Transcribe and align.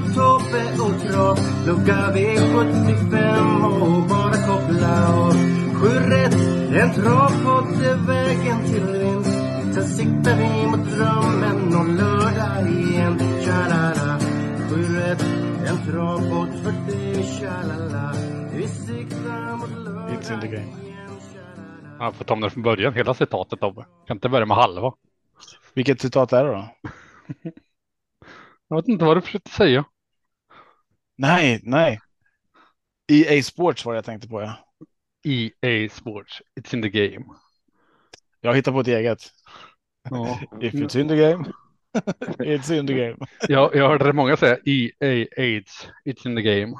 Tobbe 0.00 0.62
och 0.84 1.00
Trav 1.02 1.38
Lucka 1.66 2.12
V75 2.14 3.64
och 3.80 4.08
bara 4.08 4.36
koppla 4.46 5.14
av. 5.14 5.32
Sju 5.74 5.88
rätt, 5.88 6.34
en 6.82 6.94
travpodd 6.94 7.82
är 7.82 8.06
vägen 8.06 8.64
till 8.64 8.86
vinst. 8.98 9.38
Sen 9.74 9.84
siktar 9.84 10.36
vi 10.36 10.66
mot 10.66 10.90
drömmen 10.90 11.74
om 11.74 11.96
lördag 11.96 12.70
igen. 12.70 13.18
Tja-la-la. 13.18 14.18
Sju 14.70 14.82
rätt, 14.82 15.22
en 15.66 15.92
travpodd 15.92 16.48
för 16.62 16.92
dig 16.92 17.22
Tja-la-la. 17.22 18.12
Vi 18.54 18.68
siktar 18.68 19.56
mot 19.56 19.70
lördag 19.84 20.44
igen 20.44 20.68
Jag 21.98 22.14
får 22.14 22.24
ta 22.24 22.34
om 22.34 22.40
det 22.40 22.50
från 22.50 22.62
början, 22.62 22.94
hela 22.94 23.14
citatet 23.14 23.60
Tobbe. 23.60 23.84
Kan 24.06 24.16
inte 24.16 24.28
börja 24.28 24.46
med 24.46 24.56
halva. 24.56 24.92
Vilket 25.74 26.00
citat 26.00 26.32
är 26.32 26.44
det 26.44 26.50
då? 26.52 26.68
Jag 28.74 28.82
vet 28.82 28.88
inte 28.88 29.04
vad 29.04 29.16
du 29.16 29.20
försökte 29.20 29.50
säga. 29.50 29.84
Nej, 31.16 31.60
nej. 31.62 32.00
EA 33.12 33.42
Sports 33.42 33.84
var 33.84 33.92
det 33.92 33.96
jag 33.96 34.04
tänkte 34.04 34.28
på. 34.28 34.42
Ja. 34.42 34.56
EA 35.22 35.88
Sports, 35.90 36.42
it's 36.60 36.74
in 36.74 36.82
the 36.82 36.88
game. 36.88 37.24
Jag 38.40 38.54
hittar 38.54 38.72
på 38.72 38.80
ett 38.80 38.88
eget. 38.88 39.18
Ja. 40.10 40.40
If 40.60 40.74
it's 40.74 41.00
in 41.00 41.08
the 41.08 41.16
game, 41.16 41.52
it's 42.38 42.78
in 42.78 42.86
the 42.86 42.94
game. 42.94 43.16
Jag, 43.48 43.74
jag 43.74 43.88
hörde 43.88 44.12
många 44.12 44.36
säga 44.36 44.58
EA 44.64 45.26
AIDS, 45.36 45.88
it's 46.04 46.26
in 46.26 46.36
the 46.36 46.42
game. 46.42 46.74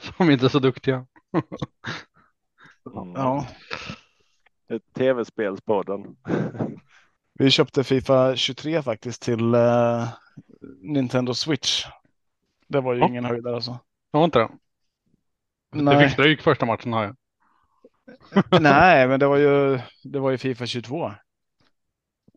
Som 0.16 0.30
inte 0.30 0.46
är 0.46 0.48
så 0.48 0.58
duktiga. 0.58 1.06
Ja. 3.14 3.46
Ett 4.68 4.94
Tv-spelspodden. 4.94 6.16
Vi 7.34 7.50
köpte 7.50 7.84
Fifa 7.84 8.36
23 8.36 8.82
faktiskt 8.82 9.22
till 9.22 9.54
eh, 9.54 10.08
Nintendo 10.80 11.34
Switch. 11.34 11.86
Det 12.68 12.80
var 12.80 12.94
ju 12.94 13.00
Ja. 13.00 13.08
ingen 13.08 13.24
höjdare 13.24 13.54
alltså. 13.54 13.78
Jag 14.10 14.18
har 14.20 14.24
inte 14.24 14.38
det. 14.38 14.48
Du 15.72 15.82
Nej, 15.82 16.04
fick 16.04 16.12
stryk 16.12 16.42
första 16.42 16.66
matchen 16.66 16.92
har 16.92 17.04
jag. 18.32 18.62
nej, 18.62 19.08
men 19.08 19.20
det 19.20 19.26
var 19.26 19.36
ju, 19.36 19.80
det 20.04 20.18
var 20.18 20.30
ju 20.30 20.38
Fifa 20.38 20.66
22. 20.66 21.12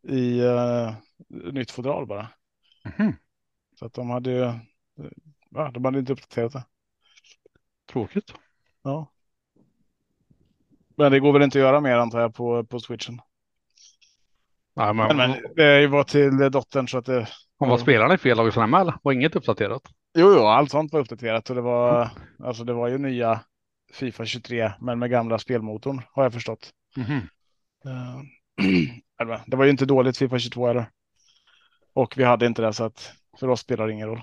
I 0.03 0.41
uh, 0.41 0.93
nytt 1.27 1.71
fodral 1.71 2.05
bara. 2.07 2.27
Mhm. 2.97 3.13
Så 3.79 3.85
att 3.85 3.93
de 3.93 4.09
hade 4.09 4.31
ju, 4.31 4.53
ja, 5.49 5.71
de 5.73 5.85
hade 5.85 5.99
inte 5.99 6.13
uppdaterat 6.13 6.53
det. 6.53 6.63
Tråkigt. 7.91 8.33
Ja. 8.81 9.11
Men 10.97 11.11
det 11.11 11.19
går 11.19 11.33
väl 11.33 11.41
inte 11.41 11.57
att 11.57 11.63
göra 11.63 11.79
mer 11.79 11.95
antar 11.97 12.19
jag 12.21 12.35
på, 12.35 12.63
på 12.63 12.79
switchen. 12.79 13.21
Nej, 14.75 14.93
men, 14.93 15.17
Men, 15.17 15.37
det 15.55 15.87
var 15.87 16.03
till 16.03 16.51
dottern 16.51 16.87
så 16.87 16.97
att 16.97 17.05
det. 17.05 17.27
Om 17.59 17.69
var 17.69 17.77
spelarna 17.77 18.13
i 18.13 18.17
fel 18.17 18.37
lag 18.37 18.51
här 18.51 18.67
med, 18.67 18.93
var 19.03 19.11
inget 19.11 19.35
uppdaterat. 19.35 19.81
Jo, 20.17 20.33
jo, 20.33 20.45
allt 20.45 20.71
sånt 20.71 20.93
var 20.93 20.99
uppdaterat 20.99 21.49
och 21.49 21.55
det 21.55 21.61
var 21.61 22.09
alltså 22.43 22.63
det 22.63 22.73
var 22.73 22.87
ju 22.87 22.97
nya 22.97 23.39
Fifa 23.93 24.25
23, 24.25 24.71
men 24.81 24.99
med 24.99 25.09
gamla 25.09 25.39
spelmotorn 25.39 26.01
har 26.11 26.23
jag 26.23 26.33
förstått. 26.33 26.71
Eh, 27.85 28.19
eller, 29.21 29.41
det 29.47 29.57
var 29.57 29.65
ju 29.65 29.71
inte 29.71 29.85
dåligt 29.85 30.17
Fifa 30.17 30.39
22 30.39 30.67
eller. 30.67 30.85
Och 31.93 32.13
vi 32.17 32.23
hade 32.23 32.45
inte 32.45 32.61
det 32.61 32.73
så 32.73 32.83
att 32.83 33.13
för 33.39 33.47
oss 33.47 33.59
spelar 33.59 33.87
det 33.87 33.93
ingen 33.93 34.07
roll. 34.07 34.21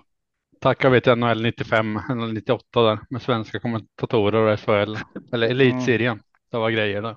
Tacka 0.60 0.90
vet 0.90 1.06
jag 1.06 1.18
NHL 1.18 1.42
95 1.42 1.96
eller 2.10 2.32
98 2.32 2.82
där 2.82 2.98
med 3.10 3.22
svenska 3.22 3.60
kommentatorer 3.60 4.52
och 4.52 4.60
SHL 4.60 4.96
eller 5.32 5.48
elitserien. 5.48 6.22
Det 6.50 6.58
var 6.58 6.70
grejer 6.70 7.02
där. 7.02 7.16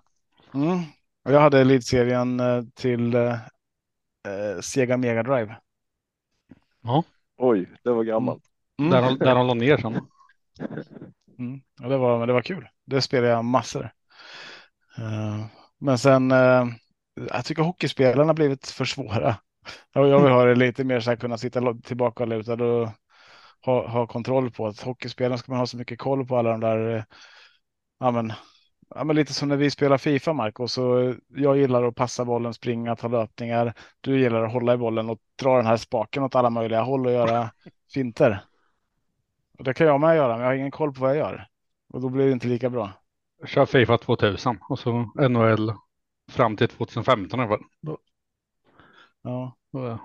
Mm. 0.53 0.79
Jag 1.23 1.39
hade 1.39 1.61
elitserien 1.61 2.39
eh, 2.39 2.63
till 2.73 3.15
eh, 3.15 3.33
eh, 4.27 4.59
Sega 4.61 4.97
Mega 4.97 5.23
Drive. 5.23 5.57
Oj, 7.37 7.69
det 7.83 7.89
var 7.89 8.03
gammalt. 8.03 8.43
Mm. 8.79 8.91
Där, 8.91 9.01
de, 9.01 9.17
där 9.17 9.35
de 9.35 9.47
la 9.47 9.53
ner 9.53 9.77
sen. 9.77 10.07
Mm. 11.39 11.61
Det, 11.89 11.97
var, 11.97 12.19
men 12.19 12.27
det 12.27 12.33
var 12.33 12.41
kul. 12.41 12.67
Det 12.85 13.01
spelade 13.01 13.33
jag 13.33 13.45
massor. 13.45 13.91
Eh, 14.97 15.45
men 15.79 15.97
sen, 15.97 16.31
eh, 16.31 16.65
jag 17.15 17.45
tycker 17.45 17.63
hockeyspelarna 17.63 18.29
har 18.29 18.33
blivit 18.33 18.67
för 18.67 18.85
svåra. 18.85 19.35
Jag, 19.93 20.07
jag 20.07 20.23
vill 20.23 20.31
ha 20.31 20.45
det 20.45 20.55
lite 20.55 20.83
mer 20.83 20.99
så 20.99 21.09
här 21.09 21.17
kunna 21.17 21.37
sitta 21.37 21.73
tillbaka 21.73 22.23
och 22.23 22.29
lutad 22.29 22.63
och 22.63 22.89
ha, 23.65 23.87
ha 23.87 24.07
kontroll 24.07 24.51
på 24.51 24.67
att 24.67 24.81
hockeyspelarna 24.81 25.37
ska 25.37 25.51
man 25.51 25.59
ha 25.59 25.65
så 25.65 25.77
mycket 25.77 25.99
koll 25.99 26.27
på 26.27 26.37
alla 26.37 26.51
de 26.51 26.59
där. 26.59 27.05
Ja, 27.99 28.11
men, 28.11 28.33
ja, 28.95 29.03
men 29.03 29.15
lite 29.15 29.33
som 29.33 29.49
när 29.49 29.57
vi 29.57 29.71
spelar 29.71 29.97
Fifa, 29.97 30.33
Marco. 30.33 30.67
Så 30.67 31.15
jag 31.27 31.57
gillar 31.57 31.83
att 31.83 31.95
passa 31.95 32.25
bollen, 32.25 32.53
springa, 32.53 32.95
ta 32.95 33.07
löpningar. 33.07 33.73
Du 34.01 34.19
gillar 34.19 34.43
att 34.43 34.53
hålla 34.53 34.73
i 34.73 34.77
bollen 34.77 35.09
och 35.09 35.19
dra 35.41 35.57
den 35.57 35.65
här 35.65 35.77
spaken 35.77 36.23
åt 36.23 36.35
alla 36.35 36.49
möjliga 36.49 36.81
håll 36.81 37.05
och 37.05 37.11
göra 37.11 37.51
finter. 37.93 38.45
Och 39.57 39.63
det 39.63 39.73
kan 39.73 39.87
jag 39.87 39.99
med 39.99 40.15
göra, 40.15 40.33
men 40.33 40.41
jag 40.41 40.47
har 40.47 40.55
ingen 40.55 40.71
koll 40.71 40.93
på 40.93 41.01
vad 41.01 41.09
jag 41.09 41.17
gör. 41.17 41.47
Och 41.93 42.01
då 42.01 42.09
blir 42.09 42.25
det 42.25 42.31
inte 42.31 42.47
lika 42.47 42.69
bra. 42.69 42.91
Kör 43.45 43.65
Fifa 43.65 43.97
2000 43.97 44.57
och 44.69 44.79
så 44.79 45.11
NHL 45.29 45.73
fram 46.31 46.57
till 46.57 46.67
2015 46.67 47.39
i 47.39 47.43
alla 47.43 47.57
fall. 47.57 47.65
Ja. 49.21 49.57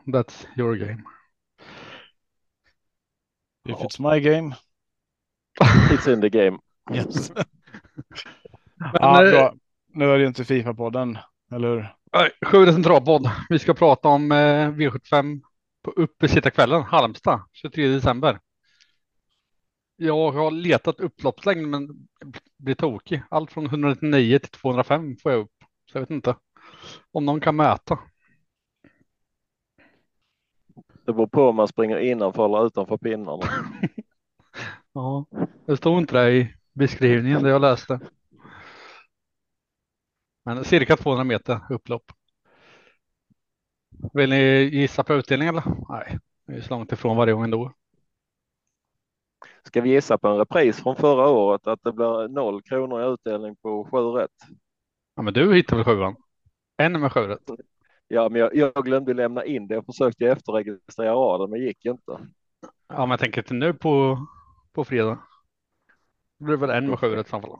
That's 0.06 0.46
your 0.56 0.76
game. 0.76 1.02
If 3.68 3.76
it's 3.76 4.00
my 4.00 4.20
game. 4.20 4.54
It's 5.90 6.12
in 6.12 6.20
the 6.20 6.30
game. 6.30 6.58
Yes. 6.94 7.32
Men, 8.78 8.92
ja, 9.00 9.24
eh, 9.24 9.30
bra. 9.30 9.54
Nu 9.94 10.04
är 10.04 10.14
det 10.14 10.20
ju 10.20 10.26
inte 10.26 10.44
Fifa-podden, 10.44 11.18
eller 11.52 11.68
hur? 11.68 11.94
Nej, 12.12 12.30
Sjuret 12.46 12.74
centralpodd. 12.74 13.30
Vi 13.48 13.58
ska 13.58 13.74
prata 13.74 14.08
om 14.08 14.32
eh, 14.32 14.70
V75 14.70 15.40
på 15.82 15.90
uppesittarkvällen, 15.90 16.82
Halmstad, 16.82 17.42
23 17.52 17.88
december. 17.88 18.40
Jag 19.96 20.32
har 20.32 20.50
letat 20.50 21.00
upploppslängd 21.00 21.68
men 21.68 21.88
blir 22.58 22.74
tokig. 22.74 23.22
Allt 23.30 23.52
från 23.52 23.66
199 23.66 24.38
till 24.38 24.50
205 24.50 25.16
får 25.22 25.32
jag 25.32 25.40
upp. 25.40 25.52
Så 25.90 25.96
jag 25.96 26.00
vet 26.00 26.10
inte 26.10 26.36
om 27.12 27.24
någon 27.24 27.40
kan 27.40 27.56
mäta. 27.56 27.98
Det 31.06 31.12
beror 31.12 31.26
på 31.26 31.48
om 31.48 31.56
man 31.56 31.68
springer 31.68 31.98
innanför 31.98 32.44
eller 32.44 32.66
utanför 32.66 32.96
pinnarna. 32.96 33.42
Ja, 34.92 35.26
det 35.66 35.76
stod 35.76 35.98
inte 35.98 36.14
det 36.14 36.32
i 36.32 36.54
beskrivningen 36.72 37.42
det 37.42 37.48
jag 37.50 37.60
läste. 37.60 38.00
Men 40.48 40.64
cirka 40.64 40.96
200 40.96 41.24
meter 41.24 41.60
upplopp. 41.70 42.12
Vill 44.12 44.30
ni 44.30 44.70
gissa 44.72 45.04
på 45.04 45.14
utdelningen 45.14 45.54
eller? 45.54 45.64
Nej, 45.88 46.18
det 46.46 46.52
är 46.52 46.60
så 46.60 46.70
långt 46.70 46.92
ifrån 46.92 47.16
varje 47.16 47.32
gång 47.32 47.44
ändå. 47.44 47.72
Ska 49.62 49.80
vi 49.80 49.90
gissa 49.90 50.18
på 50.18 50.28
en 50.28 50.36
repris 50.36 50.82
från 50.82 50.96
förra 50.96 51.28
året 51.28 51.66
att 51.66 51.80
det 51.82 51.92
blir 51.92 52.28
noll 52.28 52.62
kronor 52.62 53.02
i 53.02 53.12
utdelning 53.12 53.56
på 53.56 53.84
sju 53.84 53.98
rätt? 53.98 54.30
Ja, 55.14 55.22
men 55.22 55.34
du 55.34 55.54
hittar 55.54 55.76
väl 55.76 55.84
sjuan? 55.84 56.16
En 56.76 57.00
med 57.00 57.12
sju 57.12 57.20
rätt. 57.20 57.50
Ja, 58.08 58.28
men 58.28 58.40
jag, 58.40 58.54
jag 58.54 58.84
glömde 58.84 59.14
lämna 59.14 59.44
in 59.44 59.68
det. 59.68 59.74
Jag 59.74 59.86
försökte 59.86 60.26
efterregistrera 60.26 61.12
raden, 61.12 61.50
men 61.50 61.60
gick 61.60 61.84
inte. 61.84 62.18
Ja, 62.88 62.98
men 62.98 63.10
jag 63.10 63.20
tänker 63.20 63.42
till 63.42 63.56
nu 63.56 63.74
på, 63.74 64.26
på 64.72 64.84
fredag. 64.84 65.18
Det 66.38 66.44
blir 66.44 66.56
väl 66.56 66.70
en 66.70 66.88
med 66.88 66.98
sju 66.98 67.06
rätt 67.06 67.28
så 67.28 67.40
fall. 67.40 67.58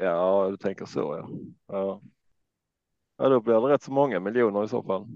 Ja, 0.00 0.48
du 0.50 0.56
tänker 0.56 0.84
så 0.84 1.00
ja. 1.00 1.28
ja. 1.76 2.00
Ja, 3.16 3.28
då 3.28 3.40
blir 3.40 3.54
det 3.54 3.60
rätt 3.60 3.82
så 3.82 3.92
många 3.92 4.20
miljoner 4.20 4.64
i 4.64 4.68
så 4.68 4.82
fall. 4.82 5.06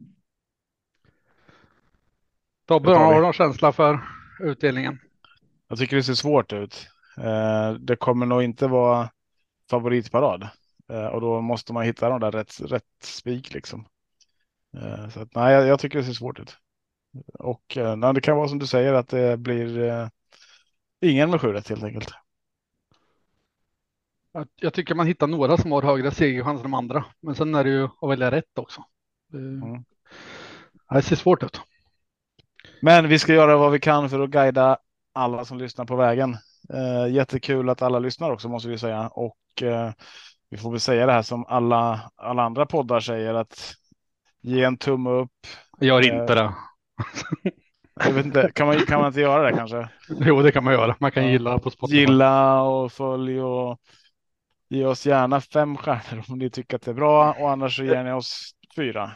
Tobbe, 2.67 2.95
har 2.95 3.15
du 3.15 3.21
någon 3.21 3.33
känsla 3.33 3.73
för 3.73 4.01
utdelningen? 4.41 4.99
Jag 5.69 5.79
tycker 5.79 5.97
det 5.97 6.03
ser 6.03 6.15
svårt 6.15 6.53
ut. 6.53 6.89
Eh, 7.19 7.73
det 7.73 7.97
kommer 7.97 8.27
nog 8.27 8.43
inte 8.43 8.67
vara 8.67 9.11
favoritparad. 9.71 10.49
Eh, 10.89 11.07
och 11.07 11.21
då 11.21 11.41
måste 11.41 11.73
man 11.73 11.85
hitta 11.85 12.09
de 12.09 12.21
där 12.21 12.31
rätt, 12.31 12.61
rätt 12.61 12.85
spik 13.03 13.55
liksom. 13.55 13.87
Eh, 14.77 15.09
så 15.09 15.21
att, 15.21 15.35
nej, 15.35 15.55
jag, 15.55 15.81
tycker 15.81 15.99
det 15.99 16.05
ser 16.05 16.13
svårt 16.13 16.41
ut. 16.41 16.57
Och 17.39 17.79
nej, 17.97 18.15
det 18.15 18.21
kan 18.21 18.37
vara 18.37 18.49
som 18.49 18.59
du 18.59 18.67
säger 18.67 18.93
att 18.95 19.09
det 19.09 19.37
blir 19.37 20.11
ingen 21.01 21.31
med 21.31 21.41
sju 21.41 21.53
helt 21.53 21.83
enkelt. 21.83 22.11
Jag, 24.57 24.75
tycker 24.75 24.95
man 24.95 25.07
hittar 25.07 25.27
några 25.27 25.57
som 25.57 25.73
har 25.73 25.83
högre 25.83 26.11
segerchans 26.11 26.57
än 26.59 26.63
de 26.63 26.75
andra. 26.75 27.05
Men 27.23 27.35
sen 27.35 27.55
är 27.55 27.65
det 27.65 27.71
ju 27.71 27.85
att 27.85 28.11
välja 28.11 28.31
rätt 28.31 28.59
också. 28.59 28.85
Det, 29.33 29.39
Mm. 29.39 29.85
det 30.95 31.03
ser 31.03 31.17
svårt 31.17 31.43
ut. 31.43 31.61
Men 32.83 33.09
vi 33.09 33.19
ska 33.19 33.33
göra 33.35 33.57
vad 33.57 33.73
vi 33.73 33.81
kan 33.81 34.11
för 34.11 34.21
att 34.21 34.31
guida 34.31 34.79
alla 35.13 35.45
som 35.45 35.59
lyssnar 35.59 35.85
på 35.85 35.97
vägen. 35.97 36.37
Eh, 36.75 37.15
jättekul 37.15 37.69
att 37.69 37.83
alla 37.83 37.99
lyssnar 37.99 38.31
också 38.31 38.49
måste 38.49 38.69
vi 38.69 38.79
säga 38.79 39.09
och 39.09 39.63
eh, 39.63 39.93
vi 40.51 40.57
får 40.57 40.71
väl 40.71 40.81
säga 40.81 41.07
det 41.07 41.13
här 41.13 41.23
som 41.23 41.47
alla, 41.47 42.11
alla 42.17 42.43
andra 42.43 42.67
poddar 42.67 43.01
säger 43.01 43.35
att 43.35 43.75
ge 44.43 44.65
en 44.65 44.77
tumme 44.77 45.11
upp. 45.11 45.31
Gör 45.81 46.01
Eh, 46.01 46.07
inte 46.07 46.35
det. 46.35 46.55
Jag 48.05 48.13
vet 48.13 48.27
inte, 48.27 48.51
kan, 48.55 48.67
man, 48.67 48.77
kan 48.79 48.99
man 48.99 49.07
inte 49.09 49.21
göra 49.21 49.51
det 49.51 49.57
kanske? 49.57 49.89
Jo, 50.09 50.43
det 50.43 50.53
kan 50.53 50.65
man 50.65 50.73
göra. 50.75 50.97
Man 51.01 51.11
kan 51.13 51.27
gilla 51.27 51.59
på 51.59 51.71
Spotify. 51.71 51.99
Gilla 52.01 52.63
och 52.63 52.93
följ 52.93 53.41
och 53.41 53.81
ge 54.69 54.85
oss 54.85 55.07
gärna 55.07 55.41
fem 55.41 55.77
stjärnor 55.77 56.25
om 56.29 56.39
ni 56.39 56.51
tycker 56.51 56.77
att 56.77 56.83
det 56.83 56.91
är 56.91 56.95
bra 56.95 57.33
och 57.33 57.51
annars 57.51 57.77
så 57.77 57.85
ger 57.85 58.05
ni 58.05 58.13
oss 58.13 58.53
fyra. 58.77 59.11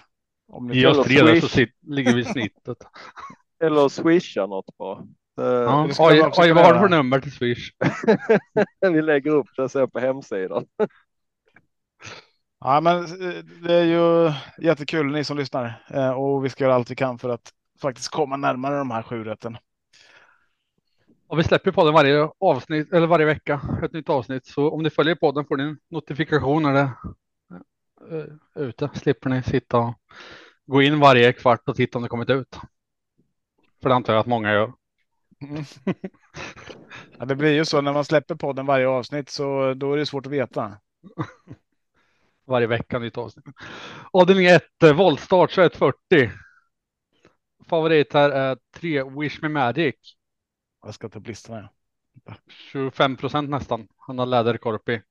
Om 0.52 0.66
ni 0.66 0.76
Ge 0.78 0.86
oss 0.86 0.98
Eller 0.98 1.04
tre 1.04 1.40
så 1.40 1.48
Swish. 1.48 1.52
sit, 1.52 1.70
ligger 1.82 2.14
vi 2.14 2.20
i 2.20 2.24
snittet. 2.24 2.78
Eller 3.64 3.88
swisha 3.88 4.46
något 4.46 4.76
bra. 4.78 5.02
Eh, 5.40 5.44
Ja. 5.44 5.88
Oj, 5.98 6.22
oj, 6.22 6.30
kunna 6.32 6.54
vad 6.54 6.64
har 6.64 6.74
du 6.74 6.80
för 6.80 6.88
nummer 6.88 7.20
till 7.20 7.32
Swish? 7.32 7.70
Vi 8.92 9.02
lägger 9.02 9.30
upp 9.30 9.46
det 9.56 9.68
sen 9.68 9.90
på 9.90 9.98
hemsidan. 10.00 10.66
Ja, 12.64 12.80
men 12.80 13.04
eh, 13.04 13.44
det 13.62 13.74
är 13.74 13.84
ju 13.84 14.32
jättekul 14.66 15.12
ni 15.12 15.24
som 15.24 15.38
lyssnar 15.38 15.84
eh, 15.90 16.10
och 16.10 16.44
vi 16.44 16.48
ska 16.50 16.64
göra 16.64 16.74
allt 16.74 16.90
vi 16.90 16.94
kan 16.96 17.18
för 17.18 17.28
att 17.28 17.52
faktiskt 17.82 18.08
komma 18.08 18.36
närmare 18.36 18.78
de 18.78 18.90
här 18.90 19.02
sju 19.02 19.24
rätten. 19.24 19.58
Och 21.32 21.38
vi 21.38 21.44
släpper 21.44 21.72
podden 21.72 21.94
varje 21.94 22.28
avsnitt 22.40 22.92
eller 22.92 23.06
varje 23.06 23.26
vecka. 23.26 23.60
Ett 23.82 23.92
nytt 23.92 24.08
avsnitt. 24.08 24.46
Så 24.46 24.70
om 24.70 24.82
ni 24.82 24.90
följer 24.90 25.14
podden 25.14 25.44
får 25.44 25.56
ni 25.56 25.62
en 25.62 25.78
notifikation 25.90 26.62
när 26.62 26.72
det 26.72 26.90
är 28.10 28.38
ute. 28.54 28.90
Slipper 28.94 29.30
ni 29.30 29.42
sitta 29.42 29.78
och 29.78 29.94
gå 30.66 30.82
in 30.82 31.00
varje 31.00 31.32
kvart 31.32 31.68
och 31.68 31.76
titta 31.76 31.98
om 31.98 32.02
det 32.02 32.08
kommit 32.08 32.30
ut. 32.30 32.58
För 33.82 33.88
det 33.88 33.94
antar 33.94 34.12
jag 34.12 34.20
att 34.20 34.26
många 34.26 34.52
gör. 34.52 34.72
Mm. 35.42 35.64
Ja, 37.18 37.24
det 37.24 37.36
blir 37.36 37.52
ju 37.52 37.64
så 37.64 37.80
när 37.80 37.92
man 37.92 38.04
släpper 38.04 38.34
podden 38.34 38.66
varje 38.66 38.88
avsnitt 38.88 39.30
så 39.30 39.74
då 39.74 39.92
är 39.92 39.96
det 39.96 40.06
svårt 40.06 40.26
att 40.26 40.32
veta. 40.32 40.78
Varje 42.46 42.66
vecka 42.66 42.98
nytt 42.98 43.18
avsnitt. 43.18 43.44
Avdelning 44.12 44.46
1, 44.46 44.62
voltstart 44.94 45.50
2140. 45.50 46.30
Favorit 47.68 48.12
här 48.12 48.30
är 48.30 48.56
3 48.76 49.04
Wish 49.04 49.42
Me 49.42 49.48
Magic. 49.48 50.16
Jag 50.82 50.94
ska 50.94 51.08
ta 51.08 51.18
upp 51.18 51.26
listorna. 51.26 51.68
25 52.48 53.16
procent 53.16 53.50
nästan. 53.50 53.88
Han 53.96 54.18
har 54.18 54.26
läderkorpi. 54.26 55.02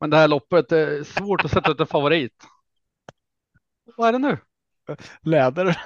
Men 0.00 0.10
det 0.10 0.16
här 0.16 0.28
loppet 0.28 0.72
är 0.72 1.02
svårt 1.02 1.44
att 1.44 1.50
sätta 1.50 1.70
ut 1.70 1.80
en 1.80 1.86
favorit. 1.86 2.44
Vad 3.96 4.08
är 4.08 4.12
det 4.12 4.18
nu? 4.18 4.38
Läder. 5.22 5.78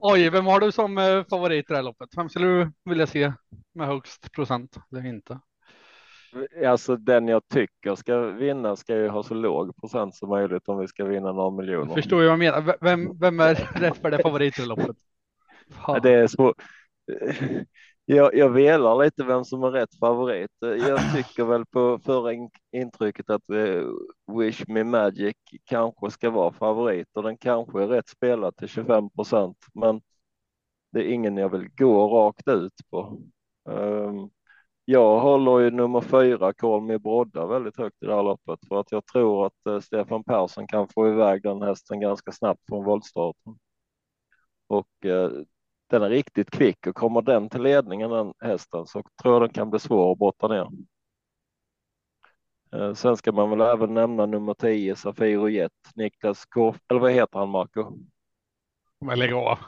Oj, 0.00 0.30
vem 0.30 0.46
har 0.46 0.60
du 0.60 0.72
som 0.72 0.98
eh, 0.98 1.24
favorit 1.30 1.64
i 1.64 1.72
det 1.72 1.76
här 1.76 1.82
loppet? 1.82 2.08
Vem 2.16 2.28
skulle 2.28 2.46
du 2.46 2.72
vilja 2.84 3.06
se 3.06 3.32
med 3.72 3.86
högst 3.86 4.32
procent? 4.32 4.76
Eller 4.92 5.06
inte? 5.06 5.40
Alltså 6.66 6.96
den 6.96 7.28
jag 7.28 7.48
tycker 7.48 7.94
ska 7.94 8.18
vinna 8.20 8.76
ska 8.76 8.96
ju 8.96 9.08
ha 9.08 9.22
så 9.22 9.34
låg 9.34 9.76
procent 9.76 10.14
som 10.14 10.28
möjligt 10.28 10.68
om 10.68 10.78
vi 10.78 10.88
ska 10.88 11.04
vinna 11.04 11.32
några 11.32 11.50
miljoner. 11.50 11.94
Förstår 11.94 12.22
ju 12.22 12.28
vad 12.28 12.32
jag 12.32 12.38
menar. 12.38 12.76
Vem, 12.80 13.18
vem 13.18 13.40
är 13.40 13.54
rätt 13.54 13.96
för 13.96 14.10
det 14.10 14.22
favorit 14.22 14.58
i 14.58 14.66
loppet? 14.66 14.96
Fan. 15.70 16.00
Det 16.02 16.10
är 16.14 16.26
så 16.26 16.54
Jag, 18.06 18.34
jag 18.34 18.50
velar 18.50 19.04
lite 19.04 19.24
vem 19.24 19.44
som 19.44 19.62
är 19.64 19.70
rätt 19.70 19.98
favorit. 20.00 20.50
Jag 20.60 21.14
tycker 21.14 21.44
väl 21.44 21.66
på 21.66 21.98
förra 21.98 22.48
intrycket 22.72 23.30
att 23.30 23.50
eh, 23.50 23.82
Wish 24.38 24.64
Me 24.68 24.84
Magic 24.84 25.36
kanske 25.64 26.10
ska 26.10 26.30
vara 26.30 26.52
favorit 26.52 27.08
och 27.14 27.22
den 27.22 27.36
kanske 27.36 27.82
är 27.82 27.86
rätt 27.86 28.08
spelad 28.08 28.56
till 28.56 28.68
25 28.68 29.10
procent. 29.10 29.56
Men 29.74 30.00
det 30.92 31.00
är 31.00 31.12
ingen 31.14 31.36
jag 31.36 31.48
vill 31.48 31.68
gå 31.76 32.08
rakt 32.08 32.48
ut 32.48 32.72
på. 32.90 33.18
Ehm, 33.70 34.30
jag 34.84 35.20
håller 35.20 35.60
ju 35.60 35.70
nummer 35.70 36.00
fyra, 36.00 36.52
Call 36.54 36.82
Me 36.82 36.98
Brodda, 36.98 37.46
väldigt 37.46 37.78
högt 37.78 38.02
i 38.02 38.06
det 38.06 38.14
här 38.14 38.22
loppet 38.22 38.60
för 38.68 38.80
att 38.80 38.92
jag 38.92 39.06
tror 39.06 39.46
att 39.46 39.66
eh, 39.68 39.80
Stefan 39.80 40.24
Persson 40.24 40.66
kan 40.66 40.88
få 40.88 41.08
iväg 41.08 41.42
den 41.42 41.62
hästen 41.62 42.00
ganska 42.00 42.32
snabbt 42.32 42.60
från 42.68 42.84
voltstarten. 42.84 43.58
Och 44.66 45.06
eh, 45.06 45.30
den 45.90 46.02
är 46.02 46.08
riktigt 46.08 46.50
kvick 46.50 46.86
och 46.86 46.94
kommer 46.94 47.22
den 47.22 47.48
till 47.48 47.62
ledningen 47.62 48.10
den 48.10 48.32
hästen 48.40 48.86
så 48.86 49.02
tror 49.22 49.34
jag 49.34 49.42
den 49.42 49.48
kan 49.52 49.70
bli 49.70 49.78
svår 49.80 50.12
att 50.12 50.18
brotta 50.18 50.48
ner. 50.48 50.68
Eh, 52.72 52.94
Sen 52.94 53.16
ska 53.16 53.32
man 53.32 53.50
väl 53.50 53.60
även 53.60 53.94
nämna 53.94 54.26
nummer 54.26 54.54
10 54.54 54.96
Safiro 54.96 55.48
Jet, 55.48 55.72
Niklas 55.94 56.44
Korf, 56.46 56.76
eller 56.90 57.00
vad 57.00 57.12
heter 57.12 57.38
han 57.38 57.48
Marco? 57.48 57.98
Men 59.00 59.18
lägg 59.18 59.32
av. 59.32 59.58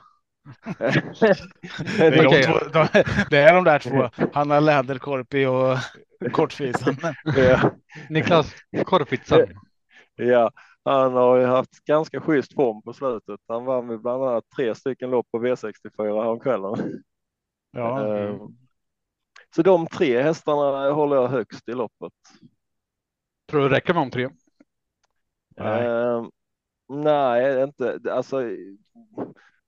Det 0.78 2.04
är, 2.04 2.22
de 2.22 2.26
Okej. 2.26 2.42
två, 2.44 2.58
de, 2.72 2.86
det 3.30 3.38
är 3.38 3.54
de 3.54 3.64
där 3.64 3.78
två. 3.78 4.10
Han 4.32 4.50
har 4.50 4.60
läderkorpi 4.60 5.46
och 5.46 5.78
kortfisen. 6.32 6.96
ja, 7.24 7.70
Niklas 8.10 8.54
Korpitsen. 8.84 9.48
ja, 10.16 10.50
han 10.90 11.12
har 11.14 11.36
ju 11.38 11.44
haft 11.46 11.84
ganska 11.84 12.20
schysst 12.20 12.54
form 12.54 12.82
på 12.82 12.92
slutet. 12.92 13.40
Han 13.48 13.64
vann 13.64 13.90
ju 13.90 13.98
bland 13.98 14.24
annat 14.24 14.44
tre 14.56 14.74
stycken 14.74 15.10
lopp 15.10 15.26
på 15.30 15.38
V64 15.38 16.22
häromkvällen. 16.22 17.02
Ja, 17.72 18.00
Eh, 18.30 18.38
Så 19.54 19.62
de 19.62 19.86
tre 19.86 20.22
hästarna 20.22 20.90
håller 20.92 21.16
jag 21.16 21.28
högst 21.28 21.68
i 21.68 21.72
loppet. 21.72 22.12
Tror 23.50 23.60
du 23.62 23.68
det 23.68 23.74
räcker 23.76 23.94
med 23.94 24.02
de 24.02 24.10
tre? 24.10 24.28
Nej. 25.56 25.86
Eh, 25.86 26.26
nej, 26.88 27.62
inte 27.62 28.00
alltså. 28.12 28.42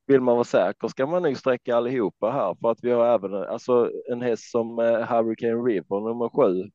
Vill 0.06 0.20
man 0.20 0.34
vara 0.34 0.44
säker 0.44 0.88
ska 0.88 1.06
man 1.06 1.22
nog 1.22 1.36
sträcka 1.36 1.76
allihopa 1.76 2.30
här 2.30 2.54
för 2.60 2.70
att 2.70 2.78
vi 2.84 2.90
har 2.90 3.06
även 3.14 3.34
alltså 3.34 3.90
en 4.10 4.22
häst 4.22 4.50
som 4.50 4.78
eh, 4.78 4.84
Hurricane 5.10 5.54
River 5.54 6.00
nummer 6.08 6.28
sju. 6.28 6.70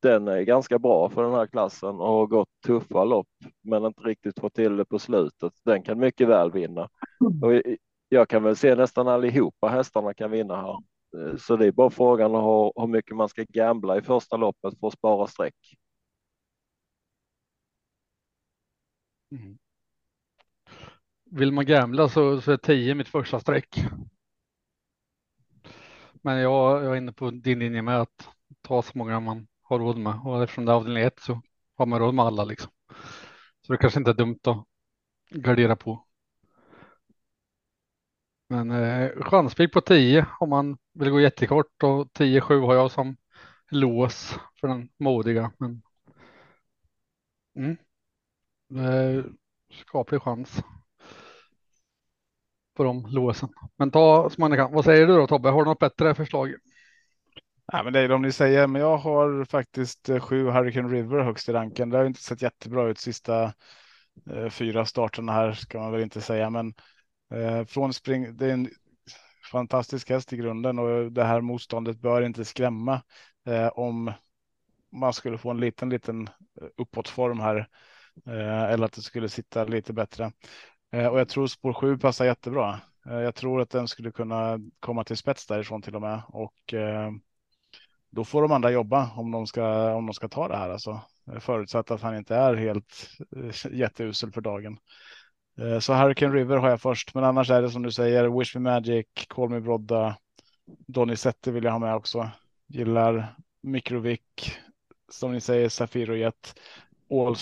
Den 0.00 0.28
är 0.28 0.42
ganska 0.42 0.78
bra 0.78 1.08
för 1.10 1.22
den 1.22 1.32
här 1.32 1.46
klassen 1.46 1.88
och 2.00 2.06
har 2.08 2.26
gått 2.26 2.48
tuffa 2.66 3.04
lopp, 3.04 3.28
men 3.62 3.84
inte 3.84 4.02
riktigt 4.02 4.40
fått 4.40 4.54
till 4.54 4.76
det 4.76 4.84
på 4.84 4.98
slutet. 4.98 5.52
Den 5.64 5.82
kan 5.82 5.98
mycket 5.98 6.28
väl 6.28 6.52
vinna 6.52 6.88
och 7.42 7.62
jag 8.08 8.28
kan 8.28 8.42
väl 8.42 8.56
se 8.56 8.74
nästan 8.74 9.08
allihopa 9.08 9.68
hästarna 9.68 10.14
kan 10.14 10.30
vinna 10.30 10.56
här. 10.56 10.78
Eh, 11.30 11.36
Så 11.36 11.56
det 11.56 11.66
är 11.66 11.72
bara 11.72 11.90
frågan 11.90 12.34
om 12.34 12.44
hur, 12.44 12.82
hur 12.82 12.86
mycket 12.88 13.16
man 13.16 13.28
ska 13.28 13.44
gambla 13.48 13.98
i 13.98 14.02
första 14.02 14.36
loppet 14.36 14.80
för 14.80 14.86
att 14.86 14.92
spara 14.92 15.26
streck. 15.26 15.54
Mm. 19.32 19.58
Vill 21.30 21.52
man 21.52 21.66
gambla 21.66 22.08
så, 22.08 22.40
så 22.40 22.52
är 22.52 22.56
10 22.56 22.94
mitt 22.94 23.08
första 23.08 23.40
streck. 23.40 23.76
Men 26.22 26.38
jag, 26.38 26.84
jag 26.84 26.92
är 26.92 26.96
inne 26.96 27.12
på 27.12 27.30
din 27.30 27.58
linje 27.58 27.82
med 27.82 28.00
att 28.00 28.28
ta 28.62 28.82
så 28.82 28.98
många 28.98 29.20
man 29.20 29.46
har 29.68 29.78
råd 29.78 29.98
med 29.98 30.20
och 30.24 30.42
eftersom 30.42 30.64
det 30.64 30.72
är 30.72 30.76
avdelning 30.76 31.02
1 31.02 31.20
så 31.20 31.42
har 31.76 31.86
man 31.86 31.98
råd 31.98 32.14
med 32.14 32.24
alla 32.24 32.44
liksom. 32.44 32.72
Så 33.66 33.72
det 33.72 33.78
kanske 33.78 33.98
inte 34.00 34.10
är 34.10 34.14
dumt 34.14 34.38
att 34.44 34.64
gardera 35.30 35.76
på. 35.76 36.04
Men 38.48 38.70
eh, 38.70 39.10
chanspik 39.22 39.72
på 39.72 39.80
10 39.80 40.26
om 40.40 40.50
man 40.50 40.78
vill 40.92 41.10
gå 41.10 41.20
jättekort 41.20 41.82
och 41.82 42.06
10-7 42.06 42.66
har 42.66 42.74
jag 42.74 42.90
som 42.90 43.16
lås 43.70 44.38
för 44.60 44.68
den 44.68 44.88
modiga. 44.98 45.52
Men 45.58 45.82
mm. 47.56 47.76
eh, 48.74 49.24
skaplig 49.70 50.22
chans 50.22 50.62
på 52.74 52.84
de 52.84 53.06
låsen. 53.06 53.48
Men 53.76 53.90
ta 53.90 54.30
som 54.30 54.40
man 54.40 54.56
kan. 54.56 54.72
Vad 54.72 54.84
säger 54.84 55.06
du 55.06 55.16
då 55.16 55.26
Tobbe? 55.26 55.48
Har 55.48 55.64
du 55.64 55.70
något 55.70 55.78
bättre 55.78 56.14
förslag? 56.14 56.54
Nej, 57.72 57.84
men 57.84 57.92
det 57.92 58.00
är 58.00 58.08
de 58.08 58.22
ni 58.22 58.32
säger, 58.32 58.66
men 58.66 58.82
jag 58.82 58.96
har 58.96 59.44
faktiskt 59.44 60.08
eh, 60.08 60.20
sju 60.20 60.44
Hurricane 60.50 60.88
River 60.88 61.18
högst 61.20 61.48
i 61.48 61.52
ranken. 61.52 61.90
Det 61.90 61.98
har 61.98 62.04
inte 62.04 62.22
sett 62.22 62.42
jättebra 62.42 62.88
ut 62.88 62.98
sista 62.98 63.52
eh, 64.30 64.48
fyra 64.50 64.84
starterna 64.86 65.32
här 65.32 65.52
ska 65.52 65.80
man 65.80 65.92
väl 65.92 66.02
inte 66.02 66.20
säga, 66.20 66.50
men 66.50 66.74
eh, 67.34 67.64
från 67.64 67.94
spring. 67.94 68.36
Det 68.36 68.46
är 68.46 68.52
en 68.52 68.68
fantastisk 69.52 70.10
häst 70.10 70.32
i 70.32 70.36
grunden 70.36 70.78
och 70.78 71.12
det 71.12 71.24
här 71.24 71.40
motståndet 71.40 72.00
bör 72.00 72.22
inte 72.22 72.44
skrämma 72.44 73.02
eh, 73.46 73.66
om 73.68 74.12
man 74.92 75.12
skulle 75.12 75.38
få 75.38 75.50
en 75.50 75.60
liten, 75.60 75.88
liten 75.90 76.22
eh, 76.62 76.68
uppåtform 76.76 77.40
här 77.40 77.68
eh, 78.26 78.62
eller 78.64 78.84
att 78.86 78.92
det 78.92 79.02
skulle 79.02 79.28
sitta 79.28 79.64
lite 79.64 79.92
bättre. 79.92 80.32
Eh, 80.92 81.06
och 81.06 81.20
jag 81.20 81.28
tror 81.28 81.46
spår 81.46 81.72
7 81.72 81.98
passar 81.98 82.24
jättebra. 82.24 82.80
Eh, 83.06 83.20
jag 83.20 83.34
tror 83.34 83.60
att 83.60 83.70
den 83.70 83.88
skulle 83.88 84.12
kunna 84.12 84.58
komma 84.80 85.04
till 85.04 85.16
spets 85.16 85.46
därifrån 85.46 85.82
till 85.82 85.94
och 85.96 86.02
med 86.02 86.22
och 86.28 86.74
eh, 86.74 87.10
då 88.10 88.24
får 88.24 88.42
de 88.42 88.52
andra 88.52 88.70
jobba 88.70 89.10
om 89.16 89.30
de 89.30 89.46
ska 89.46 89.94
om 89.94 90.06
de 90.06 90.12
ska 90.12 90.28
ta 90.28 90.48
det 90.48 90.56
här 90.56 90.70
alltså. 90.70 91.00
Förutsatt 91.40 91.90
att 91.90 92.02
han 92.02 92.16
inte 92.16 92.36
är 92.36 92.54
helt 92.54 93.08
eh, 93.36 93.72
jätteusel 93.72 94.32
för 94.32 94.40
dagen. 94.40 94.78
Eh, 95.60 95.78
så 95.78 95.94
Hurricane 95.94 96.34
River 96.34 96.56
har 96.56 96.70
jag 96.70 96.80
först, 96.80 97.14
men 97.14 97.24
annars 97.24 97.50
är 97.50 97.62
det 97.62 97.70
som 97.70 97.82
du 97.82 97.92
säger 97.92 98.38
Wish 98.38 98.56
Me 98.56 98.60
Magic, 98.60 99.06
Call 99.28 99.48
Me 99.48 99.60
Brodda, 99.60 100.16
Donizetti 100.66 101.50
vill 101.50 101.64
jag 101.64 101.72
ha 101.72 101.78
med 101.78 101.94
också. 101.94 102.30
Gillar 102.66 103.34
mikrovik 103.62 104.52
som 105.12 105.32
ni 105.32 105.40
säger 105.40 105.68
Safiro 105.68 106.14
Jet, 106.14 106.60
All 107.10 107.36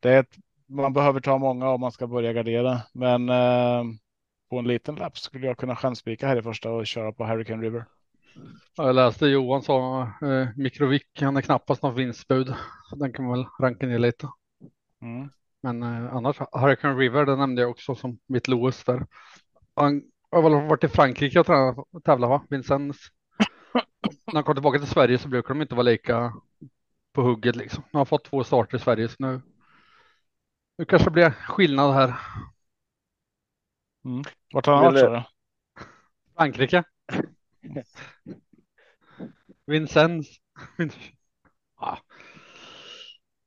Det 0.00 0.10
är 0.10 0.20
ett 0.20 0.36
man 0.68 0.92
behöver 0.92 1.20
ta 1.20 1.38
många 1.38 1.68
om 1.68 1.80
man 1.80 1.92
ska 1.92 2.06
börja 2.06 2.32
gardera, 2.32 2.80
men 2.92 3.28
eh, 3.28 3.84
på 4.50 4.58
en 4.58 4.68
liten 4.68 4.94
lapp 4.94 5.18
skulle 5.18 5.46
jag 5.46 5.58
kunna 5.58 5.76
chanspika 5.76 6.28
här 6.28 6.36
i 6.36 6.42
första 6.42 6.70
och 6.70 6.86
köra 6.86 7.12
på 7.12 7.26
Hurricane 7.26 7.62
River. 7.62 7.84
Jag 8.76 8.94
läste 8.94 9.26
Johan 9.26 9.62
sa 9.62 10.02
eh, 10.02 10.48
Mikrovik, 10.56 11.20
han 11.20 11.36
är 11.36 11.40
knappast 11.40 11.82
någon 11.82 11.94
vinstbud. 11.94 12.54
Så 12.90 12.96
den 12.96 13.12
kan 13.12 13.24
man 13.24 13.38
väl 13.38 13.46
ranka 13.60 13.86
ner 13.86 13.98
lite. 13.98 14.28
Mm. 15.02 15.30
Men 15.62 15.82
eh, 15.82 16.14
annars 16.14 16.36
Hurricane 16.52 16.94
River, 16.94 17.26
den 17.26 17.38
nämnde 17.38 17.62
jag 17.62 17.70
också 17.70 17.94
som 17.94 18.18
mitt 18.26 18.48
Lewis 18.48 18.84
där. 18.84 19.06
Han 19.74 20.02
har 20.30 20.42
väl 20.42 20.68
varit 20.68 20.84
i 20.84 20.88
Frankrike 20.88 21.40
och 21.40 21.46
tränat, 21.46 21.76
tävlat 22.04 22.30
va? 22.30 22.42
Vincennes. 22.50 22.96
När 24.26 24.34
han 24.34 24.44
kom 24.44 24.54
tillbaka 24.54 24.78
till 24.78 24.88
Sverige 24.88 25.18
så 25.18 25.28
brukar 25.28 25.48
de 25.48 25.62
inte 25.62 25.74
vara 25.74 25.82
lika 25.82 26.32
på 27.12 27.22
hugget 27.22 27.56
liksom. 27.56 27.84
Han 27.92 27.98
har 27.98 28.04
fått 28.04 28.24
två 28.24 28.44
starter 28.44 28.76
i 28.76 28.80
Sverige 28.80 29.08
så 29.08 29.16
nu. 29.18 29.42
Nu 30.78 30.84
kanske 30.84 31.06
det 31.06 31.12
blir 31.12 31.30
skillnad 31.30 31.94
här. 31.94 32.14
Mm. 34.04 34.22
Vart 34.54 34.66
har 34.66 34.74
han 34.74 34.94
varit? 34.94 35.26
Frankrike. 36.36 36.84
Vincennes. 39.66 40.26
Ja. 41.80 41.98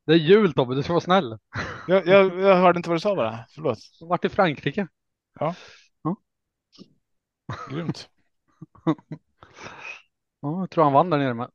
Det 0.06 0.14
är 0.14 0.18
jul 0.18 0.54
Tobbe, 0.54 0.76
du 0.76 0.84
ska 0.84 0.94
vara 0.94 1.02
snäll. 1.02 1.38
Jag, 1.88 2.08
jag, 2.08 2.40
jag 2.40 2.56
hörde 2.56 2.78
inte 2.78 2.90
vad 2.90 2.96
du 2.96 3.00
sa 3.02 3.16
bara. 3.16 3.46
Förlåt. 3.50 3.78
Vart 4.02 4.26
i 4.26 4.30
Frankrike? 4.30 4.88
Grymt. 7.70 8.10
Ja, 10.42 10.60
jag 10.60 10.70
tror 10.70 10.84
han 10.84 10.94
vann 10.94 11.10
där 11.10 11.18
nere 11.18 11.34
med. 11.34 11.52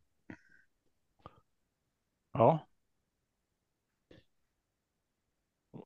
Ja. 2.33 2.67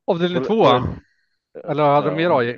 Avdelning 0.05 0.43
två. 0.43 0.65
Eller 1.67 1.83
hade 1.83 2.09
du 2.09 2.15
mer 2.15 2.23
Ja. 2.23 2.39
AJ? 2.39 2.57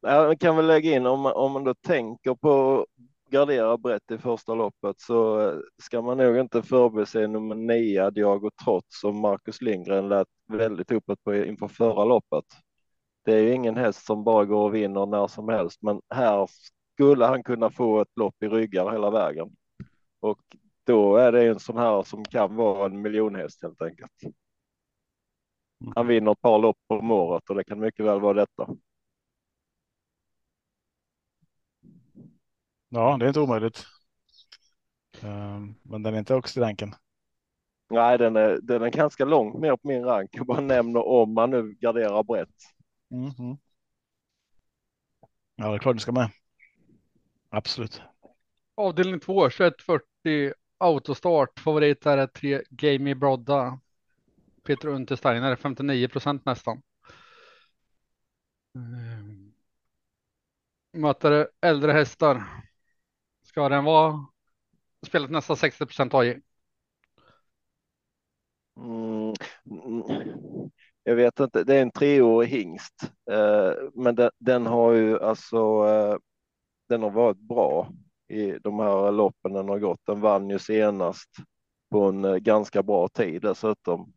Ja, 0.00 0.26
man 0.26 0.38
kan 0.38 0.56
väl 0.56 0.66
lägga 0.66 0.96
in 0.96 1.06
om 1.06 1.26
om 1.26 1.52
man 1.52 1.64
då 1.64 1.74
tänker 1.74 2.34
på 2.34 2.86
garderar 3.32 3.68
gardera 3.68 3.78
brett 3.78 4.10
i 4.10 4.18
första 4.18 4.54
loppet 4.54 5.00
så 5.00 5.40
eh, 5.40 5.58
ska 5.82 6.02
man 6.02 6.16
nog 6.16 6.36
inte 6.38 6.62
förbise 6.62 7.26
nummer 7.26 7.54
nio, 7.54 8.10
Diago 8.10 8.50
Trots, 8.64 9.00
som 9.00 9.20
Marcus 9.20 9.62
Lindgren 9.62 10.08
lät 10.08 10.28
väldigt 10.48 10.92
uppåt 10.92 11.24
på 11.24 11.34
inför 11.34 11.68
förra 11.68 12.04
loppet. 12.04 12.44
Det 13.24 13.32
är 13.34 13.38
ju 13.38 13.54
ingen 13.54 13.76
häst 13.76 14.06
som 14.06 14.24
bara 14.24 14.44
går 14.44 14.64
och 14.64 14.74
vinner 14.74 15.06
när 15.06 15.26
som 15.26 15.48
helst, 15.48 15.82
men 15.82 16.00
här 16.14 16.48
skulle 16.94 17.24
han 17.24 17.42
kunna 17.42 17.70
få 17.70 18.00
ett 18.00 18.16
lopp 18.16 18.42
i 18.42 18.48
ryggar 18.48 18.92
hela 18.92 19.10
vägen. 19.10 19.56
Och 20.20 20.40
då 20.86 21.16
är 21.16 21.32
det 21.32 21.48
en 21.48 21.60
sån 21.60 21.76
här 21.76 22.02
som 22.02 22.24
kan 22.24 22.56
vara 22.56 22.86
en 22.86 23.02
miljonhäst 23.02 23.62
helt 23.62 23.82
enkelt. 23.82 24.12
Han 25.94 26.06
vinner 26.06 26.32
ett 26.32 26.40
par 26.40 26.58
lopp 26.58 26.78
om 26.86 27.10
året 27.10 27.50
och 27.50 27.56
det 27.56 27.64
kan 27.64 27.80
mycket 27.80 28.04
väl 28.04 28.20
vara 28.20 28.34
detta. 28.34 28.68
Ja, 32.92 33.16
det 33.18 33.24
är 33.24 33.28
inte 33.28 33.40
omöjligt. 33.40 33.86
Ehm, 35.22 35.74
Men 35.82 36.02
den 36.02 36.14
är 36.14 36.18
inte 36.18 36.34
högst 36.34 36.56
i 36.56 36.60
ranken. 36.60 36.94
Nej, 37.90 38.18
den 38.18 38.36
är, 38.36 38.58
den 38.62 38.82
är 38.82 38.88
ganska 38.90 39.24
långt 39.24 39.60
ner 39.60 39.76
på 39.76 39.88
min 39.88 40.04
rank. 40.04 40.30
Jag 40.32 40.46
bara 40.46 40.60
nämner 40.60 41.06
om 41.06 41.34
man 41.34 41.50
nu 41.50 41.76
garderar 41.80 42.22
brett. 42.22 42.48
Mhm. 43.10 43.58
Ja, 45.56 45.68
det 45.68 45.74
är 45.74 45.78
klart 45.78 45.96
du 45.96 46.00
ska 46.00 46.12
med. 46.12 46.30
Absolut. 47.50 48.02
Avdelning 48.74 49.20
två, 49.20 49.50
2140 49.50 50.52
autostart. 50.78 51.58
Favorit 51.58 52.00
där 52.00 52.18
är 52.18 52.26
tre 52.26 52.62
Gamey 52.70 53.14
Brodda. 53.14 53.80
Peter 54.64 54.88
Untersteiner, 54.88 55.56
59 55.56 56.08
procent 56.08 56.44
nästan. 56.46 56.82
Mm. 58.74 59.52
Möter 60.92 61.48
äldre 61.60 61.92
hästar. 61.92 62.44
Ska 63.52 63.68
den 63.68 63.84
vara 63.84 64.26
spelat 65.06 65.30
nästan 65.30 65.56
60 65.56 65.86
procent 65.86 66.14
AJ? 66.14 66.40
Mm, 68.76 69.34
jag 71.02 71.16
vet 71.16 71.40
inte, 71.40 71.64
det 71.64 71.74
är 71.76 71.82
en 71.82 71.90
treårig 71.90 72.48
hingst, 72.48 72.94
eh, 73.30 73.72
men 73.94 74.14
den, 74.14 74.30
den 74.38 74.66
har 74.66 74.92
ju 74.92 75.20
alltså, 75.20 75.56
eh, 75.86 76.16
den 76.88 77.02
har 77.02 77.10
varit 77.10 77.38
bra 77.38 77.88
i 78.28 78.58
de 78.58 78.78
här 78.78 79.12
loppen 79.12 79.52
den 79.52 79.68
har 79.68 79.78
gått. 79.78 80.00
Den 80.06 80.20
vann 80.20 80.50
ju 80.50 80.58
senast 80.58 81.30
på 81.90 82.04
en 82.04 82.24
eh, 82.24 82.36
ganska 82.36 82.82
bra 82.82 83.08
tid 83.08 83.42
dessutom. 83.42 84.12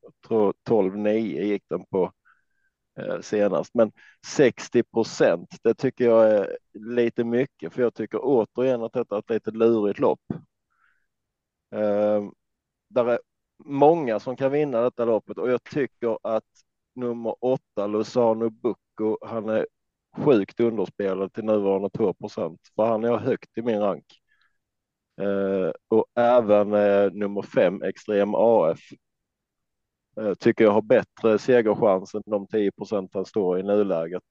12-9 0.69 1.43
gick 1.43 1.63
den 1.69 1.85
på 1.85 2.11
Eh, 2.99 3.21
senast, 3.21 3.73
men 3.73 3.91
60 4.27 4.83
procent, 4.83 5.57
det 5.63 5.73
tycker 5.73 6.05
jag 6.05 6.31
är 6.31 6.57
lite 6.73 7.23
mycket, 7.23 7.73
för 7.73 7.81
jag 7.81 7.93
tycker 7.93 8.19
återigen 8.23 8.83
att 8.83 8.93
detta 8.93 9.15
är 9.15 9.19
ett 9.19 9.29
lite 9.29 9.51
lurigt 9.51 9.99
lopp. 9.99 10.21
Eh, 11.71 12.23
där 12.89 13.05
är 13.05 13.19
många 13.65 14.19
som 14.19 14.35
kan 14.35 14.51
vinna 14.51 14.81
detta 14.81 15.05
loppet 15.05 15.37
och 15.37 15.49
jag 15.49 15.63
tycker 15.63 16.17
att 16.23 16.43
nummer 16.95 17.35
åtta, 17.41 17.87
Luzano 17.87 18.49
Bucco, 18.49 19.17
han 19.21 19.49
är 19.49 19.67
sjukt 20.17 20.59
underspelad 20.59 21.33
till 21.33 21.45
nuvarande 21.45 21.89
2 21.89 22.13
procent, 22.13 22.59
för 22.75 22.85
han 22.85 23.03
är 23.03 23.17
högt 23.17 23.57
i 23.57 23.61
min 23.61 23.79
rank. 23.79 24.05
Eh, 25.21 25.71
och 25.87 26.05
även 26.15 26.73
eh, 26.73 27.11
nummer 27.11 27.41
fem, 27.41 27.81
Extrem 27.81 28.35
AF, 28.35 28.79
Eh, 30.17 30.33
tycker 30.33 30.63
jag 30.63 30.71
har 30.71 30.81
bättre 30.81 31.39
segerchans 31.39 32.15
än 32.15 32.21
de 32.25 32.47
10 32.47 32.71
procenten 32.71 33.25
står 33.25 33.59
i 33.59 33.63
nuläget. 33.63 34.23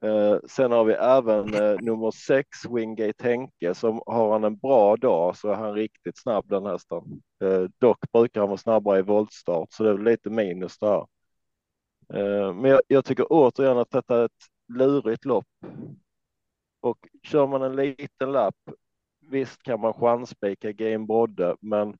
Eh, 0.00 0.38
sen 0.48 0.72
har 0.72 0.84
vi 0.84 0.92
även 0.92 1.54
eh, 1.54 1.76
nummer 1.80 2.10
sex, 2.10 2.48
Wingate 2.70 3.24
Henke, 3.24 3.74
som 3.74 4.02
har 4.06 4.32
han 4.32 4.44
en 4.44 4.56
bra 4.56 4.96
dag 4.96 5.36
så 5.36 5.48
är 5.48 5.54
han 5.54 5.74
riktigt 5.74 6.18
snabb 6.18 6.48
den 6.48 6.66
hästen. 6.66 7.02
Dock 7.78 8.12
brukar 8.12 8.40
han 8.40 8.48
vara 8.48 8.58
snabbare 8.58 8.98
i 8.98 9.02
voltstart 9.02 9.72
så 9.72 9.82
det 9.82 9.90
är 9.90 9.98
lite 9.98 10.30
minus 10.30 10.78
där. 10.78 11.06
Men 12.54 12.64
jag, 12.64 12.80
jag 12.88 13.04
tycker 13.04 13.26
återigen 13.30 13.78
att 13.78 13.90
detta 13.90 14.20
är 14.20 14.24
ett 14.24 14.46
lurigt 14.78 15.24
lopp. 15.24 15.46
Och 16.80 17.08
kör 17.22 17.46
man 17.46 17.62
en 17.62 17.76
liten 17.76 18.32
lapp, 18.32 18.56
visst 19.20 19.62
kan 19.62 19.80
man 19.80 19.92
chansspika 19.92 20.72
Game 20.72 21.06
Brodde, 21.06 21.56
men 21.60 21.96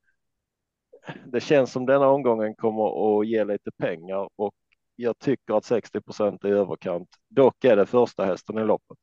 det 1.27 1.41
känns 1.41 1.73
som 1.73 1.87
denna 1.87 2.09
omgången 2.09 2.55
kommer 2.55 3.21
att 3.21 3.27
ge 3.27 3.45
lite 3.45 3.71
pengar 3.79 4.29
och 4.37 4.55
jag 4.97 5.19
tycker 5.19 5.55
att 5.55 5.65
60 5.65 6.01
procent 6.01 6.45
är 6.45 6.49
i 6.49 6.53
överkant. 6.53 7.09
Dock 7.29 7.65
är 7.65 7.77
det 7.77 7.87
första 7.87 8.25
hästen 8.25 8.59
i 8.59 8.65
loppet. 8.65 8.99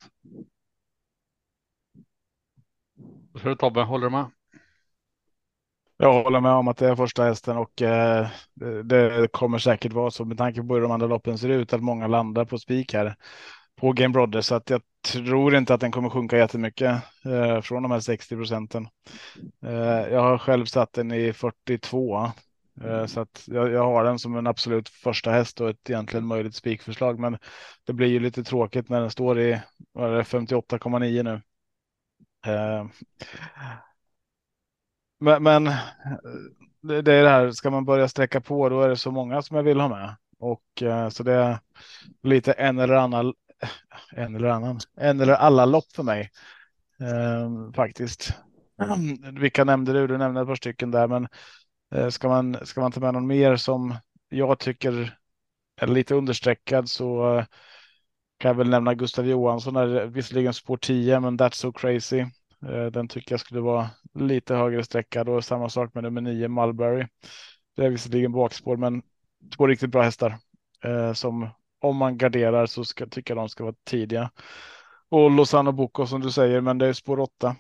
Vad 3.32 3.42
tror 3.42 3.50
du 3.50 3.56
Tobbe, 3.56 3.82
håller 3.82 4.06
du 4.06 4.12
med? 4.12 4.26
Jag 5.98 6.24
håller 6.24 6.40
med 6.40 6.52
om 6.52 6.68
att 6.68 6.78
det 6.78 6.88
är 6.88 6.96
första 6.96 7.24
hästen 7.24 7.58
och 7.58 7.82
eh, 7.82 8.28
det, 8.84 9.32
kommer 9.32 9.58
säkert 9.58 9.94
vara 9.94 10.12
så 10.12 10.26
med 10.26 10.38
tanke 10.38 10.64
på 10.64 10.74
hur 10.74 10.82
de 10.82 10.92
andra 10.92 11.08
loppen 11.08 11.38
ser 11.38 11.50
ut 11.50 11.74
att 11.74 11.84
många 11.84 12.08
landar 12.08 12.46
på 12.46 12.58
spik 12.58 12.94
här 12.94 13.16
på 13.76 13.92
Game 13.92 14.14
Brodder 14.14 14.42
så 14.42 14.56
att 14.56 14.70
jag 14.70 14.82
tror 15.04 15.56
inte 15.56 15.74
att 15.74 15.82
den 15.82 15.92
kommer 15.92 16.10
sjunka 16.10 16.38
jättemycket 16.38 17.04
eh, 17.26 17.62
från 17.62 17.84
de 17.84 17.92
här 17.92 18.00
60 18.00 18.36
procenten. 18.36 18.88
Eh, 19.64 20.14
jag 20.14 20.22
har 20.22 20.38
själv 20.38 20.66
satt 20.66 20.94
den 20.94 21.12
i 21.12 21.34
42 21.34 22.32
eh, 22.82 23.06
så 23.06 23.20
att 23.20 23.44
jag, 23.48 23.72
jag 23.72 23.84
har 23.84 24.04
den 24.04 24.20
som 24.20 24.36
en 24.38 24.48
absolut 24.48 24.90
första 24.90 25.32
häst 25.32 25.62
och 25.62 25.70
ett 25.70 25.90
egentligen 25.90 26.26
möjligt 26.26 26.56
spikförslag. 26.56 27.20
Men 27.20 27.38
det 27.84 27.94
blir 27.94 28.08
ju 28.08 28.20
lite 28.20 28.44
tråkigt 28.44 28.90
när 28.90 29.02
den 29.02 29.12
står 29.12 29.40
i 29.40 29.62
58,9 29.96 31.24
nu. 31.24 31.42
Eh, 32.52 32.86
men, 35.20 35.44
men 35.44 35.64
det, 36.82 37.02
det 37.02 37.14
är 37.14 37.24
det 37.24 37.30
här, 37.30 37.52
ska 37.52 37.70
man 37.70 37.86
börja 37.86 38.08
sträcka 38.08 38.42
på 38.42 38.70
då 38.70 38.82
är 38.82 38.90
det 38.90 38.98
så 38.98 39.12
många 39.12 39.42
som 39.42 39.58
jag 39.58 39.64
vill 39.64 39.80
ha 39.80 39.90
med. 39.90 40.16
Och 40.40 40.84
eh, 40.84 41.10
så 41.10 41.24
det 41.24 41.34
är 41.34 41.60
lite 42.24 42.52
en 42.52 42.80
eller 42.80 42.94
annan, 42.94 43.34
en 44.12 44.36
eller 44.36 44.48
annan, 44.48 44.80
en 44.98 45.20
eller 45.22 45.34
alla 45.34 45.66
lopp 45.66 45.92
för 45.96 46.04
mig. 46.04 46.30
Eh, 47.02 47.74
faktiskt. 47.76 48.34
Vilka 49.34 49.64
nämnde 49.64 49.94
du? 49.94 50.08
Du 50.08 50.18
nämnde 50.18 50.42
ett 50.42 50.48
par 50.48 50.56
stycken 50.56 50.92
där, 50.92 51.08
men 51.08 51.28
eh, 51.96 52.10
ska 52.10 52.28
man, 52.28 52.58
ska 52.64 52.82
man 52.82 52.92
ta 52.92 53.00
med 53.00 53.14
någon 53.14 53.28
mer 53.28 53.56
som 53.56 53.96
jag 54.30 54.60
tycker 54.60 55.18
är 55.82 55.88
lite 55.88 56.16
understreckad 56.16 56.90
så 56.90 57.38
eh, 57.38 57.46
kan 58.38 58.50
jag 58.50 58.56
väl 58.56 58.70
nämna 58.70 58.94
Gustav 58.94 59.28
Johansson, 59.28 59.76
är 59.76 60.06
visserligen 60.06 60.54
spår 60.54 60.78
10, 60.78 61.20
men 61.20 61.40
that's 61.40 61.56
so 61.56 61.72
crazy. 61.72 62.20
Eh, 62.70 62.86
Den 62.86 63.08
tycker 63.08 63.34
jag 63.34 63.40
skulle 63.40 63.62
vara 63.62 63.90
lite 64.14 64.56
högre 64.56 64.84
sträckad 64.84 65.30
och 65.30 65.44
samma 65.44 65.70
sak 65.70 65.94
med 65.94 66.04
nummer 66.04 66.22
9 66.22 66.48
Mulberry. 66.48 67.08
Det 67.76 67.86
är 67.86 67.90
visserligen 67.90 68.32
bakspår, 68.32 68.78
men 68.78 69.02
två 69.58 69.68
riktigt 69.68 69.90
bra 69.90 70.02
hästar 70.02 70.38
eh, 70.84 71.14
som 71.14 71.50
om 71.84 71.98
man 71.98 72.18
garderar 72.18 72.66
så 72.66 72.86
ska 72.86 73.06
jag 73.26 73.38
de 73.38 73.50
ska 73.50 73.64
vara 73.64 73.76
tidiga. 73.84 74.32
Och 75.10 75.32
Lozano 75.32 75.72
Boko 75.72 76.06
som 76.08 76.22
du 76.22 76.32
säger, 76.32 76.62
men 76.62 76.78
det 76.78 76.88
är 76.88 76.94
spår 76.94 77.20
8. 77.20 77.56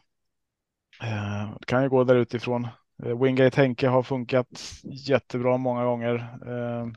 Eh, 1.01 1.55
det 1.59 1.65
kan 1.65 1.83
ju 1.83 1.89
gå 1.89 2.03
där 2.03 2.15
utifrån. 2.15 2.67
Eh, 3.03 3.21
Wingate 3.23 3.61
Henke 3.61 3.87
har 3.87 4.03
funkat 4.03 4.47
jättebra 4.83 5.57
många 5.57 5.85
gånger. 5.85 6.15
Eh, 6.47 6.87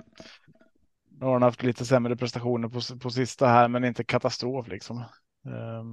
Nu 1.10 1.26
har 1.26 1.32
han 1.32 1.42
haft 1.42 1.62
lite 1.62 1.84
sämre 1.84 2.16
prestationer 2.16 2.68
på, 2.68 2.98
på 2.98 3.10
sista 3.10 3.46
här, 3.46 3.68
men 3.68 3.84
inte 3.84 4.04
katastrof 4.04 4.68
liksom. 4.68 4.98
Eh, 5.46 5.84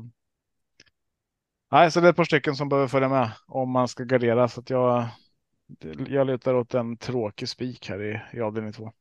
nej, 1.71 1.91
så 1.91 1.99
det 1.99 2.07
är 2.07 2.09
ett 2.09 2.15
par 2.15 2.23
stycken 2.23 2.55
som 2.55 2.69
behöver 2.69 2.87
följa 2.87 3.09
med 3.09 3.31
om 3.47 3.69
man 3.71 3.87
ska 3.87 4.03
gardera 4.03 4.47
så 4.47 4.59
att 4.61 4.69
jag. 4.69 5.07
Jag 6.09 6.27
lutar 6.27 6.53
åt 6.53 6.73
en 6.73 6.97
tråkig 6.97 7.49
spik 7.49 7.89
här 7.89 8.03
i, 8.03 8.37
i 8.37 8.41
avdelning 8.41 8.73
två. 8.73 8.91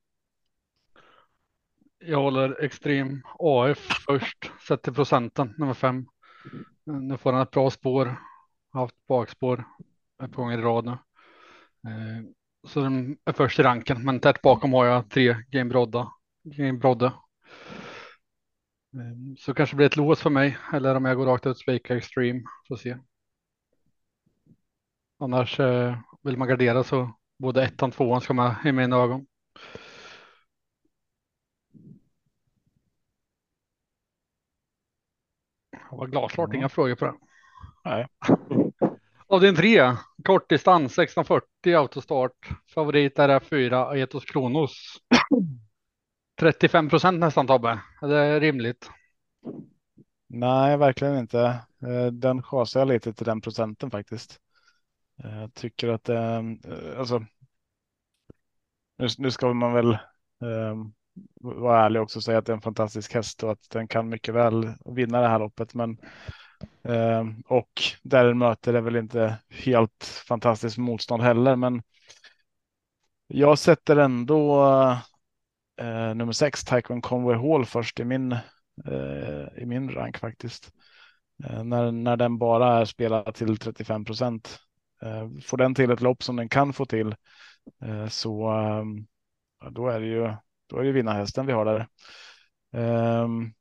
Jag 2.07 2.19
håller 2.21 2.65
extrem 2.65 3.23
AF 3.39 3.79
först, 4.07 4.53
sätter 4.69 4.93
procenten 4.93 5.55
nummer 5.59 5.75
fem. 5.75 6.07
Nu 6.85 7.17
får 7.17 7.33
han 7.33 7.43
ett 7.43 7.51
bra 7.51 7.71
spår, 7.71 8.17
haft 8.73 9.07
bakspår 9.09 9.65
ett 10.23 10.33
par 10.33 10.43
gånger 10.43 10.59
i 10.59 10.63
rad 10.63 10.85
nu. 10.85 10.93
Eh, 11.91 12.25
så 12.69 12.81
den 12.81 13.17
är 13.25 13.33
först 13.33 13.59
i 13.59 13.63
ranken, 13.63 14.05
men 14.05 14.21
tätt 14.21 14.43
bakom 14.43 14.73
har 14.73 14.87
jag 14.87 15.11
tre 15.11 15.37
Game 15.51 15.71
Brodda. 15.71 16.13
Game 16.43 16.79
Brodde. 16.79 17.07
Eh, 18.95 19.35
så 19.39 19.55
kanske 19.55 19.77
blir 19.77 19.87
ett 19.87 19.97
lås 19.97 20.21
för 20.21 20.31
mig, 20.31 20.59
eller 20.73 20.95
om 20.95 21.05
jag 21.05 21.17
går 21.17 21.27
rakt 21.27 21.47
ut 21.47 21.59
spikar 21.59 21.97
Extreme, 21.97 22.43
får 22.69 22.77
se. 22.77 22.97
Annars 25.19 25.61
eh, 25.61 25.99
vill 26.23 26.37
man 26.37 26.49
gardera 26.49 26.85
så 26.85 27.13
både 27.39 27.65
ettan 27.65 27.89
och 27.89 27.95
tvåan 27.95 28.21
ska 28.21 28.35
med 28.35 28.57
i 28.65 28.73
mina 28.73 28.97
ögon. 28.97 29.27
Det 35.93 35.97
var 35.97 36.07
glasklart, 36.07 36.49
mm. 36.49 36.59
inga 36.59 36.69
frågor 36.69 36.95
på 36.95 37.05
det. 37.05 37.15
Nej. 37.85 38.07
Avdelning 39.27 39.57
3, 39.57 39.97
kortdistans 40.25 40.99
1640 40.99 41.75
autostart. 41.77 42.49
Favorit 42.75 43.19
är 43.19 43.41
F4 43.41 43.97
Etos 43.97 44.25
Kronos. 44.25 44.71
35 46.41 46.89
procent 46.89 47.21
nästan 47.21 47.47
Tobbe. 47.47 47.81
Är 48.03 48.09
det 48.09 48.41
rimligt? 48.41 48.91
Nej, 50.29 50.77
verkligen 50.77 51.19
inte. 51.19 51.41
Eh, 51.83 52.07
den 52.13 52.43
chasar 52.43 52.81
jag 52.81 52.89
lite 52.89 53.13
till 53.13 53.27
den 53.27 53.41
procenten 53.41 53.91
faktiskt. 53.91 54.41
Eh, 55.25 55.41
jag 55.41 55.55
tycker 55.55 55.89
att 55.89 56.09
eh, 56.09 56.43
alltså. 56.99 57.25
Nu, 58.99 59.07
nu 59.19 59.31
ska 59.31 59.55
man 59.55 59.73
väl 59.73 59.99
um, 60.41 60.95
vara 61.41 61.85
ärlig 61.85 62.03
också 62.03 62.19
och 62.19 62.23
säga 62.23 62.39
att 62.39 62.47
det 62.47 62.53
är 62.53 62.57
en 62.57 62.63
fantastisk 62.63 63.15
häst 63.15 63.43
och 63.43 63.53
att 63.53 63.71
den 63.71 63.89
kan 63.89 64.09
mycket 64.09 64.35
väl 64.35 64.73
vinna 64.85 65.21
det 65.21 65.29
här 65.29 65.39
loppet. 65.39 65.75
Men 65.75 65.99
eh, 66.85 67.25
och 67.47 67.83
där 68.03 68.25
den 68.25 68.39
möter 68.39 68.75
är 68.75 68.81
väl 68.81 68.97
inte 68.97 69.37
helt 69.49 70.25
fantastiskt 70.29 70.79
motstånd 70.79 71.23
heller. 71.23 71.57
Men 71.57 71.83
jag 73.27 73.59
sätter 73.59 73.97
ändå 73.97 74.65
eh, 75.81 76.15
nummer 76.15 76.33
sex, 76.33 76.65
Taikon 76.65 77.03
Conway 77.03 77.37
Hall 77.37 77.65
först 77.65 78.01
i 78.01 78.05
min 78.05 78.33
eh, 78.87 79.63
i 79.63 79.67
min 79.67 79.91
rank 79.91 80.19
faktiskt. 80.19 80.73
Eh, 81.45 81.65
när, 81.65 81.93
när 81.93 82.17
den 82.17 82.39
bara 82.39 82.81
är 82.81 82.85
spelad 82.85 83.35
till 83.35 83.57
35 83.57 84.05
procent. 84.05 84.59
Eh, 85.03 85.29
får 85.43 85.57
den 85.57 85.75
till 85.75 85.91
ett 85.91 86.01
lopp 86.01 86.23
som 86.23 86.37
den 86.37 86.49
kan 86.49 86.73
få 86.73 86.87
till 86.87 87.15
eh, 87.85 88.09
så 88.09 88.53
eh, 88.53 89.71
då 89.71 89.89
är 89.89 90.01
det 90.01 90.07
ju 90.07 90.35
då 90.73 90.79
är 90.79 90.85
det 90.85 90.93
vinnarhästen 90.93 91.47
vi 91.47 91.53
har 91.53 91.65
där. 91.65 91.87
Um, 93.23 93.55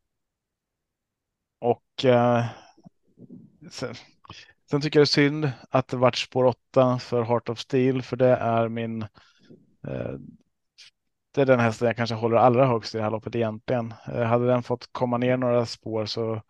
och 1.59 2.05
uh, 2.05 2.45
sen, 3.69 3.95
sen, 4.69 4.81
tycker 4.81 4.99
jag 4.99 5.01
det 5.01 5.11
är 5.11 5.29
synd 5.29 5.51
att 5.69 5.87
det 5.87 5.97
vart 5.97 6.17
spår 6.17 6.45
8 6.45 6.99
för 6.99 7.23
Heart 7.23 7.49
of 7.49 7.59
Steel, 7.59 8.01
för 8.01 8.17
det 8.17 8.35
är 8.35 8.67
min. 8.67 9.01
Uh, 9.87 10.17
det 11.33 11.41
är 11.41 11.45
den 11.45 11.59
hästen 11.59 11.85
jag 11.85 11.97
kanske 11.97 12.15
håller 12.15 12.37
allra 12.37 12.67
högst 12.67 12.95
i 12.95 12.97
det 12.97 13.03
här 13.03 13.11
loppet 13.11 13.35
egentligen. 13.35 13.93
Uh, 14.09 14.23
hade 14.23 14.47
den 14.47 14.63
fått 14.63 14.89
komma 14.91 15.17
ner 15.17 15.37
några 15.37 15.65
spår 15.65 16.05
så 16.05 16.41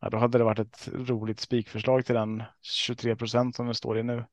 ja, 0.00 0.10
då 0.10 0.18
hade 0.18 0.38
det 0.38 0.44
varit 0.44 0.58
ett 0.58 0.88
roligt 0.94 1.40
spikförslag 1.40 2.06
till 2.06 2.14
den 2.14 2.42
23 2.62 3.16
procent 3.16 3.56
som 3.56 3.66
den 3.66 3.74
står 3.74 3.98
i 3.98 4.02
nu. 4.02 4.24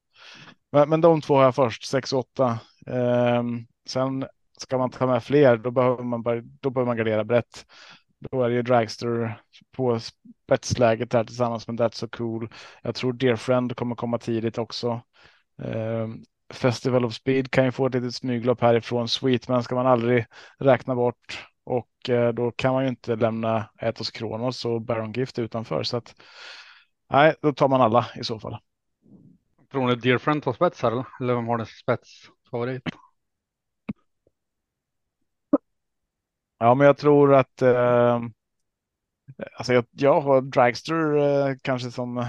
Men, 0.72 0.90
men 0.90 1.02
de 1.02 1.22
två 1.22 1.36
har 1.36 1.44
jag 1.44 1.56
först, 1.56 1.86
6 1.86 2.14
och 2.14 2.20
8. 2.20 2.60
Um, 2.86 3.68
sen 3.86 4.26
ska 4.64 4.78
man 4.78 4.90
ta 4.90 5.08
med 5.08 5.24
fler, 5.24 5.58
då 5.58 5.72
behöver 5.72 6.04
man, 6.04 6.24
bara, 6.24 6.42
då 6.42 6.70
behöver 6.70 6.88
man 6.88 6.98
gardera 6.98 7.24
brett. 7.24 7.66
Då 8.32 8.44
är 8.44 8.50
det 8.50 8.56
ju 8.56 8.62
Dragster 8.62 9.42
på 9.72 10.00
spetsläget 10.00 11.14
här 11.14 11.24
tillsammans 11.24 11.68
med 11.68 11.80
That's 11.80 11.94
So 11.94 12.08
Cool. 12.08 12.50
Jag 12.82 12.96
tror 12.96 13.14
Dear 13.14 13.36
Friend 13.36 13.76
kommer 13.76 13.96
komma 13.96 14.18
tidigt 14.18 14.58
också. 14.58 15.02
Eh, 15.64 16.08
Festival 16.54 17.06
of 17.06 17.14
Speed 17.14 17.52
kan 17.52 17.66
ju 17.66 17.72
få 17.72 17.88
ett 17.88 17.94
litet 17.94 18.16
smyglopp 18.16 18.62
härifrån. 18.62 19.08
Sweetman 19.08 19.64
ska 19.64 19.76
man 19.76 19.88
aldrig 19.88 20.26
räkna 20.60 20.96
bort 20.96 21.46
och 21.66 22.10
eh, 22.10 22.34
då 22.34 22.52
kan 22.52 22.74
man 22.74 22.84
ju 22.84 22.90
inte 22.90 23.16
lämna 23.16 23.70
Etos 23.82 24.12
Kronos 24.12 24.66
och 24.66 24.82
Baron 24.82 25.12
Gift 25.12 25.40
utanför 25.40 25.84
så 25.84 25.98
att 25.98 26.16
nej, 27.10 27.36
då 27.42 27.54
tar 27.54 27.68
man 27.68 27.82
alla 27.82 28.08
i 28.16 28.24
så 28.24 28.40
fall. 28.40 28.58
Tror 29.72 29.88
ni 29.88 29.96
Dear 29.96 30.18
Friend 30.18 30.44
tar 30.44 30.54
spets 30.54 30.82
här 30.82 31.06
eller 31.20 31.36
vem 31.36 31.48
har 31.48 31.58
den 31.58 31.68
spetsfavorit? 31.68 32.84
Ja, 36.64 36.76
men 36.76 36.88
jag 36.88 36.98
tror 36.98 37.34
att 37.36 37.62
eh, 37.62 38.22
alltså 39.58 39.74
jag, 39.74 39.86
jag 39.92 40.22
har 40.22 40.42
Dragster 40.42 41.18
eh, 41.18 41.56
kanske 41.62 41.92
som 41.92 42.28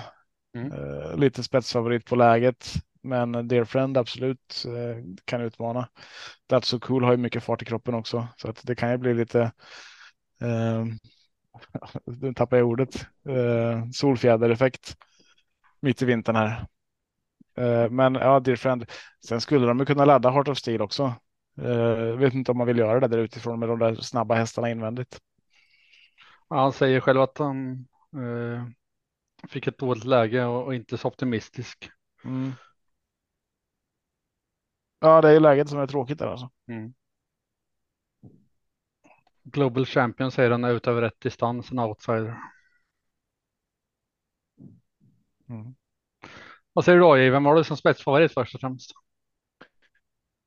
mm. 0.57 0.73
eh, 0.73 1.17
lite 1.17 1.43
spetsfavorit 1.43 2.05
på 2.07 2.17
läget. 2.17 2.73
Men 3.03 3.49
Dear 3.49 3.65
Friend 3.65 3.97
absolut 3.97 4.65
eh, 4.67 5.05
kan 5.25 5.41
utmana. 5.41 5.89
That's 6.51 6.63
so 6.63 6.81
cool 6.81 7.05
har 7.05 7.11
ju 7.11 7.17
mycket 7.17 7.45
fart 7.45 7.63
i 7.63 7.65
kroppen 7.65 7.95
också 7.95 8.29
så 8.37 8.49
att 8.49 8.61
det 8.67 8.75
kan 8.75 8.91
ju 8.91 8.99
bli 8.99 9.15
lite. 9.15 9.53
Eh, 10.43 10.85
nu 12.05 12.35
tappar 12.35 12.57
jag 12.57 12.69
ordet. 12.69 12.95
Eh, 13.29 13.85
solfjädereffekt 13.93 14.97
mitt 15.81 16.03
i 16.03 16.05
vintern 16.05 16.37
här. 16.37 16.67
Eh, 17.57 17.91
men 17.91 18.15
ja, 18.15 18.41
Dear 18.41 18.57
Friend. 18.57 18.91
Sen 19.29 19.41
skulle 19.41 19.67
de 19.67 19.79
ju 19.79 19.85
kunna 19.85 20.05
ladda 20.05 20.31
Heart 20.31 20.49
of 20.49 20.59
Steel 20.59 20.83
också. 20.83 21.15
Uh, 21.59 22.17
vet 22.17 22.35
inte 22.35 22.51
om 22.51 22.59
man 22.59 22.67
vill 22.67 22.79
göra 22.79 23.01
det 23.01 23.09
där 23.09 23.19
utifrån 23.19 23.61
med 23.61 23.69
de 23.69 23.79
där 23.79 23.95
snabba 23.95 24.35
hästarna 24.35 24.71
invändigt. 24.71 25.21
Ja, 26.49 26.57
han 26.57 26.73
säger 26.73 27.01
själv 27.01 27.21
att 27.21 27.39
han 27.39 27.87
uh, 28.17 28.67
fick 29.49 29.67
ett 29.67 29.79
dåligt 29.79 30.05
läge 30.05 30.45
och, 30.45 30.65
och 30.65 30.75
inte 30.75 30.99
så 30.99 31.09
optimistisk. 31.09 31.91
Mm. 32.25 32.53
Ja, 35.01 35.21
det 35.21 35.31
är 35.31 35.41
läget 35.41 35.69
som 35.69 35.79
är 35.79 35.87
tråkigt 35.87 36.19
där 36.19 36.27
alltså. 36.27 36.51
Mm. 36.69 36.95
Global 39.43 39.87
Champion 39.87 40.31
säger 40.31 40.51
han 40.51 40.65
är 40.65 40.73
ut 40.73 40.87
över 40.87 41.03
rätt 41.03 41.21
distans, 41.21 41.71
en 41.71 41.79
outsider. 41.79 42.39
Mm. 45.49 45.75
Vad 46.73 46.85
säger 46.85 46.99
du 46.99 47.05
då, 47.05 47.15
Vem 47.15 47.45
har 47.45 47.55
du 47.55 47.65
som 47.65 47.77
spetsfavorit 47.77 48.33
först 48.33 48.55
och 48.55 48.61
främst? 48.61 49.04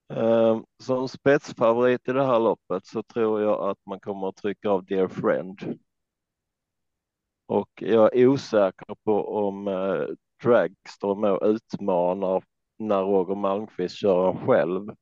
Ehm, 0.09 0.65
som 0.79 1.07
spetsfavorit 1.07 2.09
i 2.09 2.13
det 2.13 2.25
här 2.25 2.39
loppet 2.39 2.85
så 2.85 3.03
tror 3.03 3.41
jag 3.41 3.69
att 3.69 3.77
man 3.85 3.99
kommer 3.99 4.29
att 4.29 4.35
trycka 4.35 4.69
av 4.69 4.85
Dear 4.85 5.07
Friend. 5.07 5.79
Och 7.45 7.69
jag 7.75 8.15
är 8.15 8.27
osäker 8.27 8.95
på 9.03 9.37
om 9.47 9.67
eh, 9.67 10.07
Dragster 10.43 11.15
med 11.15 11.39
utmanar 11.41 12.43
när 12.77 13.01
Roger 13.03 13.35
Malmqvist 13.35 13.95
kör 13.95 14.33
själv. 14.45 14.95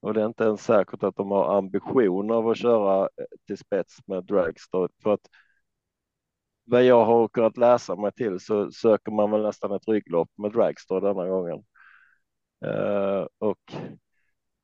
Och 0.00 0.14
det 0.14 0.22
är 0.22 0.26
inte 0.26 0.44
ens 0.44 0.64
säkert 0.64 1.02
att 1.02 1.16
de 1.16 1.30
har 1.30 1.58
ambition 1.58 2.30
av 2.30 2.48
att 2.48 2.58
köra 2.58 3.00
eh, 3.02 3.24
till 3.46 3.58
spets 3.58 3.98
med 4.06 4.24
Dragster. 4.24 4.88
För 5.02 5.12
att 5.14 5.28
vad 6.64 6.84
jag 6.84 7.04
har 7.04 7.28
kunnat 7.28 7.56
läsa 7.56 7.96
mig 7.96 8.12
till 8.12 8.40
så 8.40 8.70
söker 8.70 9.12
man 9.12 9.30
väl 9.30 9.42
nästan 9.42 9.72
ett 9.72 9.88
rygglopp 9.88 10.30
med 10.38 10.52
Dragster 10.52 11.00
denna 11.00 11.28
gången. 11.28 11.64
Uh, 12.66 13.26
och 13.38 13.74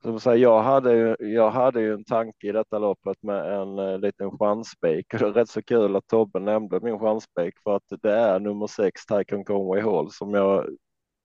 som 0.03 0.21
säga, 0.21 0.37
jag, 0.37 0.63
hade 0.63 0.95
ju, 0.95 1.17
jag 1.19 1.51
hade 1.51 1.81
ju 1.81 1.95
en 1.95 2.05
tanke 2.05 2.47
i 2.49 2.53
detta 2.53 2.79
loppet 2.79 3.23
med 3.23 3.61
en 3.61 3.79
uh, 3.79 3.99
liten 3.99 4.39
chansspik. 4.39 5.07
Det 5.11 5.21
är 5.21 5.33
rätt 5.33 5.49
så 5.49 5.63
kul 5.63 5.97
att 5.97 6.07
Tobbe 6.07 6.41
nämnde 6.41 6.81
min 6.81 6.99
chansspik 6.99 7.55
för 7.65 7.77
att 7.77 7.83
det 8.03 8.13
är 8.13 8.41
nummer 8.41 8.67
sex 8.67 9.07
Tycoon 9.07 9.45
Conway 9.45 9.83
Hall 9.83 10.13
som 10.13 10.35
jag 10.35 10.67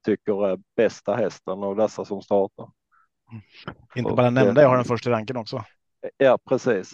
tycker 0.06 0.48
är 0.48 0.60
bästa 0.76 1.16
hästen 1.16 1.64
av 1.64 1.76
dessa 1.76 2.06
som 2.06 2.22
startar. 2.22 2.70
Inte 3.96 4.14
bara 4.14 4.30
nämnda, 4.30 4.62
jag 4.62 4.70
har 4.70 4.76
den 4.76 4.86
först 4.86 5.08
i 5.08 5.10
ranken 5.10 5.38
också. 5.38 5.64
Ja, 6.18 6.40
precis. 6.50 6.94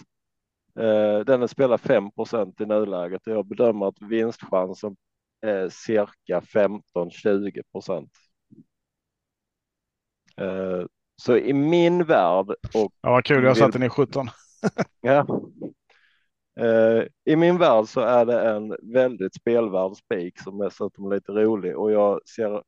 Uh, 0.80 1.18
den 1.24 1.42
är 1.42 1.46
spelar 1.46 1.78
5% 1.78 2.62
i 2.62 2.66
nuläget 2.66 3.26
och 3.26 3.32
jag 3.32 3.46
bedömer 3.46 3.86
att 3.86 4.02
vinstchansen 4.02 4.96
är 5.40 5.68
cirka 5.68 6.40
15-20 6.40 7.62
procent. 7.72 8.10
Uh, 10.40 10.86
så 11.22 11.36
i 11.36 11.52
min 11.52 12.04
värld. 12.04 12.46
Och 12.48 12.92
ja, 13.00 13.10
vad 13.10 13.24
kul, 13.24 13.44
jag 13.44 13.56
satte 13.56 13.84
i 13.84 13.88
17. 13.88 14.28
ja. 15.00 15.26
Uh, 16.60 17.04
I 17.24 17.36
min 17.36 17.58
värld 17.58 17.84
så 17.88 18.00
är 18.00 18.24
det 18.24 18.50
en 18.50 18.76
väldigt 18.82 19.34
spelvärd 19.34 19.96
spik 19.96 20.40
som 20.40 20.60
är 20.60 20.70
så 20.70 20.90
lite 21.10 21.32
rolig 21.32 21.78
och 21.78 21.92
jag 21.92 22.28
ser 22.28 22.62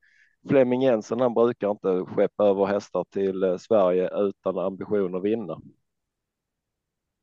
Flemming 0.48 0.82
Jensen, 0.82 1.20
han 1.20 1.34
brukar 1.34 1.70
inte 1.70 2.04
skeppa 2.04 2.44
över 2.44 2.66
hästar 2.66 3.04
till 3.10 3.44
uh, 3.44 3.56
Sverige 3.56 4.10
utan 4.14 4.58
ambition 4.58 5.14
att 5.14 5.24
vinna. 5.24 5.60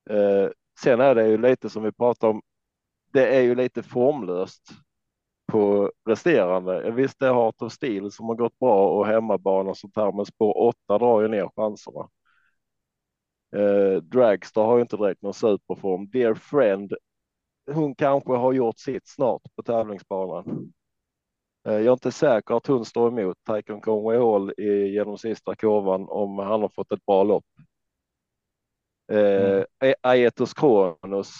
Eh, 0.10 0.50
sen 0.84 1.02
är 1.02 1.15
det 1.15 1.28
ju 1.28 1.38
lite 1.38 1.70
som 1.70 1.84
vi 1.84 1.91
pratar 1.91 2.28
om. 2.28 2.41
Det 3.13 3.36
är 3.36 3.41
ju 3.41 3.56
lite 3.56 3.84
formlöst 3.84 4.72
på 5.52 5.92
resterande. 6.06 6.92
Visst, 6.92 7.20
det 7.20 7.28
är 7.28 7.34
Heart 7.34 7.62
of 7.62 7.74
Steel 7.74 8.12
som 8.12 8.26
har 8.26 8.36
gått 8.36 8.60
bra 8.60 8.90
och 8.90 9.08
hemmabana 9.08 9.70
och 9.70 9.78
sånt 9.78 9.96
här, 9.96 10.12
men 10.12 10.26
spår 10.26 10.58
8 10.58 10.98
drar 10.98 11.22
ju 11.22 11.28
ner 11.28 11.50
chanserna. 11.56 12.10
Eh, 13.56 14.02
Dragster 14.02 14.62
har 14.62 14.76
ju 14.76 14.82
inte 14.82 14.98
direkt 14.98 15.22
någon 15.22 15.34
superform. 15.34 16.10
Dear 16.10 16.34
Friend, 16.34 16.94
hon 17.72 17.96
kanske 17.96 18.34
har 18.34 18.54
gjort 18.54 18.80
sitt 18.80 19.08
snart 19.08 19.42
på 19.56 19.64
tävlingsbanan. 19.64 20.74
Eh, 21.68 21.74
jag 21.74 21.86
är 21.86 21.92
inte 21.92 22.12
säker 22.12 22.56
att 22.56 22.68
hon 22.68 22.86
står 22.86 23.08
emot 23.08 23.38
Taikon 23.44 23.82
Conway 23.82 24.18
Hall 24.18 24.54
i, 24.58 24.88
genom 24.88 25.18
sista 25.18 25.56
kurvan 25.56 26.06
om 26.10 26.40
han 26.40 26.62
har 26.62 26.70
fått 26.70 26.92
ett 26.92 27.06
bra 27.06 27.24
lopp. 27.24 27.46
Eh, 29.12 29.64
mm. 29.80 29.96
Aetos 30.02 30.54
Kronos, 30.54 31.34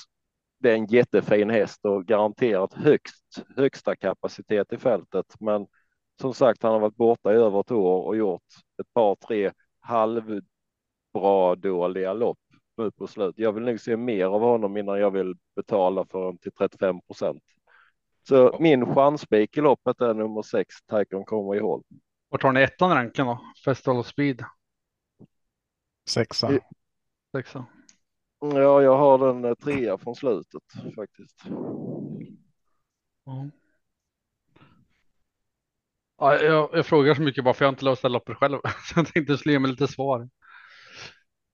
det 0.62 0.72
är 0.72 0.76
en 0.76 0.86
jättefin 0.86 1.50
häst 1.50 1.86
och 1.86 2.06
garanterat 2.06 2.74
högst, 2.74 3.44
högsta 3.58 3.96
kapacitet 3.96 4.74
i 4.74 4.78
fältet. 4.78 5.26
Men 5.40 5.68
som 6.22 6.34
sagt, 6.34 6.64
han 6.64 6.72
har 6.72 6.80
varit 6.80 6.96
borta 6.96 7.34
i 7.34 7.36
över 7.36 7.60
ett 7.60 7.72
år 7.72 8.06
och 8.06 8.18
gjort 8.18 8.44
ett 8.82 8.94
par, 8.94 9.16
tre 9.16 9.52
halvbra 9.80 11.56
dåliga 11.58 12.14
lopp 12.14 12.40
nu 12.78 12.92
på 12.92 13.08
slut. 13.08 13.36
Jag 13.38 13.52
vill 13.52 13.64
nog 13.64 13.80
se 13.80 13.98
mer 13.98 14.26
av 14.26 14.42
honom 14.42 14.78
innan 14.78 15.00
jag 15.00 15.12
vill 15.12 15.36
betala 15.56 16.06
för 16.06 16.20
honom 16.20 16.38
till 16.38 16.52
35 16.52 17.02
procent. 17.02 17.44
Så 18.28 18.58
min 18.60 18.96
chanspik 18.96 19.58
i 19.58 19.62
loppet 19.62 20.02
är 20.02 20.14
nummer 20.14 20.42
sex, 20.42 20.76
Taikon 20.86 21.26
kommer 21.26 21.56
i 21.56 21.60
håll. 21.60 21.84
Vart 22.30 22.44
har 22.44 22.52
ni 22.52 22.62
ettan 22.62 22.90
ranken 22.90 23.26
då? 23.26 23.40
Festival 23.66 24.00
of 24.00 24.08
Speed? 24.08 24.46
Sexa. 26.10 26.52
Sexa. 27.32 27.66
Ja, 28.44 28.82
jag 28.82 28.98
har 28.98 29.18
den 29.18 29.46
eh, 29.46 29.54
trea 29.54 29.98
från 29.98 30.16
slutet 30.16 30.64
faktiskt. 30.96 31.46
Mm. 33.28 33.52
Ja, 36.18 36.42
jag, 36.42 36.70
jag, 36.74 36.86
frågar 36.86 37.14
så 37.16 37.22
mycket 37.22 37.44
bara 37.44 37.54
för 37.54 37.66
jag 37.66 37.68
har 37.68 37.74
inte 37.74 37.86
löst 37.86 38.04
loppet 38.04 38.38
själv. 38.38 38.60
Så 38.94 39.00
jag 39.00 39.08
tänkte 39.08 39.38
slå 39.38 39.60
mig 39.60 39.72
lite 39.72 39.88
svar. 39.88 40.30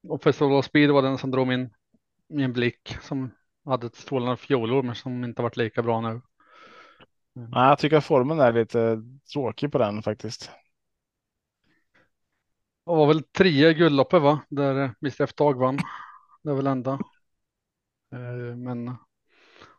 Och 0.08 0.24
Festival 0.24 0.54
of 0.54 0.66
Speed 0.66 0.92
var 0.92 1.02
den 1.02 1.18
som 1.18 1.32
drog 1.32 1.48
min, 1.48 1.70
min 2.30 2.54
blick 2.54 2.98
som 3.02 3.32
hade 3.66 3.88
ett 3.88 3.96
strålande 3.96 4.38
fjolår 4.38 4.84
men 4.84 4.96
som 4.96 5.24
inte 5.24 5.42
varit 5.42 5.58
lika 5.58 5.84
bra 5.84 6.02
nu. 6.02 6.22
Mm. 7.36 7.50
Ja, 7.52 7.70
jag 7.70 7.80
tycker 7.80 8.00
formen 8.00 8.40
är 8.40 8.54
lite 8.54 9.04
tråkig 9.34 9.72
på 9.72 9.78
den 9.78 10.04
faktiskt. 10.04 10.52
Det 12.86 12.92
var 12.92 13.08
väl 13.08 13.24
trea 13.24 13.74
guldloppet 13.74 14.22
va? 14.22 14.40
Där 14.50 14.76
Mr 15.02 15.22
F 15.22 15.36
Dag 15.36 15.60
vann. 15.60 15.80
Det 16.48 16.52
är 16.52 16.56
väl 16.56 16.68
enda. 16.68 16.92
Eh, 18.12 18.56
men 18.56 18.96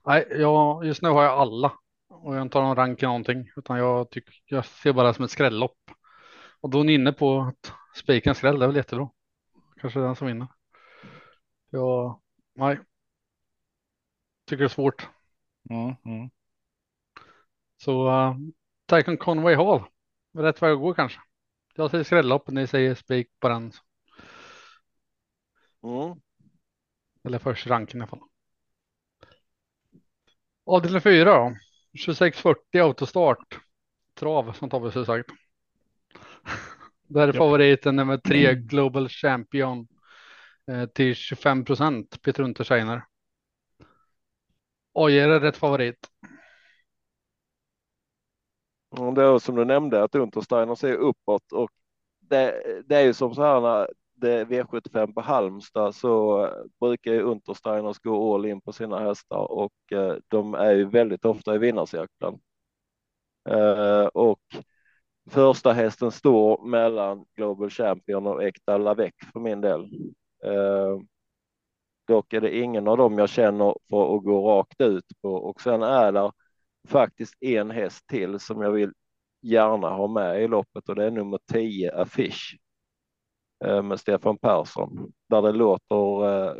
nej, 0.07 0.27
jag, 0.31 0.85
just 0.85 1.03
nu 1.03 1.09
har 1.09 1.23
jag 1.23 1.33
alla 1.33 1.73
och 2.09 2.37
jag 2.37 2.51
tar 2.51 2.63
någon 2.63 2.77
rank 2.77 3.03
i 3.03 3.07
någonting 3.07 3.51
utan 3.57 3.79
jag 3.79 4.11
tycker 4.11 4.35
jag 4.45 4.65
ser 4.65 4.93
bara 4.93 5.07
det 5.09 5.15
som 5.15 5.25
ett 5.25 5.31
skrällopp. 5.31 5.91
Och 6.61 6.71
då 6.71 6.81
är 6.81 6.85
ni 6.85 6.95
inne 6.95 7.13
på 7.13 7.41
att 7.41 7.73
spiken 7.95 8.35
skräll, 8.35 8.59
det 8.59 8.65
är 8.65 8.67
väl 8.67 8.77
jättebra. 8.77 9.11
Kanske 9.81 10.01
den 10.01 10.17
som 10.17 10.27
vinner. 10.27 10.47
Ja, 11.71 12.21
nej. 12.55 12.79
Tycker 14.47 14.59
det 14.59 14.67
är 14.67 14.69
svårt. 14.69 15.09
Mm, 15.71 15.95
mm. 16.05 16.31
Så 17.77 18.09
uh, 18.11 18.37
Tycoon 18.87 19.17
Conway 19.17 19.55
Hall. 19.55 19.83
Rätt 20.35 20.63
väg 20.63 20.73
att 20.73 20.81
gå 20.81 20.95
kanske. 20.95 21.21
Jag 21.75 21.91
säger 21.91 22.05
skrällopp 22.05 22.49
och 22.49 22.55
ni 22.55 22.67
säger 22.67 22.95
spik 22.95 23.29
på 23.41 23.49
den. 23.49 23.73
Mm. 25.83 26.21
Eller 27.29 27.39
först 27.39 27.67
ranken 27.67 28.01
i 28.01 28.03
alla 28.03 28.07
fall. 28.07 28.23
Avdelning 30.67 31.01
4 31.01 31.25
då. 31.25 31.57
2640 32.07 32.81
autostart. 32.81 33.59
Trav 34.15 34.53
som 34.53 34.71
Tobbe 34.71 34.91
har 34.91 35.05
sagt. 35.05 35.31
Där 37.09 37.29
är 37.29 37.33
favoriten 37.33 37.97
nummer 37.97 38.17
tre 38.17 38.55
Global 38.55 39.09
Champion 39.09 39.89
eh, 40.71 40.87
till 40.87 41.15
25 41.15 41.65
procent 41.65 42.23
Peter 42.23 42.43
Untersteiner. 42.43 43.05
Oj, 44.93 45.19
är 45.19 45.29
det 45.29 45.41
rätt 45.41 45.57
favorit? 45.57 46.09
Det 49.15 49.23
är 49.23 49.39
som 49.39 49.57
du 49.57 49.65
nämnde 49.65 50.03
att 50.03 50.15
Untersteiner 50.15 50.75
ser 50.75 50.95
uppåt 50.95 51.53
och 51.53 51.71
det, 52.19 52.63
det 52.87 52.97
är 52.97 53.05
ju 53.05 53.15
som 53.15 53.35
så 53.35 53.43
här 53.43 53.61
när 53.61 53.89
det 54.21 54.33
är 54.33 54.45
V75 54.45 55.15
på 55.15 55.21
Halmstad 55.21 55.95
så 55.95 56.49
brukar 56.81 57.13
ju 57.13 57.23
Untersteiners 57.23 57.99
gå 57.99 58.35
all 58.35 58.47
in 58.47 58.61
på 58.61 58.73
sina 58.73 58.99
hästar 58.99 59.53
och 59.53 59.93
eh, 59.93 60.17
de 60.29 60.55
är 60.55 60.73
ju 60.75 60.85
väldigt 60.85 61.25
ofta 61.25 61.55
i 61.55 61.59
vinnarcirkeln. 61.59 62.39
Eh, 63.49 64.07
och 64.07 64.41
första 65.31 65.73
hästen 65.73 66.11
står 66.13 66.67
mellan 66.67 67.25
Global 67.37 67.71
Champion 67.71 68.27
och 68.27 68.45
Ekta 68.45 68.79
Lavec 68.79 69.13
för 69.33 69.41
min 69.41 69.61
del. 69.61 69.85
Eh, 70.45 70.99
dock 72.07 72.33
är 72.33 72.41
det 72.41 72.59
ingen 72.59 72.89
av 72.89 72.97
dem 72.97 73.19
jag 73.19 73.29
känner 73.29 73.75
för 73.91 74.17
att 74.17 74.25
gå 74.25 74.49
rakt 74.51 74.81
ut 74.81 75.05
på 75.23 75.35
och 75.35 75.61
sen 75.61 75.83
är 75.83 76.13
det 76.13 76.33
faktiskt 76.89 77.35
en 77.41 77.71
häst 77.71 78.07
till 78.07 78.41
som 78.41 78.63
jag 78.63 78.73
vill 78.73 78.93
gärna 79.43 79.91
ha 79.91 80.07
med 80.07 80.43
i 80.43 80.49
loppet 80.49 80.89
och 80.89 80.95
det 80.95 81.05
är 81.05 81.11
nummer 81.11 81.39
10 81.53 81.93
affisch 81.95 82.59
med 83.61 84.01
Stefan 84.01 84.39
Persson 84.39 85.13
där 85.29 85.43
det 85.43 85.53
låter 85.53 86.27
eh, 86.29 86.55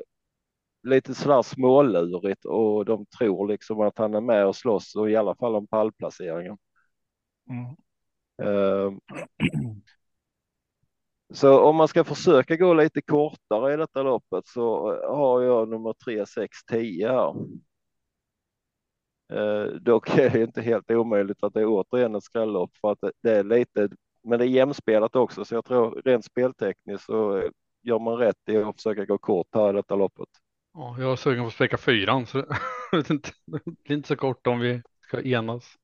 lite 0.83 1.15
sådär 1.15 1.43
smålurigt 1.43 2.45
och 2.45 2.85
de 2.85 3.07
tror 3.07 3.49
liksom 3.49 3.81
att 3.81 3.99
han 3.99 4.15
är 4.15 4.21
med 4.21 4.47
och 4.47 4.57
slåss 4.57 4.97
och 4.97 5.11
i 5.11 5.17
alla 5.17 5.35
fall 5.35 5.55
om 5.55 5.67
pallplaceringen. 5.67 6.59
Mm. 7.51 7.77
Uh, 8.43 8.93
så 11.35 11.61
om 11.61 11.77
man 11.77 11.89
ska 11.89 12.05
försöka 12.05 12.57
gå 12.57 12.75
lite 12.75 13.03
kortare 13.03 13.75
i 13.75 13.77
detta 13.77 14.03
loppet 14.03 14.47
så 14.47 14.95
har 15.03 15.43
jag 15.43 15.69
nummer 15.69 15.93
3, 16.05 16.27
6, 16.27 16.65
10 16.71 17.09
här. 17.09 17.35
Eh, 19.33 19.65
dock 19.65 20.09
är 20.19 20.31
det 20.31 20.43
inte 20.43 20.63
helt 20.63 20.91
omöjligt 20.91 21.43
att 21.43 21.55
det 21.55 21.61
är 21.61 21.67
återigen 21.67 22.15
ett 22.15 22.25
skrällopp 22.25 22.77
för 22.77 22.93
att 22.93 22.99
det 23.23 23.31
är 23.31 23.45
lite, 23.45 23.89
men 24.25 24.39
det 24.39 24.45
är 24.45 24.49
jämspelat 24.49 25.17
också, 25.17 25.45
så 25.45 25.55
jag 25.55 25.65
tror 25.65 26.03
rent 26.05 26.25
speltekniskt 26.25 27.07
så 27.07 27.51
gör 27.83 27.99
man 27.99 28.17
rätt 28.17 28.49
i 28.49 28.57
att 28.57 28.77
försöka 28.77 29.05
gå 29.05 29.19
kort 29.19 29.49
här 29.55 29.71
i 29.71 29.73
detta 29.73 29.95
loppet. 29.95 30.29
Ja, 30.75 30.97
jag 30.99 31.13
är 31.13 31.17
sugen 31.17 31.45
på 31.45 31.49
att 31.49 31.55
spika 31.55 31.79
fyran, 31.79 32.27
så 32.27 32.39
det 32.93 33.23
blir 33.85 33.97
inte 33.97 34.09
så 34.09 34.17
kort 34.17 34.47
om 34.47 34.61
vi 34.61 34.83
ska 35.01 35.23
enas. 35.23 35.79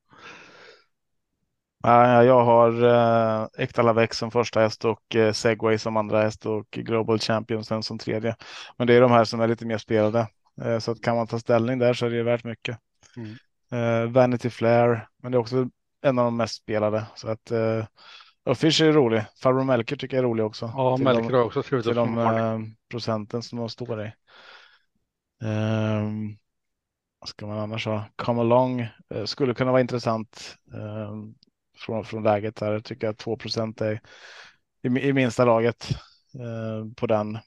Jag 1.86 2.44
har 2.44 2.84
eh, 2.84 3.46
Ekta 3.58 3.82
Lavec 3.82 4.14
som 4.14 4.30
första 4.30 4.60
häst 4.60 4.84
och 4.84 5.16
eh, 5.16 5.32
Segway 5.32 5.78
som 5.78 5.96
andra 5.96 6.22
häst 6.22 6.46
och 6.46 6.70
Global 6.70 7.18
Champions 7.18 7.86
som 7.86 7.98
tredje. 7.98 8.36
Men 8.76 8.86
det 8.86 8.94
är 8.94 9.00
de 9.00 9.10
här 9.10 9.24
som 9.24 9.40
är 9.40 9.48
lite 9.48 9.66
mer 9.66 9.78
spelade. 9.78 10.28
Eh, 10.62 10.78
så 10.78 10.90
att 10.90 11.02
kan 11.02 11.16
man 11.16 11.26
ta 11.26 11.38
ställning 11.38 11.78
där 11.78 11.94
så 11.94 12.06
är 12.06 12.10
det 12.10 12.22
värt 12.22 12.44
mycket. 12.44 12.78
Mm. 13.16 13.36
Uh, 13.72 14.10
Vanity 14.10 14.50
Flair, 14.50 15.08
men 15.22 15.32
det 15.32 15.36
är 15.36 15.40
också 15.40 15.68
en 16.02 16.18
av 16.18 16.24
de 16.24 16.36
mest 16.36 16.54
spelade. 16.54 17.06
Så 17.14 17.28
att 17.28 17.52
och 18.44 18.58
Fish 18.58 18.82
är 18.82 18.92
rolig. 18.92 19.24
Farbror 19.42 19.64
Melker 19.64 19.96
tycker 19.96 20.16
jag 20.16 20.24
är 20.24 20.28
rolig 20.28 20.44
också. 20.44 20.72
Ja, 20.74 20.96
Melker 20.96 21.32
har 21.34 21.44
också 21.44 21.62
skrivit 21.62 21.86
upp 21.86 21.94
de 21.94 22.18
uh, 22.18 22.60
procenten 22.90 23.42
som 23.42 23.58
de 23.58 23.68
står 23.68 24.06
i. 24.06 24.12
Um, 25.44 26.38
vad 27.18 27.28
ska 27.28 27.46
man 27.46 27.58
annars 27.58 27.86
ha? 27.86 28.04
Come 28.16 28.40
along 28.40 28.80
uh, 29.14 29.24
skulle 29.24 29.54
kunna 29.54 29.70
vara 29.70 29.80
intressant 29.80 30.56
um, 30.72 31.34
från, 31.76 32.04
från 32.04 32.22
läget 32.22 32.60
här. 32.60 32.72
Jag 32.72 32.84
tycker 32.84 33.08
att 33.08 33.18
2 33.18 33.36
procent 33.36 33.80
är 33.80 34.00
i, 34.82 34.88
i 34.88 35.12
minsta 35.12 35.44
laget 35.44 35.88
uh, 36.34 36.92
på 36.96 37.06
den. 37.06 37.38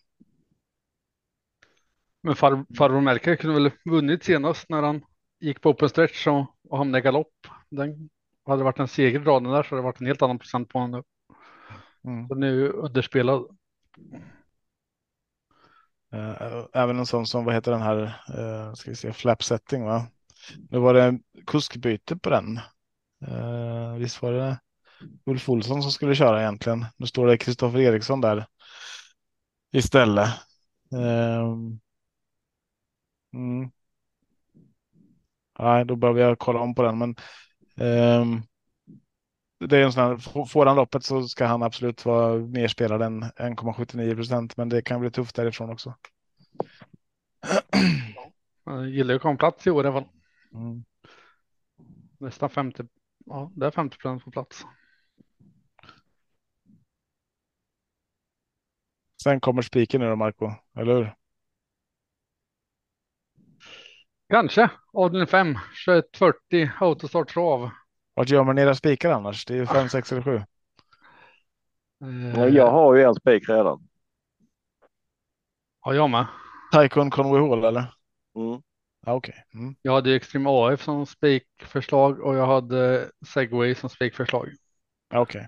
Men 2.21 2.35
far, 2.35 2.65
farbror 2.77 3.01
Melker 3.01 3.35
kunde 3.35 3.61
väl 3.61 3.71
vunnit 3.85 4.23
senast 4.23 4.69
när 4.69 4.81
han 4.81 5.05
gick 5.39 5.61
på 5.61 5.69
open 5.69 5.89
stretch 5.89 6.27
och, 6.27 6.45
och 6.69 6.77
hamnade 6.77 6.99
i 6.99 7.01
galopp. 7.01 7.47
Den 7.69 8.09
hade 8.51 8.59
det 8.59 8.65
varit 8.65 8.79
en 8.79 8.87
seger 8.87 9.19
raden 9.19 9.51
där 9.51 9.63
så 9.63 9.69
hade 9.69 9.81
det 9.81 9.85
varit 9.85 10.01
en 10.01 10.07
helt 10.07 10.21
annan 10.21 10.39
procent 10.39 10.69
på 10.69 10.79
honom 10.79 10.91
nu. 10.91 11.03
Mm. 12.11 12.27
Så 12.27 12.35
nu 12.35 12.69
underspelad. 12.69 13.57
Uh, 16.13 16.65
även 16.73 16.99
en 16.99 17.05
sån 17.05 17.27
som, 17.27 17.45
vad 17.45 17.55
heter 17.55 17.71
den 17.71 17.81
här, 17.81 18.03
uh, 18.39 18.73
ska 18.73 18.91
vi 18.91 18.95
se, 18.95 19.13
flap 19.13 19.43
setting 19.43 19.83
va? 19.83 20.07
Nu 20.69 20.79
var 20.79 20.93
det 20.93 21.19
kuskbyte 21.47 22.17
på 22.17 22.29
den. 22.29 22.59
Uh, 23.27 23.95
visst 23.97 24.21
var 24.21 24.31
det 24.31 24.59
Ulf 25.25 25.49
Olsson 25.49 25.81
som 25.81 25.91
skulle 25.91 26.15
köra 26.15 26.41
egentligen. 26.41 26.85
Nu 26.97 27.05
står 27.05 27.27
det 27.27 27.37
Kristoffer 27.37 27.79
Eriksson 27.79 28.21
där 28.21 28.45
istället. 29.71 30.29
Mm 33.33 33.71
nej, 35.59 35.85
då 35.85 35.95
behöver 35.95 36.21
jag 36.21 36.39
kolla 36.39 36.59
om 36.59 36.75
på 36.75 36.83
den. 36.83 36.97
Men 36.97 37.15
det 39.59 39.77
är 39.77 39.83
en 39.83 39.93
sån 39.93 40.03
här, 40.03 40.45
får 40.45 40.65
han 40.65 40.75
loppet 40.75 41.03
så 41.03 41.27
ska 41.27 41.45
han 41.45 41.63
absolut 41.63 42.05
vara 42.05 42.37
mer 42.37 42.67
spelad 42.67 43.01
än 43.01 43.23
1,79 43.23 44.15
procent, 44.15 44.57
men 44.57 44.69
det 44.69 44.81
kan 44.81 45.01
bli 45.01 45.11
tufft 45.11 45.35
därifrån 45.35 45.69
också. 45.69 45.95
Jag 48.65 48.89
gillar 48.89 49.13
ju 49.13 49.15
att 49.15 49.21
komma 49.21 49.37
plats 49.37 49.67
i 49.67 49.71
år 49.71 49.85
i 49.85 49.87
alla 49.87 50.01
fall. 50.01 50.09
Mm. 50.53 50.83
Nästan 52.17 52.49
50. 52.49 52.83
Ja, 53.25 53.51
det 53.55 53.65
är 53.65 53.71
50 53.71 53.97
procent 53.97 54.23
på 54.23 54.31
plats. 54.31 54.65
Sen 59.23 59.39
kommer 59.39 59.61
spiken 59.61 60.01
nu 60.01 60.09
då, 60.09 60.15
Marco, 60.15 60.51
eller 60.75 60.95
hur? 60.95 61.15
Kanske 64.29 64.69
avdelning 64.93 65.27
5, 65.27 65.57
2140 65.85 66.69
autostart 66.79 67.29
trav. 67.29 67.69
Vart 68.13 68.29
gör 68.29 68.43
man 68.43 68.57
era 68.57 68.75
spikar 68.75 69.11
annars? 69.11 69.45
Det 69.45 69.53
är 69.53 69.57
ju 69.57 69.65
5, 69.65 69.89
6 69.89 70.11
eller 70.11 70.21
7. 70.21 70.35
Eh, 70.35 70.43
Ja, 72.39 72.47
Jag 72.47 72.71
har 72.71 72.95
ju 72.95 73.03
en 73.03 73.15
spik 73.15 73.49
redan. 73.49 73.87
Ja, 75.85 75.93
jag 75.93 76.09
med. 76.09 76.25
Taikon 76.71 77.09
Conway 77.11 77.41
Hall 77.49 77.63
eller? 77.65 77.93
Mm. 78.35 78.61
Ja, 79.05 79.13
okej. 79.13 79.35
Mm. 79.53 79.75
Jag 79.81 79.93
hade 79.93 80.09
ju 80.09 80.15
Extreme 80.15 80.49
AF 80.49 80.83
som 80.83 81.05
spikförslag 81.05 82.19
och 82.19 82.35
jag 82.35 82.47
hade 82.47 83.11
Segway 83.27 83.75
som 83.75 83.89
spikförslag. 83.89 84.49
Ja, 85.09 85.19
okej. 85.19 85.47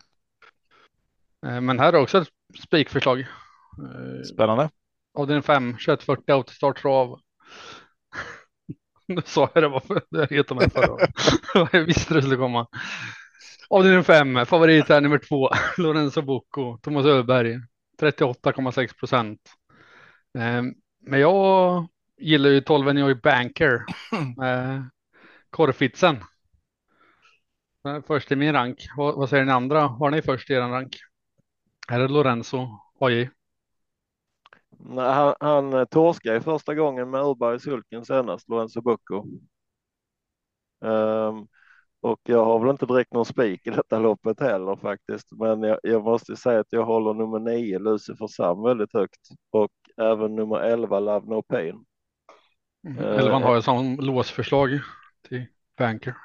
Eh, 1.46 1.62
Men 1.62 1.80
här 1.80 1.94
är 1.94 2.02
också 2.02 2.18
ett 2.18 2.28
spikförslag. 2.64 3.20
Eh, 3.20 4.24
Spännande. 4.34 4.70
Avdelning 5.14 5.44
5, 5.44 5.74
2140 5.74 6.32
autostart 6.34 6.82
trav. 6.82 7.20
Nu 9.10 9.22
sa 9.26 9.50
jag 9.54 9.64
det 9.64 9.68
varför 9.70 10.02
det 10.12 10.32
heter 10.36 10.56
mig 10.56 10.70
förra 10.70 10.94
året. 10.94 11.10
Jag 11.74 11.84
visste 11.84 12.14
det 12.14 12.22
skulle 12.22 12.36
komma. 12.38 12.68
Avdelning 13.70 14.04
5, 14.04 14.46
favorit 14.46 14.90
är 14.90 15.02
nummer 15.02 15.18
2, 15.18 15.50
Lorenzo 15.78 16.22
Bocco, 16.22 16.78
Thomas 16.78 17.06
Öberg, 17.06 17.60
38,6 18.02 18.94
procent. 19.00 19.40
Eh, 20.38 20.62
Men 21.02 21.20
jag 21.20 21.88
gillar 22.20 22.50
ju 22.50 22.62
12 22.62 22.90
Enjoy 22.90 23.16
Banker 23.16 23.86
med 24.38 24.90
Korfitsen. 25.50 26.16
Eh, 27.88 28.02
Först 28.08 28.32
i 28.32 28.36
min 28.36 28.54
rank. 28.54 28.88
Vad, 28.98 29.16
vad 29.16 29.30
säger 29.30 29.46
ni 29.46 29.52
andra? 29.52 29.82
Har 29.82 30.12
ni 30.12 30.22
först 30.22 30.50
i 30.50 30.54
er 30.54 30.62
rank? 30.62 30.98
Är 31.88 32.00
det 32.00 32.08
Lorenzo 32.08 32.68
AJ? 33.00 33.30
Han, 34.88 35.36
han 35.40 35.74
eh, 35.74 35.86
torskade 35.86 36.36
ju 36.36 36.42
första 36.42 36.76
gången 36.76 37.10
med 37.10 37.22
Urberg 37.22 37.56
i 37.56 37.60
sulken 37.60 38.06
senast, 38.06 38.50
Lorenzo 38.50 38.82
Bucco. 38.82 39.26
Ehm, 40.86 41.48
och 42.02 42.20
jag 42.24 42.46
har 42.46 42.60
väl 42.60 42.70
inte 42.70 42.86
direkt 42.86 43.14
någon 43.14 43.26
spik 43.26 43.68
i 43.68 43.70
detta 43.70 44.00
loppet 44.00 44.40
heller 44.40 44.76
faktiskt, 44.76 45.32
men 45.32 45.64
jag, 45.64 45.80
jag 45.84 46.04
måste 46.04 46.36
säga 46.36 46.60
att 46.60 46.74
jag 46.74 46.86
håller 46.86 47.14
nummer 47.14 47.40
nio 47.40 47.80
Lucifer 47.80 48.28
Sam 48.28 48.64
väldigt 48.64 48.94
högt 48.94 49.30
och 49.52 49.72
även 49.98 50.36
nummer 50.36 50.60
11 50.60 51.00
Love 51.00 51.28
No 51.28 51.42
Pain. 51.42 51.86
Eh, 53.00 53.20
Elvan 53.20 53.44
har 53.44 53.54
jag 53.54 53.64
som 53.64 53.98
låsförslag 54.00 54.70
till 55.30 55.46
Banker. 55.78 56.16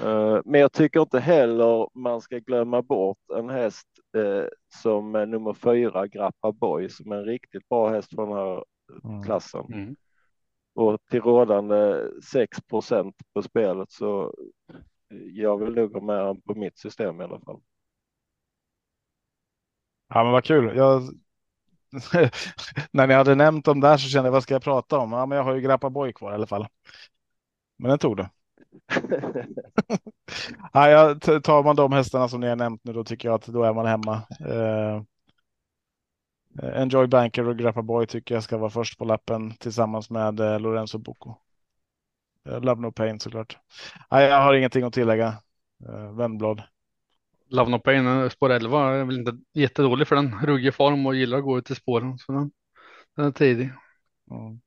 Eh, 0.00 0.40
Men 0.44 0.60
jag 0.60 0.72
tycker 0.72 1.00
inte 1.00 1.20
heller 1.20 1.98
man 1.98 2.20
ska 2.20 2.38
glömma 2.38 2.82
bort 2.82 3.18
en 3.38 3.50
häst 3.50 3.88
eh, 4.16 4.44
som 4.68 5.14
är 5.14 5.26
nummer 5.26 5.54
fyra, 5.54 6.06
Grappa 6.06 6.52
Boy, 6.52 6.88
som 6.88 7.12
är 7.12 7.16
en 7.16 7.24
riktigt 7.24 7.68
bra 7.68 7.90
häst 7.90 8.14
från 8.14 8.28
den 8.28 8.38
här 8.38 8.64
Mm. 9.04 9.22
klassen. 9.22 9.64
Mm. 9.72 9.96
Och 10.74 11.00
till 11.10 11.20
rådande 11.20 12.08
6 12.32 12.60
procent 12.60 13.16
på 13.34 13.42
spelet 13.42 13.92
så 13.92 14.34
jag 15.32 15.58
vill 15.58 15.74
nog 15.74 15.92
ha 15.92 16.00
med 16.00 16.24
han 16.24 16.40
på 16.40 16.54
mitt 16.54 16.78
system 16.78 17.20
i 17.20 17.24
alla 17.24 17.40
fall. 17.40 17.60
Ja, 20.08 20.22
men 20.24 20.32
vad 20.32 20.44
kul. 20.44 20.76
Jag... 20.76 21.02
När 22.92 23.06
ni 23.06 23.14
hade 23.14 23.34
nämnt 23.34 23.64
dem 23.64 23.80
där 23.80 23.96
så 23.96 24.08
kände 24.08 24.26
jag 24.26 24.32
vad 24.32 24.42
ska 24.42 24.54
jag 24.54 24.62
prata 24.62 24.98
om? 24.98 25.12
Ja, 25.12 25.26
men 25.26 25.38
jag 25.38 25.44
har 25.44 25.54
ju 25.54 25.60
Grappa 25.60 25.90
Boy 25.90 26.12
kvar 26.12 26.32
i 26.32 26.34
alla 26.34 26.46
fall. 26.46 26.66
Men 27.76 27.88
den 27.88 27.98
tog 27.98 28.16
det. 28.16 28.30
Ja, 30.72 31.14
tar 31.20 31.64
man 31.64 31.76
de 31.76 31.92
hästarna 31.92 32.28
som 32.28 32.40
ni 32.40 32.48
har 32.48 32.56
nämnt 32.56 32.84
nu 32.84 32.92
då 32.92 33.04
tycker 33.04 33.28
jag 33.28 33.34
att 33.34 33.46
då 33.46 33.62
är 33.62 33.72
man 33.74 33.86
hemma. 33.86 34.22
Eh, 34.40 35.02
Enjoy 36.62 37.06
Banker 37.06 37.48
och 37.48 37.58
Grappa 37.58 37.82
Boy 37.82 38.06
tycker 38.06 38.34
jag 38.34 38.44
ska 38.44 38.58
vara 38.58 38.70
först 38.70 38.98
på 38.98 39.04
lappen 39.04 39.56
tillsammans 39.56 40.10
med 40.10 40.40
eh, 40.40 40.60
Lorenzo 40.60 40.98
Bocco. 40.98 41.34
Eh, 42.46 42.60
Love 42.60 42.80
No 42.80 42.92
Pain 42.92 43.20
såklart. 43.20 43.58
Nej, 44.10 44.28
jag 44.28 44.42
har 44.42 44.54
ingenting 44.54 44.84
att 44.84 44.92
tillägga. 44.94 45.26
Eh, 45.88 46.16
Vändblad. 46.16 46.62
Love 47.48 47.70
No 47.70 47.78
Pain, 47.78 48.06
eh, 48.06 48.28
spår 48.28 48.50
11, 48.50 48.94
är 48.94 49.04
väl 49.04 49.18
inte 49.18 49.38
jättedålig 49.52 50.08
för 50.08 50.16
den. 50.16 50.34
Ruggig 50.46 50.74
form 50.74 51.06
och 51.06 51.14
gillar 51.14 51.38
att 51.38 51.44
gå 51.44 51.58
ut 51.58 51.70
i 51.70 51.74
spåren. 51.74 52.18
Så 52.18 52.32
den, 52.32 52.50
den 53.16 53.26
är 53.26 53.32
tidig. 53.32 53.72
Mm. 54.30 54.60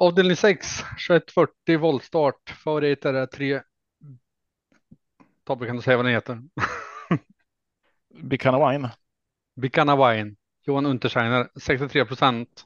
Avdelning 0.00 0.36
6, 0.36 0.84
2140 1.08 1.78
voltstart. 1.78 2.50
Favorit 2.50 3.04
är 3.04 3.12
det 3.12 3.26
3. 3.26 3.62
Tobbe, 5.44 5.66
kan 5.66 5.76
du 5.76 5.82
säga 5.82 5.96
vad 5.96 6.06
den 6.06 6.14
heter? 6.14 6.42
Bicana 8.22 8.70
Wine. 8.70 8.90
Bicana 9.56 10.12
Wine. 10.12 10.36
Johan 10.66 10.86
Untersteiner, 10.86 11.48
63 11.60 12.04
procent. 12.04 12.64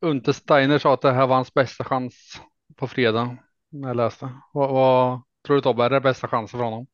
Untersteiner 0.00 0.78
sa 0.78 0.94
att 0.94 1.00
det 1.00 1.12
här 1.12 1.26
var 1.26 1.36
hans 1.36 1.54
bästa 1.54 1.84
chans 1.84 2.40
på 2.76 2.88
fredag. 2.88 3.36
När 3.70 3.88
jag 3.88 3.96
läste. 3.96 4.32
Vad, 4.52 4.70
vad 4.70 5.22
tror 5.46 5.56
du 5.56 5.62
Tobbe, 5.62 5.84
är 5.84 5.90
det 5.90 6.00
bästa 6.00 6.28
chansen 6.28 6.58
för 6.58 6.64
honom? 6.64 6.86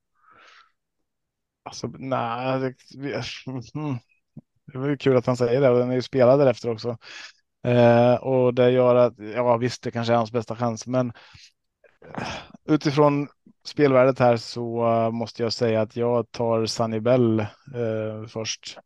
Alltså, 1.62 1.86
nej, 1.98 2.60
det, 2.60 2.74
mm. 3.76 3.98
det 4.72 4.78
var 4.78 4.88
ju 4.88 4.96
kul 4.96 5.16
att 5.16 5.26
han 5.26 5.36
säger 5.36 5.60
det 5.60 5.70
och 5.70 5.78
den 5.78 5.90
är 5.90 5.94
ju 5.94 6.02
spelad 6.02 6.40
därefter 6.40 6.70
också. 6.70 6.98
Eh, 7.62 8.14
och 8.14 8.54
det 8.54 8.70
gör 8.70 8.94
att, 8.94 9.14
ja 9.18 9.56
visst, 9.56 9.82
det 9.82 9.90
kanske 9.90 10.12
är 10.12 10.16
hans 10.16 10.32
bästa 10.32 10.56
chans, 10.56 10.86
men 10.86 11.12
eh, 12.16 12.28
utifrån 12.64 13.28
spelvärdet 13.64 14.18
här 14.18 14.36
så 14.36 14.92
eh, 14.92 15.10
måste 15.10 15.42
jag 15.42 15.52
säga 15.52 15.80
att 15.80 15.96
jag 15.96 16.30
tar 16.30 16.66
Sunny 16.66 17.00
Bell 17.00 17.40
eh, 17.40 18.26
först. 18.28 18.78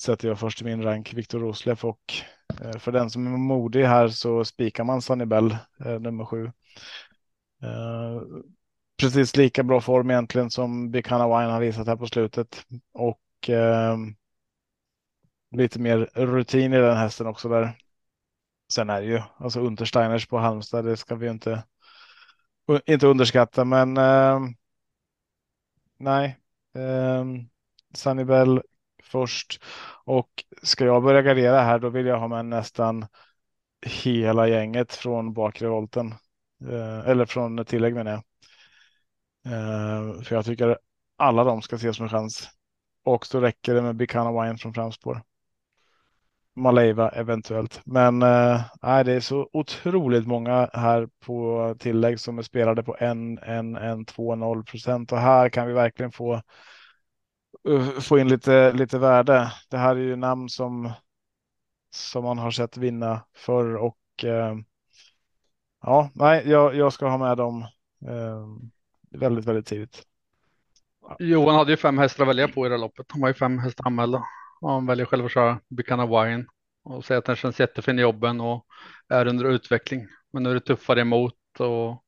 Sätter 0.00 0.28
jag 0.28 0.38
först 0.38 0.62
i 0.62 0.64
min 0.64 0.82
rank, 0.82 1.14
Viktor 1.14 1.38
Roslev 1.38 1.78
och 1.82 2.14
eh, 2.60 2.78
för 2.78 2.92
den 2.92 3.10
som 3.10 3.26
är 3.26 3.38
modig 3.38 3.84
här 3.84 4.08
så 4.08 4.44
spikar 4.44 4.84
man 4.84 5.02
Sunny 5.02 5.24
Bell, 5.24 5.56
eh, 5.84 6.00
nummer 6.00 6.24
sju. 6.24 6.44
Eh, 7.62 8.22
precis 9.00 9.36
lika 9.36 9.62
bra 9.62 9.80
form 9.80 10.10
egentligen 10.10 10.50
som 10.50 10.90
Bikana 10.90 11.26
Wine 11.26 11.52
har 11.52 11.60
visat 11.60 11.86
här 11.86 11.96
på 11.96 12.06
slutet 12.06 12.64
och 12.92 13.50
eh, 13.50 13.96
lite 15.56 15.80
mer 15.80 16.10
rutin 16.14 16.72
i 16.72 16.78
den 16.78 16.96
hästen 16.96 17.26
också 17.26 17.48
där. 17.48 17.76
Sen 18.74 18.90
är 18.90 19.00
det 19.00 19.06
ju 19.06 19.20
alltså 19.36 19.60
Untersteiners 19.60 20.26
på 20.26 20.38
Halmstad, 20.38 20.84
det 20.84 20.96
ska 20.96 21.14
vi 21.14 21.26
ju 21.26 21.32
inte, 21.32 21.64
inte 22.86 23.06
underskatta, 23.06 23.64
men 23.64 23.96
eh, 23.96 24.40
nej. 25.98 26.38
Eh, 26.74 27.24
Sanibel 27.94 28.62
först 29.02 29.62
och 30.04 30.44
ska 30.62 30.84
jag 30.84 31.02
börja 31.02 31.22
gardera 31.22 31.60
här, 31.60 31.78
då 31.78 31.88
vill 31.88 32.06
jag 32.06 32.20
ha 32.20 32.28
med 32.28 32.46
nästan 32.46 33.06
hela 33.86 34.48
gänget 34.48 34.92
från 34.92 35.32
bakre 35.32 35.68
volten. 35.68 36.14
Eh, 36.70 37.08
eller 37.08 37.26
från 37.26 37.64
tillägg 37.64 37.94
menar 37.94 38.10
jag. 38.10 38.22
Eh, 39.52 40.22
för 40.22 40.34
jag 40.36 40.44
tycker 40.44 40.78
alla 41.16 41.44
de 41.44 41.62
ska 41.62 41.76
ses 41.76 41.96
som 41.96 42.04
en 42.04 42.10
chans. 42.10 42.48
Och 43.04 43.26
så 43.26 43.40
räcker 43.40 43.74
det 43.74 43.82
med 43.82 43.96
Bicana 43.96 44.42
Wine 44.42 44.58
från 44.58 44.74
framspår. 44.74 45.22
Maleiva 46.56 47.08
eventuellt. 47.08 47.80
Men 47.84 48.22
eh, 48.22 48.60
nej, 48.82 49.04
det 49.04 49.12
är 49.12 49.20
så 49.20 49.48
otroligt 49.52 50.26
många 50.26 50.70
här 50.72 51.08
på 51.20 51.74
tillägg 51.78 52.20
som 52.20 52.38
är 52.38 52.42
spelade 52.42 52.82
på 52.82 52.96
en, 52.98 53.38
en, 53.38 53.76
en, 53.76 54.04
två, 54.04 54.34
noll 54.34 54.64
procent. 54.64 55.12
Och 55.12 55.18
här 55.18 55.48
kan 55.48 55.66
vi 55.66 55.72
verkligen 55.72 56.12
få 56.12 56.42
uh, 57.68 58.00
få 58.00 58.18
in 58.18 58.28
lite, 58.28 58.72
lite 58.72 58.98
värde. 58.98 59.52
Det 59.70 59.76
här 59.76 59.96
är 59.96 60.00
ju 60.00 60.16
namn 60.16 60.48
som 60.48 60.92
som 61.94 62.24
man 62.24 62.38
har 62.38 62.50
sett 62.50 62.76
vinna 62.76 63.24
förr 63.36 63.76
och 63.76 63.98
eh, 64.24 64.56
ja, 65.82 66.10
nej, 66.14 66.42
jag, 66.46 66.74
jag 66.76 66.92
ska 66.92 67.08
ha 67.08 67.18
med 67.18 67.36
dem 67.36 67.62
eh, 68.08 68.46
väldigt, 69.10 69.44
väldigt 69.44 69.66
tidigt. 69.66 70.02
Johan 71.18 71.54
hade 71.54 71.70
ju 71.70 71.76
fem 71.76 71.98
hästar 71.98 72.24
att 72.24 72.28
välja 72.28 72.48
på 72.48 72.66
i 72.66 72.68
det 72.68 72.74
här 72.74 72.80
loppet. 72.80 73.06
Han 73.08 73.22
har 73.22 73.28
ju 73.28 73.34
fem 73.34 73.58
hästar 73.58 73.86
anmälda. 73.86 74.24
Han 74.68 74.86
väljer 74.86 75.06
själv 75.06 75.24
att 75.24 75.32
köra 75.32 75.60
Buchanan 75.68 76.08
Wine 76.08 76.46
och 76.84 77.04
säger 77.04 77.18
att 77.18 77.24
den 77.24 77.36
känns 77.36 77.60
jättefin 77.60 77.98
i 77.98 78.02
jobben 78.02 78.40
och 78.40 78.66
är 79.08 79.26
under 79.26 79.44
utveckling. 79.44 80.06
Men 80.32 80.42
nu 80.42 80.50
är 80.50 80.54
det 80.54 80.60
tuffare 80.60 81.00
emot 81.00 81.60
och 81.60 82.04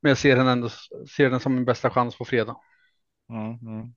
men 0.00 0.10
jag 0.10 0.18
ser 0.18 0.36
den 0.36 0.46
ändå 0.46 0.68
ser 1.16 1.30
den 1.30 1.40
som 1.40 1.54
min 1.54 1.64
bästa 1.64 1.90
chans 1.90 2.18
på 2.18 2.24
fredag. 2.24 2.56
Mm, 3.30 3.50
mm. 3.50 3.94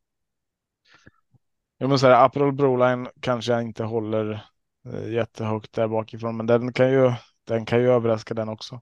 Jo, 1.80 1.88
men 1.88 2.00
så 2.00 2.08
här, 2.08 2.26
Aperol 2.26 2.54
Broline 2.54 3.10
kanske 3.20 3.52
jag 3.52 3.62
inte 3.62 3.84
håller 3.84 4.46
eh, 4.86 5.12
jättehögt 5.12 5.74
där 5.74 5.88
bakifrån, 5.88 6.38
men 6.38 6.46
den 6.46 6.74
kan 6.74 6.92
ju 6.92 7.14
den 7.44 7.66
kan 7.66 7.80
ju 7.80 7.92
överraska 7.92 8.34
den 8.34 8.50
också. 8.50 8.82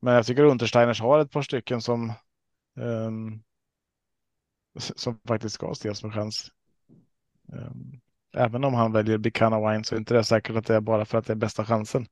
Men 0.00 0.14
jag 0.14 0.26
tycker 0.26 0.44
Untersteiners 0.44 1.00
har 1.00 1.18
ett 1.18 1.30
par 1.30 1.42
stycken 1.42 1.82
som 1.82 2.12
um, 2.76 3.42
som 4.78 5.20
faktiskt 5.28 5.54
ska 5.54 5.72
ses 5.72 6.02
med 6.02 6.14
chans. 6.14 6.50
Um, 7.52 8.00
även 8.34 8.64
om 8.64 8.74
han 8.74 8.92
väljer 8.92 9.18
Bicana 9.18 9.70
Wine 9.70 9.84
så 9.84 9.94
är 9.94 9.98
inte 9.98 10.14
det 10.14 10.24
säkert 10.24 10.56
att 10.56 10.66
det 10.66 10.74
är 10.74 10.80
bara 10.80 11.04
för 11.04 11.18
att 11.18 11.26
det 11.26 11.32
är 11.32 11.36
bästa 11.36 11.64
chansen. 11.64 12.06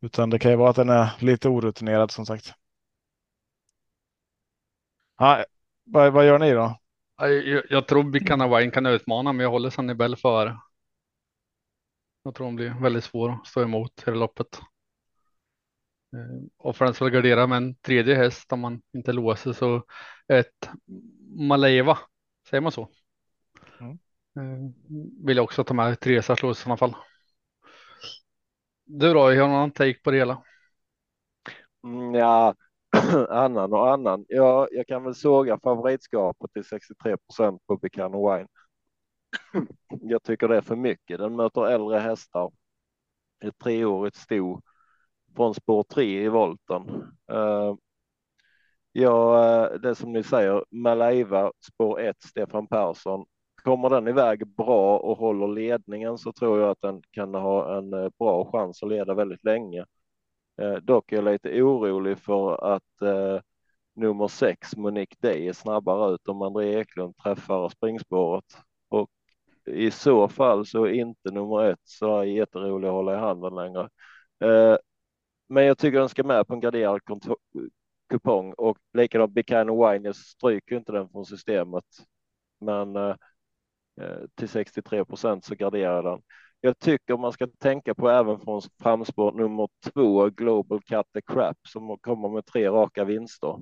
Utan 0.00 0.30
det 0.30 0.38
kan 0.38 0.50
ju 0.50 0.56
vara 0.56 0.70
att 0.70 0.76
den 0.76 0.88
är 0.90 1.10
lite 1.20 1.48
orutinerad 1.48 2.10
som 2.10 2.26
sagt. 2.26 2.54
Ja, 5.18 5.44
vad, 5.84 6.12
vad 6.12 6.26
gör 6.26 6.38
ni 6.38 6.50
då? 6.52 6.78
Jag, 7.16 7.62
jag 7.70 7.88
tror 7.88 8.04
Bicana 8.04 8.58
Wine 8.58 8.70
kan 8.70 8.86
utmana, 8.86 9.32
men 9.32 9.44
jag 9.44 9.50
håller 9.50 9.70
Sunny 9.70 9.94
Bell 9.94 10.16
före. 10.16 10.56
Jag 12.22 12.34
tror 12.34 12.46
hon 12.46 12.56
blir 12.56 12.82
väldigt 12.82 13.04
svår 13.04 13.30
att 13.32 13.46
stå 13.46 13.62
emot 13.62 14.02
i 14.06 14.10
det 14.10 14.16
loppet. 14.16 14.60
Eh, 16.14 16.42
Och 16.56 16.76
för 16.76 16.84
den 16.84 16.94
som 16.94 17.04
vill 17.04 17.14
gardera 17.14 17.46
med 17.46 17.56
en 17.56 17.74
tredje 17.74 18.14
häst 18.14 18.52
om 18.52 18.60
man 18.60 18.82
inte 18.94 19.12
låser 19.12 19.52
så 19.52 19.84
ett 20.28 20.70
Maleva, 21.38 21.98
säger 22.50 22.60
man 22.60 22.72
så? 22.72 22.90
Eh, 24.36 24.70
vill 25.26 25.36
jag 25.36 25.44
också 25.44 25.64
ta 25.64 25.74
med 25.74 26.00
Teresa 26.00 26.36
slås 26.36 26.58
i 26.58 26.62
sådana 26.62 26.76
fall. 26.76 26.94
Du 28.84 29.12
då, 29.12 29.20
har 29.20 29.30
du 29.30 29.38
någon 29.38 29.50
annan 29.50 29.70
take 29.70 29.98
på 30.04 30.10
det 30.10 30.16
hela? 30.16 30.42
Mm, 31.84 32.14
ja, 32.14 32.54
annan 33.28 33.72
och 33.72 33.92
annan. 33.92 34.24
Ja, 34.28 34.68
jag 34.70 34.86
kan 34.86 35.04
väl 35.04 35.14
såga 35.14 35.58
favoritskapet 35.62 36.52
till 36.52 36.64
63 36.64 37.16
procent 37.16 37.62
på 37.66 37.76
Buchanan 37.76 38.12
Wine. 38.12 38.48
Jag 40.00 40.22
tycker 40.22 40.48
det 40.48 40.56
är 40.56 40.60
för 40.60 40.76
mycket. 40.76 41.18
Den 41.18 41.36
möter 41.36 41.66
äldre 41.66 41.98
hästar. 41.98 42.50
Ett 43.44 43.58
treårigt 43.58 44.16
sto 44.16 44.60
från 45.36 45.54
spår 45.54 45.82
tre 45.82 46.24
i 46.24 46.28
volten. 46.28 46.82
Uh, 47.32 47.74
ja, 48.92 49.44
eh, 49.66 49.80
det 49.80 49.94
som 49.94 50.12
ni 50.12 50.22
säger, 50.22 50.64
Malaiva 50.70 51.52
spår 51.60 52.00
ett, 52.00 52.22
Stefan 52.22 52.66
Persson. 52.66 53.24
Kommer 53.62 53.90
den 53.90 54.08
iväg 54.08 54.46
bra 54.46 54.98
och 54.98 55.18
håller 55.18 55.48
ledningen 55.48 56.18
så 56.18 56.32
tror 56.32 56.60
jag 56.60 56.70
att 56.70 56.80
den 56.80 57.02
kan 57.10 57.34
ha 57.34 57.78
en 57.78 57.92
eh, 57.94 58.08
bra 58.18 58.50
chans 58.52 58.82
att 58.82 58.88
leda 58.88 59.14
väldigt 59.14 59.44
länge. 59.44 59.84
Eh, 60.60 60.74
dock 60.74 61.12
är 61.12 61.16
jag 61.16 61.24
lite 61.24 61.62
orolig 61.62 62.18
för 62.18 62.74
att 62.74 63.02
eh, 63.02 63.40
nummer 63.94 64.28
sex 64.28 64.76
Monique 64.76 65.16
Day 65.20 65.48
är 65.48 65.52
snabbare 65.52 66.14
ut 66.14 66.28
om 66.28 66.42
André 66.42 66.80
Eklund 66.80 67.16
träffar 67.16 67.68
springspåret 67.68 68.44
och 68.88 69.10
i 69.66 69.90
så 69.90 70.28
fall 70.28 70.66
så 70.66 70.84
är 70.84 70.92
inte 70.92 71.30
nummer 71.30 71.64
ett 71.70 71.80
så 71.84 72.24
jätterolig 72.24 72.88
att 72.88 72.94
hålla 72.94 73.14
i 73.14 73.18
handen 73.18 73.54
längre. 73.54 73.88
Eh, 74.40 74.76
men 75.48 75.64
jag 75.64 75.78
tycker 75.78 75.98
den 75.98 76.08
ska 76.08 76.24
med 76.24 76.46
på 76.46 76.54
en 76.54 76.60
garderad 76.60 77.00
kupong 78.08 78.52
och 78.52 78.78
likadant 78.92 79.32
Buchanan 79.32 79.76
Wine. 79.78 80.08
Jag 80.08 80.16
stryker 80.16 80.76
inte 80.76 80.92
den 80.92 81.08
från 81.08 81.26
systemet, 81.26 81.84
men 82.60 82.96
eh, 82.96 83.16
till 84.34 84.48
63 84.48 85.04
procent 85.04 85.44
så 85.44 85.54
garderar 85.54 86.02
den 86.02 86.22
jag 86.64 86.78
tycker 86.78 87.16
man 87.16 87.32
ska 87.32 87.46
tänka 87.46 87.94
på 87.94 88.10
även 88.10 88.40
från 88.40 88.60
framspår 88.82 89.32
nummer 89.32 89.68
två, 89.92 90.28
Global 90.28 90.80
Cut 90.82 91.06
the 91.14 91.20
Crap, 91.22 91.56
som 91.68 91.98
kommer 91.98 92.28
med 92.28 92.46
tre 92.46 92.68
raka 92.68 93.04
vinster. 93.04 93.58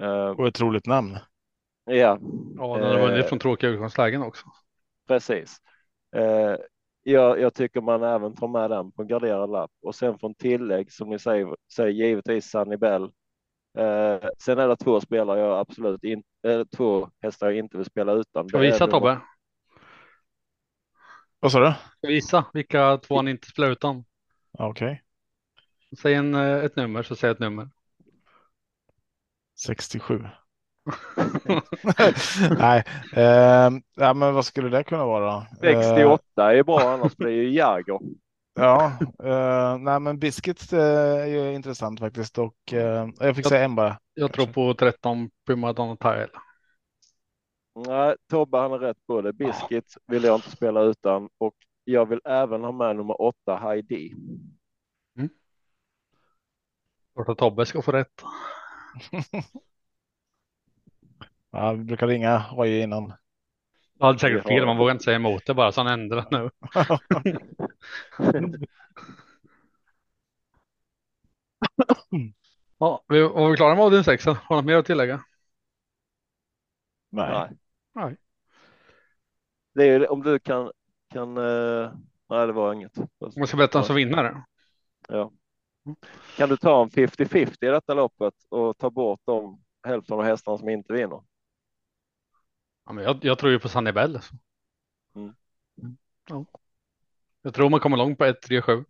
Eh, 0.00 0.30
Och 0.30 0.48
ett 0.48 0.60
roligt 0.60 0.86
namn. 0.86 1.18
Ja. 1.84 2.18
Ja, 2.56 2.78
den 2.78 3.00
har 3.00 3.08
vunnit 3.08 3.26
från 3.26 3.38
tråkiga 3.38 3.70
utgångslägen 3.70 4.22
också. 4.22 4.46
Precis. 5.08 5.56
Eh, 6.16 6.56
jag, 7.02 7.40
jag, 7.40 7.54
tycker 7.54 7.80
man 7.80 8.02
även 8.02 8.34
tar 8.34 8.48
med 8.48 8.70
den 8.70 8.92
på 8.92 9.02
en 9.02 9.08
garderad 9.08 9.50
lapp 9.50 9.72
och 9.82 9.94
sen 9.94 10.18
från 10.18 10.34
tillägg 10.34 10.92
som 10.92 11.08
ni 11.10 11.18
säger, 11.18 11.56
säger 11.74 11.90
givetvis 11.90 12.50
Sunny 12.50 12.76
Bell. 12.76 13.10
Eh, 13.78 14.28
sen 14.38 14.58
är 14.58 14.68
det 14.68 14.76
två 14.76 15.00
spelare 15.00 15.40
jag 15.40 15.58
absolut 15.58 16.04
inte, 16.04 16.28
äh, 16.42 16.64
två 16.76 17.10
hästar 17.22 17.46
jag 17.46 17.56
inte 17.56 17.76
vill 17.76 17.86
spela 17.86 18.12
utan. 18.12 18.48
Ska 18.48 18.58
visa 18.58 18.86
Tobbe? 18.86 19.20
Vad 21.40 21.52
sa 21.52 21.60
du? 21.60 21.74
Visa 22.08 22.44
vilka 22.52 22.96
två 22.96 23.16
han 23.16 23.28
inte 23.28 23.48
spelar 23.48 23.70
utan. 23.70 24.04
Okej. 24.58 24.86
Okay. 24.86 24.98
Säg 26.02 26.14
en, 26.14 26.34
eh, 26.34 26.64
ett 26.64 26.76
nummer 26.76 27.02
så 27.02 27.16
säg 27.16 27.30
ett 27.30 27.38
nummer. 27.38 27.68
67. 29.64 30.24
nej, 32.58 32.84
eh, 33.12 33.70
ja, 33.94 34.14
men 34.14 34.34
vad 34.34 34.44
skulle 34.44 34.68
det 34.68 34.84
kunna 34.84 35.06
vara? 35.06 35.46
68 35.60 36.22
eh, 36.36 36.58
är 36.58 36.62
bra, 36.62 36.80
annars 36.80 37.16
blir 37.16 37.28
det 37.28 37.34
ju 37.34 37.50
Jäger. 37.50 37.98
Ja, 38.54 38.92
eh, 39.24 39.78
nej, 39.78 40.00
men 40.00 40.18
Biscuit 40.18 40.72
eh, 40.72 40.80
är 40.80 41.26
ju 41.26 41.54
intressant 41.54 42.00
faktiskt 42.00 42.38
och 42.38 42.72
eh, 42.72 43.08
jag 43.18 43.36
fick 43.36 43.44
jag, 43.44 43.50
säga 43.50 43.64
en 43.64 43.74
bara. 43.74 43.98
Jag 44.14 44.32
kanske. 44.34 44.52
tror 44.52 44.72
på 44.72 44.74
13 44.74 45.30
Primadonna 45.46 45.96
Tile. 45.96 46.30
Nej, 47.86 48.16
Tobbe 48.28 48.58
han 48.58 48.72
är 48.72 48.78
rätt 48.78 49.06
på 49.06 49.22
det. 49.22 49.32
Biscuit 49.32 49.94
vill 50.06 50.24
jag 50.24 50.34
inte 50.34 50.50
spela 50.50 50.82
utan 50.82 51.28
och 51.38 51.54
jag 51.84 52.06
vill 52.06 52.20
även 52.24 52.64
ha 52.64 52.72
med 52.72 52.96
nummer 52.96 53.22
åtta 53.22 53.56
Heidi. 53.56 54.14
Mm. 55.16 55.28
Vart 57.12 57.38
Tobbe 57.38 57.66
ska 57.66 57.82
få 57.82 57.92
rätt. 57.92 58.22
ja, 61.50 61.72
vi 61.72 61.84
brukar 61.84 62.06
ringa 62.06 62.44
Oj 62.52 62.80
innan. 62.80 63.12
Jag 64.00 64.06
hade 64.06 64.18
säkert 64.18 64.46
fel, 64.46 64.66
man 64.66 64.76
vågar 64.76 64.92
inte 64.92 65.04
säga 65.04 65.16
emot 65.16 65.46
det 65.46 65.54
bara 65.54 65.72
så 65.72 65.80
han 65.80 65.92
ändrar 66.00 66.26
nu. 66.30 66.50
ja, 72.78 73.04
vi 73.08 73.22
var 73.22 73.50
vi 73.50 73.56
klara 73.56 73.74
med 73.74 73.84
Odin 73.84 74.04
6? 74.04 74.26
Har 74.26 74.34
du 74.48 74.54
något 74.54 74.64
mer 74.64 74.76
att 74.76 74.86
tillägga? 74.86 75.24
Nej. 77.10 77.50
Nej. 77.94 78.16
Det 79.74 79.88
är 79.88 80.12
om 80.12 80.22
du 80.22 80.38
kan, 80.38 80.72
kan, 81.12 81.38
uh, 81.38 81.92
nej 82.28 82.46
det 82.46 82.52
var 82.52 82.72
inget. 82.72 82.98
Man 83.36 83.46
ska 83.46 83.56
berätta 83.56 83.82
som 83.82 83.96
vinnare. 83.96 84.44
Ja. 85.08 85.32
Kan 86.36 86.48
du 86.48 86.56
ta 86.56 86.82
en 86.82 86.90
50-50 86.90 87.56
i 87.60 87.66
detta 87.66 87.94
loppet 87.94 88.34
och 88.48 88.78
ta 88.78 88.90
bort 88.90 89.20
de 89.24 89.62
hälften 89.86 90.16
av 90.16 90.24
hästarna 90.24 90.58
som 90.58 90.68
inte 90.68 90.92
vinner? 90.92 91.22
Ja, 92.86 92.92
men 92.92 93.04
jag, 93.04 93.18
jag 93.24 93.38
tror 93.38 93.52
ju 93.52 93.58
på 93.58 93.68
Sannibel. 93.68 94.16
Alltså. 94.16 94.34
Mm. 95.14 95.34
Ja. 96.28 96.46
Jag 97.42 97.54
tror 97.54 97.70
man 97.70 97.80
kommer 97.80 97.96
långt 97.96 98.18
på 98.18 98.24
1, 98.24 98.42
3, 98.42 98.62
7. 98.62 98.84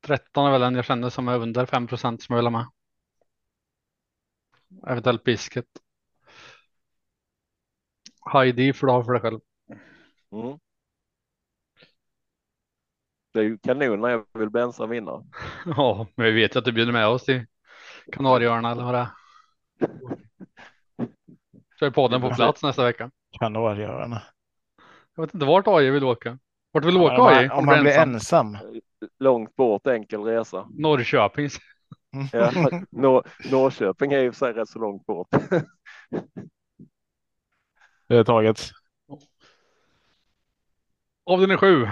13 0.00 0.46
är 0.46 0.50
väl 0.50 0.60
den 0.60 0.74
jag 0.74 0.84
känner 0.84 1.10
som 1.10 1.28
är 1.28 1.38
under 1.38 1.66
5 1.66 1.86
procent 1.86 2.22
som 2.22 2.32
jag 2.32 2.38
vill 2.42 2.46
ha 2.46 2.50
med. 2.50 2.66
Eventuellt 4.86 5.24
bisket. 5.24 5.66
Heidi 8.32 8.72
får 8.72 8.86
du 8.86 8.92
ha 8.92 9.04
för 9.04 9.12
dig 9.12 9.22
själv. 9.22 9.40
Mm. 10.32 10.58
Det 13.32 13.38
är 13.40 13.44
ju 13.44 13.58
kanon 13.58 14.00
när 14.00 14.08
jag 14.08 14.26
vill 14.32 14.50
bensa 14.50 14.86
vinna. 14.86 15.24
Ja, 15.66 16.06
men 16.14 16.26
vi 16.26 16.32
vet 16.32 16.54
ju 16.54 16.58
att 16.58 16.64
du 16.64 16.72
bjuder 16.72 16.92
med 16.92 17.06
oss 17.08 17.24
till 17.24 17.46
Kanarieöarna 18.12 18.70
eller 18.70 18.84
vad 18.84 18.94
det 18.94 18.98
är. 18.98 19.08
Kör 21.80 21.90
podden 21.90 22.20
på 22.20 22.30
plats 22.30 22.62
nästa 22.62 22.84
vecka. 22.84 23.10
Kanarieöarna. 23.38 24.22
Jag 25.16 25.22
vet 25.22 25.34
inte 25.34 25.46
vart 25.46 25.66
AJ 25.66 25.90
vill 25.90 26.04
åka. 26.04 26.38
Vart 26.72 26.84
vill 26.84 26.94
du 26.94 27.00
åka 27.00 27.14
ja, 27.14 27.36
AJ? 27.36 27.50
Om, 27.50 27.58
om 27.58 27.68
han 27.68 27.82
blir 27.82 27.98
ensam. 27.98 28.54
ensam. 28.54 28.72
Långt 29.18 29.56
bort, 29.56 29.86
enkel 29.86 30.22
resa. 30.22 30.66
Norrköping. 30.70 31.48
Ja, 32.32 32.50
Nor 32.90 33.26
Norrköping 33.50 34.12
är 34.12 34.18
ju 34.18 34.32
för 34.32 34.38
sig 34.38 34.52
rätt 34.52 34.68
så 34.68 34.78
långt 34.78 35.06
bort. 35.06 35.28
Det 38.08 38.16
är 38.16 38.24
taget. 38.24 38.70
Avdelning 41.24 41.58
sju. 41.58 41.88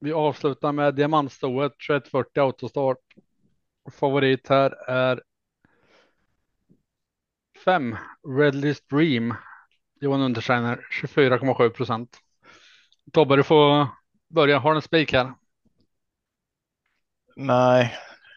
Vi 0.00 0.12
avslutar 0.12 0.72
med 0.72 0.94
diamantstoet 0.94 1.72
2140 1.88 2.42
autostart. 2.42 2.98
Favorit 3.92 4.48
här 4.48 4.90
är 4.90 5.22
5, 7.66 7.96
Redlist 8.38 8.88
Dream. 8.88 9.34
Johan 10.00 10.20
Untersteiner 10.20 10.80
24,7 11.02 11.70
procent. 11.70 12.18
Tobbe, 13.12 13.36
du 13.36 13.42
får 13.42 13.88
börja. 14.28 14.58
Har 14.58 14.70
du 14.70 14.76
en 14.76 14.82
spik 14.82 15.12
här? 15.12 15.32
Nej, 17.36 17.94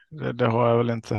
det, 0.09 0.33
det, 0.33 0.47
har 0.47 0.69
jag 0.69 0.77
väl 0.77 0.89
inte. 0.89 1.15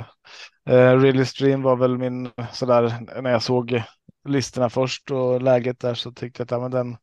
Eh, 0.67 1.01
Really 1.01 1.25
Stream 1.25 1.63
var 1.63 1.77
väl 1.77 1.99
min 1.99 2.31
sådär 2.53 3.21
när 3.23 3.31
jag 3.31 3.43
såg 3.43 3.83
listorna 4.29 4.71
först 4.71 5.11
och 5.11 5.43
läget 5.43 5.81
där 5.81 5.95
så 5.95 6.13
tyckte 6.13 6.41
jag 6.41 6.45
att 6.45 6.51
ja, 6.51 6.61
men 6.61 6.71
den, 6.71 6.97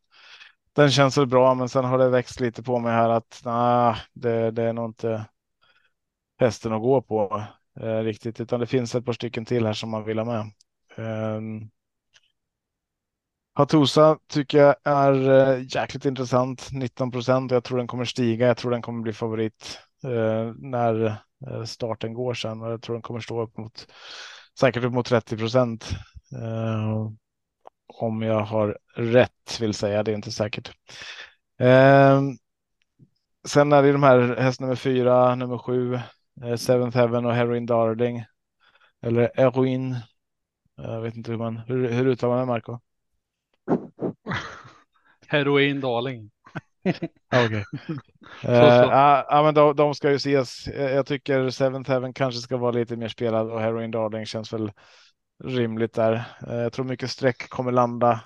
den 0.73 0.91
känns 0.91 1.17
väl 1.17 1.27
bra, 1.27 1.53
men 1.53 1.69
sen 1.69 1.85
har 1.85 1.97
det 1.97 2.09
växt 2.09 2.39
lite 2.39 2.63
på 2.63 2.79
mig 2.79 2.91
här 2.91 3.09
att 3.09 3.41
nah, 3.45 3.97
det, 4.13 4.51
det 4.51 4.63
är 4.63 4.73
nog 4.73 4.89
inte 4.89 5.25
hästen 6.39 6.73
att 6.73 6.81
gå 6.81 7.01
på 7.01 7.43
eh, 7.79 7.99
riktigt, 7.99 8.41
utan 8.41 8.59
det 8.59 8.67
finns 8.67 8.95
ett 8.95 9.05
par 9.05 9.13
stycken 9.13 9.45
till 9.45 9.65
här 9.65 9.73
som 9.73 9.89
man 9.89 10.03
vill 10.03 10.17
ha 10.17 10.25
med. 10.25 10.51
Ehm, 10.97 11.37
um, 11.37 11.69
Hatusa 13.53 14.19
tycker 14.27 14.57
jag 14.57 14.75
är 14.83 15.29
eh, 15.29 15.63
jäkligt 15.75 16.05
intressant. 16.05 16.67
19 16.71 17.11
procent. 17.11 17.51
Jag 17.51 17.63
tror 17.63 17.77
den 17.77 17.87
kommer 17.87 18.05
stiga. 18.05 18.47
Jag 18.47 18.57
tror 18.57 18.71
den 18.71 18.81
kommer 18.81 19.01
bli 19.01 19.13
favorit 19.13 19.79
eh, 20.03 20.53
när 20.57 21.05
eh, 21.47 21.63
starten 21.63 22.13
går 22.13 22.33
sen. 22.33 22.59
Jag 22.61 22.81
tror 22.81 22.95
den 22.95 23.01
kommer 23.01 23.19
stå 23.19 23.41
upp 23.41 23.57
mot 23.57 23.87
säkert 24.59 24.83
upp 24.83 24.93
mot 24.93 25.05
30 25.05 25.37
procent. 25.37 25.89
Uh, 26.35 27.11
om 27.87 28.21
jag 28.21 28.39
har 28.39 28.77
rätt 28.95 29.59
vill 29.61 29.73
säga. 29.73 30.03
Det 30.03 30.11
är 30.11 30.15
inte 30.15 30.31
säkert. 30.31 30.71
Ehm, 31.59 32.37
sen 33.47 33.73
är 33.73 33.83
det 33.83 33.91
de 33.91 34.03
här 34.03 34.35
häst 34.35 34.61
nummer 34.61 34.75
fyra, 34.75 35.35
nummer 35.35 35.57
sju, 35.57 35.99
Seventh 36.57 36.97
Heaven 36.97 37.25
och 37.25 37.33
Heroin 37.33 37.65
Darling. 37.65 38.23
Eller 39.01 39.31
Heroin. 39.35 39.95
Jag 40.77 41.01
vet 41.01 41.15
inte 41.15 41.31
hur 41.31 41.37
man, 41.37 41.57
hur, 41.57 41.89
hur 41.89 42.07
uttalar 42.07 42.35
man 42.35 42.47
det 42.47 42.53
Marco? 42.53 42.79
Heroin 45.27 45.81
Darling. 45.81 46.31
Okej. 47.35 47.45
Okay. 47.45 47.63
uh, 48.45 48.83
uh, 49.31 49.43
men 49.43 49.53
de, 49.53 49.75
de, 49.75 49.95
ska 49.95 50.09
ju 50.09 50.15
ses. 50.15 50.67
Jag 50.67 51.05
tycker 51.05 51.49
Seventh 51.49 51.89
Heaven 51.89 52.13
kanske 52.13 52.41
ska 52.41 52.57
vara 52.57 52.71
lite 52.71 52.95
mer 52.95 53.07
spelad 53.07 53.51
och 53.51 53.61
Heroin 53.61 53.91
Darling 53.91 54.25
känns 54.25 54.53
väl 54.53 54.71
rimligt 55.43 55.93
där. 55.93 56.13
Uh, 56.47 56.55
jag 56.55 56.73
tror 56.73 56.85
mycket 56.85 57.11
streck 57.11 57.49
kommer 57.49 57.71
landa 57.71 58.21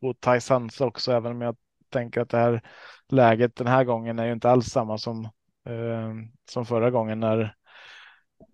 på 0.00 0.14
Tysans 0.14 0.80
också, 0.80 1.12
även 1.12 1.32
om 1.32 1.40
jag 1.40 1.56
tänker 1.92 2.20
att 2.20 2.30
det 2.30 2.38
här 2.38 2.62
läget 3.08 3.56
den 3.56 3.66
här 3.66 3.84
gången 3.84 4.18
är 4.18 4.26
ju 4.26 4.32
inte 4.32 4.50
alls 4.50 4.66
samma 4.66 4.98
som 4.98 5.24
eh, 5.66 6.12
som 6.50 6.66
förra 6.66 6.90
gången 6.90 7.20
när 7.20 7.40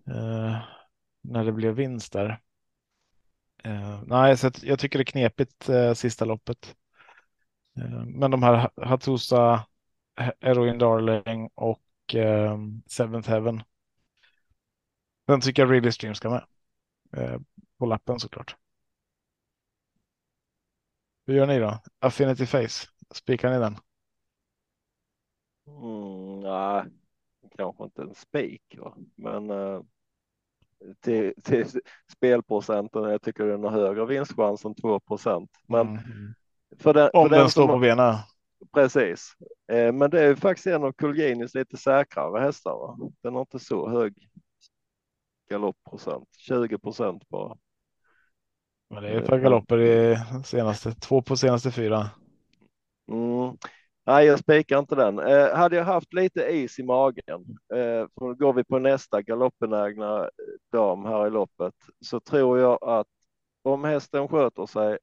eh, 0.07 0.57
när 1.21 1.45
det 1.45 1.51
blev 1.51 1.73
vinst 1.73 2.13
där. 2.13 2.39
Eh, 3.63 4.01
nej, 4.05 4.37
så 4.37 4.51
jag 4.61 4.79
tycker 4.79 4.99
det 4.99 5.03
är 5.03 5.05
knepigt 5.05 5.69
eh, 5.69 5.93
sista 5.93 6.25
loppet. 6.25 6.75
Uh, 7.77 8.05
men 8.05 8.31
de 8.31 8.43
här 8.43 8.69
Hatusa, 8.81 9.65
Heroin 10.39 10.77
Darling 10.77 11.49
och 11.55 11.81
Seventh 12.87 13.29
Heaven. 13.29 13.63
Den 15.27 15.41
tycker 15.41 15.61
jag 15.61 15.71
Really 15.71 15.91
Stream 15.91 16.15
ska 16.15 16.29
med. 16.29 16.45
På 17.77 17.85
lappen 17.85 18.19
såklart. 18.19 18.55
Hur 21.25 21.33
gör 21.33 21.47
ni 21.47 21.59
då? 21.59 21.79
Affinity 21.99 22.45
Face, 22.45 22.87
spikar 23.11 23.51
ni 23.51 23.59
den? 23.59 23.77
Mm, 25.67 26.39
nej, 26.39 26.83
kanske 27.57 27.83
inte 27.83 28.01
en 28.01 28.15
spik, 28.15 28.77
men 29.15 29.49
uh, 29.51 29.81
till, 30.99 31.33
till 31.43 31.65
spelprocenten, 32.11 33.03
jag 33.03 33.21
tycker 33.21 33.45
den 33.45 33.63
har 33.63 33.71
högre 33.71 34.05
vinstchans 34.05 34.65
än 34.65 34.75
2 34.75 34.99
procent. 34.99 35.49
Men 35.67 35.87
mm. 35.87 36.33
För 36.79 36.93
den, 36.93 37.09
Om 37.13 37.29
för 37.29 37.35
den, 37.35 37.39
den 37.39 37.49
står 37.49 37.67
på 37.67 37.77
benen. 37.77 38.15
Precis. 38.73 39.35
Eh, 39.71 39.93
men 39.93 40.09
det 40.09 40.21
är 40.21 40.35
faktiskt 40.35 40.67
en 40.67 40.83
av 40.83 40.91
Kulginis 40.91 41.55
lite 41.55 41.77
säkrare 41.77 42.41
hästar. 42.41 42.71
Va? 42.71 42.97
Den 43.23 43.33
har 43.33 43.41
inte 43.41 43.59
så 43.59 43.89
hög 43.89 44.13
galoppprocent, 45.49 46.27
20 46.37 46.77
procent 46.79 47.29
bara. 47.29 47.57
Men 48.89 49.03
det 49.03 49.09
är 49.09 49.21
ett 49.21 49.27
par 49.27 49.39
galopper 49.39 49.79
i 49.79 50.17
senaste, 50.45 50.91
två 50.91 51.21
på 51.21 51.37
senaste 51.37 51.71
fyra. 51.71 52.09
Mm. 53.11 53.57
Nej, 54.11 54.25
jag 54.25 54.39
spikar 54.39 54.79
inte 54.79 54.95
den. 54.95 55.19
Eh, 55.19 55.55
hade 55.55 55.75
jag 55.75 55.85
haft 55.85 56.13
lite 56.13 56.41
is 56.41 56.79
i 56.79 56.83
magen, 56.83 57.57
eh, 57.73 58.07
då 58.15 58.33
går 58.33 58.53
vi 58.53 58.63
på 58.63 58.79
nästa 58.79 59.21
galoppenägna 59.21 60.19
eh, 60.19 60.29
dam 60.71 61.05
här 61.05 61.27
i 61.27 61.29
loppet, 61.29 61.73
så 62.05 62.19
tror 62.19 62.59
jag 62.59 62.83
att 62.83 63.07
om 63.61 63.83
hästen 63.83 64.27
sköter 64.27 64.65
sig 64.65 64.97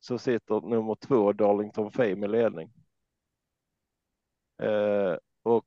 så 0.00 0.18
sitter 0.18 0.60
nummer 0.60 0.94
två 0.94 1.32
Darlington 1.32 1.90
Fame 1.90 2.26
i 2.26 2.28
ledning. 2.28 2.72
Eh, 4.62 5.16
och 5.42 5.66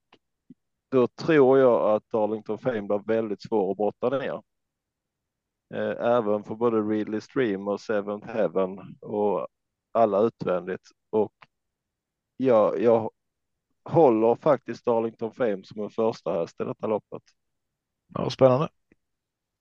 då 0.91 1.07
tror 1.07 1.59
jag 1.59 1.95
att 1.95 2.09
Darlington 2.09 2.59
Fame 2.59 2.81
blir 2.81 3.03
väldigt 3.07 3.41
svår 3.41 3.71
att 3.71 3.77
brotta 3.77 4.09
ner. 4.09 4.41
Eh, 5.73 6.05
även 6.17 6.43
för 6.43 6.55
både 6.55 6.81
Ridley 6.81 7.21
Stream 7.21 7.67
och 7.67 7.81
Seventh 7.81 8.27
Heaven 8.27 8.79
och 9.01 9.47
alla 9.91 10.19
utvändigt. 10.21 10.87
Och 11.09 11.33
jag, 12.45 12.81
jag 12.81 13.11
håller 13.83 14.35
faktiskt 14.35 14.85
Darlington 14.85 15.33
Fame 15.33 15.63
som 15.63 15.81
en 15.81 15.89
första 15.89 16.33
häst 16.33 16.61
i 16.61 16.63
detta 16.63 16.87
loppet. 16.87 17.23
Ja, 18.13 18.29
spännande. 18.29 18.67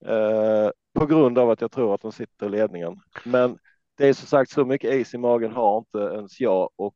Eh, 0.05 0.69
på 0.93 1.05
grund 1.05 1.37
av 1.37 1.49
att 1.49 1.61
jag 1.61 1.71
tror 1.71 1.95
att 1.95 2.01
de 2.01 2.11
sitter 2.11 2.45
i 2.45 2.49
ledningen. 2.49 2.99
Men 3.25 3.57
det 3.97 4.07
är 4.07 4.13
som 4.13 4.27
sagt 4.27 4.51
så 4.51 4.65
mycket 4.65 4.93
is 4.93 5.13
i 5.13 5.17
magen 5.17 5.51
har 5.51 5.77
inte 5.77 5.97
ens 5.97 6.39
jag 6.39 6.69
och 6.75 6.95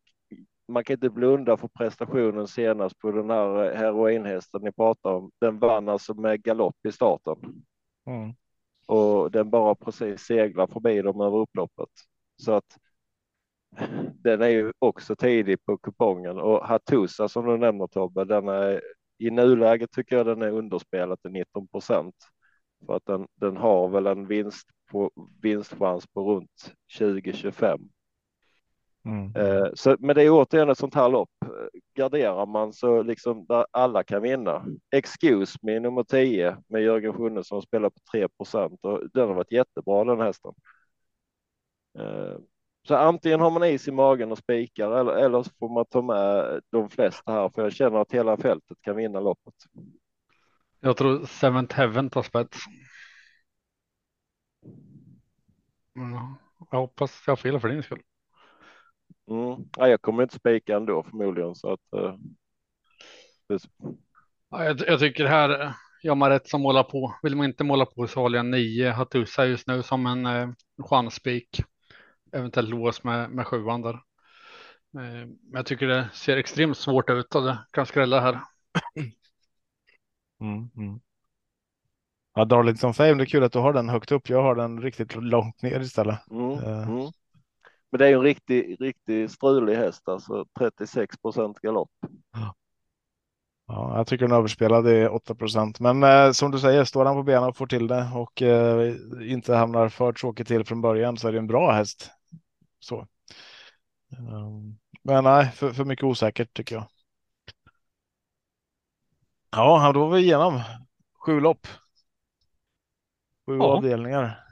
man 0.68 0.84
kan 0.84 0.94
inte 0.94 1.10
blunda 1.10 1.58
för 1.58 1.68
prestationen 1.68 2.48
senast 2.48 3.00
på 3.00 3.12
den 3.12 3.30
här 3.30 3.76
heroinhästen 3.76 4.62
ni 4.64 4.72
pratar 4.72 5.14
om. 5.14 5.32
Den 5.40 5.60
vann 5.60 5.90
alltså 5.90 6.14
med 6.14 6.44
galopp 6.44 6.86
i 6.88 6.92
starten. 6.92 7.38
Mm. 8.06 8.34
Och 8.88 9.32
den 9.32 9.50
bara 9.50 9.76
precis 9.76 10.22
seglar 10.22 10.68
förbi 10.68 11.02
dem 11.02 11.22
över 11.22 11.38
upploppet. 11.38 11.90
Så 12.38 12.52
att 12.52 12.78
den 14.24 14.42
är 14.42 14.48
ju 14.48 14.72
också 14.80 15.16
tidig 15.16 15.66
på 15.66 15.78
kupongen 15.78 16.38
och 16.38 16.68
Hatusa 16.68 17.28
som 17.28 17.46
du 17.46 17.58
nämner 17.58 17.88
Tobbe, 17.88 18.26
den 18.26 18.48
är 18.48 18.82
i 19.18 19.30
nuläget 19.30 19.92
tycker 19.92 20.18
jag 20.18 20.26
den 20.26 20.42
är 20.42 20.52
underspelad 20.52 21.22
till 21.22 21.32
19 21.32 21.68
procent. 21.68 22.16
För 22.86 22.96
att 22.96 23.06
den, 23.06 23.28
den 23.36 23.58
har 23.58 23.88
väl 23.88 24.08
en 24.08 24.28
vinst 24.28 24.68
på 24.92 25.12
vinstchans 25.42 26.08
på 26.08 26.34
runt 26.34 26.74
20-25. 27.00 27.90
Mm. 29.06 29.36
Eh, 29.36 29.68
så, 29.74 29.96
men 30.00 30.16
det 30.16 30.24
är 30.24 30.30
återigen 30.30 30.70
ett 30.70 30.78
sånt 30.78 30.96
här 30.96 31.10
lopp. 31.10 31.30
Garderar 31.96 32.46
man 32.46 32.74
så 32.74 33.04
liksom 33.04 33.46
där 33.46 33.66
alla 33.72 34.04
kan 34.04 34.22
vinna. 34.22 34.66
Excuse 34.92 35.60
me 35.62 35.80
nummer 35.80 36.04
10 36.04 36.58
med 36.68 36.84
Jörgen 36.84 37.14
Sjunne 37.14 37.44
som 37.44 37.62
spelar 37.62 37.90
på 37.90 38.00
3 38.12 38.28
och 38.82 39.10
den 39.14 39.28
har 39.28 39.36
varit 39.36 39.52
jättebra 39.52 40.04
den 40.04 40.20
hästen. 40.20 40.54
Eh, 42.00 42.38
så 42.88 42.96
antingen 42.96 43.40
har 43.40 43.52
man 43.52 43.64
is 43.64 43.88
i 43.88 43.92
magen 43.92 44.32
och 44.32 44.38
spikar 44.38 44.92
eller, 44.92 45.12
eller 45.12 45.44
så 45.44 45.50
får 45.60 45.70
man 45.70 45.86
ta 45.86 46.02
med 46.02 46.62
de 46.72 46.90
flesta 46.90 47.32
här 47.32 47.50
för 47.50 47.62
jag 47.62 47.74
känner 47.74 48.00
att 48.00 48.12
hela 48.12 48.38
fältet 48.38 48.78
kan 48.82 48.96
vinna 48.96 49.20
loppet. 49.20 49.54
Jag 50.80 50.98
tror 50.98 51.26
Seventh 51.26 51.76
Heaven 51.76 52.10
tar 52.10 52.24
spets. 52.24 52.58
Jag 56.72 56.80
hoppas 56.80 57.24
jag 57.26 57.32
har 57.32 57.38
fel 57.38 57.60
för 57.60 57.70
din 57.70 57.84
skull. 57.84 58.02
Mm. 59.32 59.70
Ja, 59.78 59.88
jag 59.88 60.02
kommer 60.02 60.24
inte 60.24 60.36
spika 60.36 60.76
ändå 60.76 61.04
förmodligen 61.04 61.56
så 61.56 61.74
att. 61.74 61.80
Uh, 61.96 62.16
ja, 64.50 64.64
jag, 64.64 64.80
jag, 64.88 65.00
tycker 65.00 65.26
här 65.26 65.74
gör 66.04 66.16
man 66.16 66.30
rätt 66.30 66.48
som 66.48 66.62
målar 66.62 66.84
på. 66.84 67.16
Vill 67.24 67.36
man 67.36 67.46
inte 67.46 67.64
måla 67.64 67.86
på 67.86 68.08
så 68.08 68.20
håller 68.20 68.38
jag 68.38 68.46
nio 68.46 68.92
Hatusa 68.92 69.46
just 69.46 69.68
nu 69.68 69.84
som 69.84 70.06
en 70.06 70.26
eh, 70.26 70.50
chansspik. 70.90 71.62
Eventuellt 72.38 72.70
lås 72.70 73.04
med, 73.04 73.30
med 73.30 73.48
sjuan 73.48 73.82
där. 73.82 73.94
Eh, 73.94 75.28
men 75.28 75.54
jag 75.54 75.66
tycker 75.66 75.88
det 75.88 76.10
ser 76.14 76.38
extremt 76.38 76.78
svårt 76.78 77.10
ut 77.10 77.36
och 77.36 77.44
det 77.44 77.60
kan 77.72 77.86
skrälla 77.86 78.20
här. 78.20 78.40
Mm, 80.42 80.70
mm. 80.76 81.00
Ja, 82.34 82.46
Darlington 82.46 82.94
Fame, 82.94 83.14
det 83.14 83.24
är 83.24 83.26
kul 83.26 83.44
att 83.44 83.52
du 83.52 83.60
har 83.60 83.74
den 83.74 83.90
högt 83.90 84.12
upp. 84.12 84.30
Jag 84.30 84.44
har 84.44 84.56
den 84.56 84.82
riktigt 84.82 85.16
långt 85.16 85.62
ner 85.62 85.80
istället. 85.80 86.32
Mm, 86.32 86.52
uh. 86.52 86.90
mm. 86.90 87.12
Men 87.92 88.00
det 88.00 88.06
är 88.06 88.10
ju 88.10 88.16
en 88.16 88.22
riktig, 88.22 88.78
riktig 88.80 89.32
strulig 89.32 89.76
häst, 89.76 90.08
alltså 90.08 90.46
36 90.60 91.18
procent 91.18 91.60
galopp. 91.60 91.92
Ja, 93.68 93.98
jag 93.98 94.08
tycker 94.08 94.28
den 94.28 94.38
överspelad 94.38 94.88
är 94.88 95.14
8 95.14 95.36
procent, 95.36 95.80
men 95.80 96.04
eh, 96.04 96.32
som 96.32 96.52
du 96.52 96.60
säger, 96.60 96.84
står 96.84 97.06
han 97.06 97.16
på 97.16 97.24
benen 97.24 97.50
och 97.50 97.58
får 97.58 97.68
till 97.68 97.88
det 97.88 98.10
och 98.14 98.42
eh, 98.42 98.96
inte 99.22 99.56
hamnar 99.56 99.90
för 99.90 100.14
tråkigt 100.14 100.48
till 100.48 100.64
från 100.64 100.82
början 100.82 101.18
så 101.18 101.28
är 101.28 101.32
det 101.32 101.38
en 101.38 101.48
bra 101.48 101.72
häst. 101.72 102.12
Så. 102.88 103.08
Um, 104.18 104.80
men 105.04 105.24
nej, 105.24 105.52
för, 105.52 105.74
för 105.74 105.86
mycket 105.86 106.04
osäkert 106.04 106.54
tycker 106.54 106.76
jag. 106.76 106.88
Ja, 109.52 109.92
då 109.94 110.08
var 110.08 110.16
vi 110.16 110.22
igenom 110.22 110.62
sju 111.26 111.40
lopp. 111.40 111.68
Sju 113.46 113.58
ja. 113.58 113.64
avdelningar. 113.64 114.44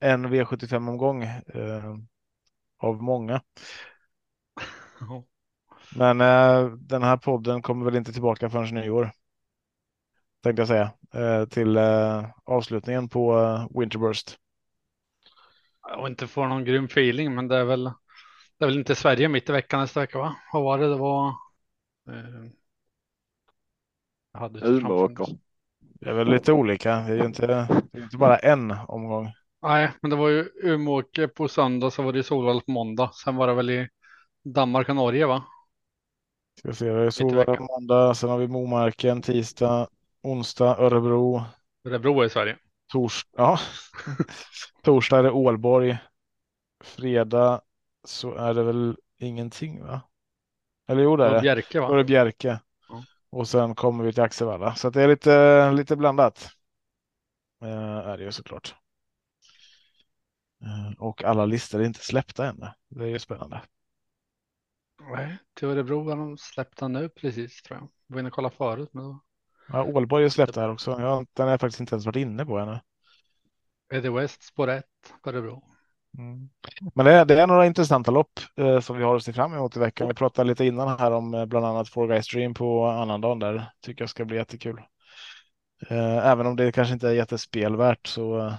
En 0.00 0.26
V75 0.26 0.88
omgång 0.88 1.22
eh, 1.22 1.96
av 2.78 3.02
många. 3.02 3.42
Ja. 5.00 5.24
Men 5.96 6.20
eh, 6.20 6.70
den 6.70 7.02
här 7.02 7.16
podden 7.16 7.62
kommer 7.62 7.84
väl 7.84 7.96
inte 7.96 8.12
tillbaka 8.12 8.50
förrän 8.50 8.74
nyår. 8.74 9.10
Tänkte 10.42 10.60
jag 10.60 10.68
säga 10.68 10.92
eh, 11.14 11.48
till 11.48 11.76
eh, 11.76 12.26
avslutningen 12.44 13.08
på 13.08 13.38
eh, 13.38 13.80
Winterburst. 13.80 14.38
Jag 15.88 15.96
har 15.96 16.06
inte 16.08 16.26
få 16.26 16.46
någon 16.46 16.64
grym 16.64 16.84
feeling, 16.84 17.34
men 17.34 17.48
det 17.48 17.56
är 17.56 17.64
väl. 17.64 17.84
Det 18.58 18.64
är 18.64 18.66
väl 18.66 18.78
inte 18.78 18.94
Sverige 18.94 19.28
mitt 19.28 19.48
i 19.48 19.52
veckan 19.52 19.80
nästa 19.80 20.00
vecka, 20.00 20.18
va? 20.18 20.36
Vad 20.52 20.62
var 20.62 20.78
det? 20.78 20.88
Det 20.88 20.96
var. 20.96 21.28
Eh, 22.08 22.50
Umeåker. 24.62 25.26
Det 25.78 26.10
är 26.10 26.14
väl 26.14 26.28
lite 26.30 26.52
olika. 26.52 26.96
Det 26.96 27.12
är 27.12 27.16
ju 27.16 27.24
inte, 27.24 27.46
det 27.46 27.98
är 27.98 28.02
inte 28.02 28.16
bara 28.16 28.36
en 28.36 28.70
omgång. 28.88 29.32
Nej, 29.62 29.90
men 30.02 30.10
det 30.10 30.16
var 30.16 30.28
ju 30.28 30.50
Umeåker 30.62 31.26
på 31.26 31.48
söndag, 31.48 31.90
så 31.90 32.02
var 32.02 32.12
det 32.12 32.22
Solvalla 32.22 32.60
på 32.60 32.70
måndag. 32.70 33.10
Sen 33.14 33.36
var 33.36 33.46
det 33.46 33.54
väl 33.54 33.70
i 33.70 33.88
Danmark 34.44 34.88
och 34.88 34.96
Norge, 34.96 35.26
va? 35.26 35.44
Ska 36.58 36.72
se, 36.72 36.84
det 36.84 37.02
är 37.02 37.10
Solvalla 37.10 37.56
på 37.56 37.64
måndag, 37.64 38.14
sen 38.14 38.30
har 38.30 38.38
vi 38.38 38.48
Momarken 38.48 39.22
tisdag, 39.22 39.88
onsdag 40.22 40.76
Örebro. 40.78 41.42
Örebro 41.84 42.20
är 42.20 42.26
i 42.26 42.30
Sverige. 42.30 42.56
Tors 42.86 43.26
ja. 43.36 43.58
Torsdag 44.82 45.18
är 45.18 45.22
det 45.22 45.30
Ålborg. 45.30 45.98
Fredag 46.84 47.60
så 48.04 48.34
är 48.34 48.54
det 48.54 48.62
väl 48.62 48.96
ingenting 49.18 49.84
va? 49.84 50.00
Eller 50.88 51.02
jo, 51.02 51.16
det 51.16 51.26
är 51.26 51.34
det. 51.34 51.40
Bjerke 51.40 51.78
Då 51.78 51.84
är 51.84 51.96
det 51.96 52.02
va? 52.02 52.04
Bjerke. 52.04 52.60
Ja. 52.88 53.04
Och 53.30 53.48
sen 53.48 53.74
kommer 53.74 54.04
vi 54.04 54.12
till 54.12 54.22
Axevalla. 54.22 54.74
Så 54.74 54.90
det 54.90 55.02
är 55.02 55.08
lite, 55.08 55.72
lite 55.72 55.96
blandat. 55.96 56.48
Eh, 57.62 57.98
är 58.08 58.16
det 58.16 58.24
ju 58.24 58.32
såklart. 58.32 58.74
Eh, 60.62 60.98
och 60.98 61.24
alla 61.24 61.46
listor 61.46 61.80
är 61.80 61.84
inte 61.84 62.00
släppta 62.00 62.46
än. 62.46 62.66
Det 62.88 63.04
är 63.04 63.08
ju 63.08 63.18
spännande. 63.18 63.62
Nej, 65.00 65.38
till 65.54 65.68
Örebro 65.68 66.08
har 66.08 66.16
de 66.16 66.38
släppt 66.38 66.78
den 66.78 66.92
nu 66.92 67.08
precis 67.08 67.62
tror 67.62 67.78
jag. 67.78 67.88
Jag 68.06 68.14
var 68.14 68.20
inne 68.20 68.28
och 68.28 68.34
kollade 68.34 68.56
förut 68.56 68.88
men 68.92 69.04
då 69.04 69.20
Ja, 69.72 69.84
Ålborg 69.84 70.24
är 70.24 70.28
släppt 70.28 70.56
här 70.56 70.70
också. 70.70 70.90
Jag, 70.90 70.96
har- 71.16 71.26
den 71.32 71.44
har 71.46 71.50
jag 71.50 71.60
faktiskt 71.60 71.80
inte 71.80 71.94
ens 71.94 72.06
varit 72.06 72.16
inne 72.16 72.46
på 72.46 72.58
ännu. 72.58 72.78
Eddie 73.92 74.10
West 74.10 74.42
spår 74.42 74.68
1 74.70 74.84
på 75.22 75.30
Örebro. 75.30 75.62
Mm. 76.18 76.48
Men 76.94 77.04
det 77.06 77.12
är, 77.12 77.24
det 77.24 77.40
är 77.40 77.46
några 77.46 77.66
intressanta 77.66 78.10
lopp 78.10 78.40
eh, 78.56 78.80
som 78.80 78.96
vi 78.96 79.04
har 79.04 79.16
att 79.16 79.22
se 79.22 79.32
fram 79.32 79.54
emot 79.54 79.76
i 79.76 79.80
veckan. 79.80 80.08
Vi 80.08 80.14
pratade 80.14 80.48
lite 80.48 80.64
innan 80.64 80.98
här 80.98 81.10
om 81.10 81.34
eh, 81.34 81.46
bland 81.46 81.66
annat 81.66 81.88
Four 81.88 82.08
Guys 82.08 82.28
Dream 82.28 82.54
på 82.54 82.86
annandagen 82.86 83.38
där. 83.38 83.70
Tycker 83.80 84.02
jag 84.02 84.10
ska 84.10 84.24
bli 84.24 84.36
jättekul. 84.36 84.80
Eh, 85.88 86.26
även 86.26 86.46
om 86.46 86.56
det 86.56 86.72
kanske 86.72 86.94
inte 86.94 87.08
är 87.08 87.12
jättespelvärt 87.12 88.06
så 88.06 88.38
eh, 88.38 88.54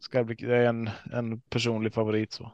ska 0.00 0.18
det 0.18 0.24
bli 0.24 0.34
det 0.34 0.56
är 0.56 0.66
en, 0.66 0.90
en 1.12 1.40
personlig 1.40 1.94
favorit. 1.94 2.32
Så. 2.32 2.52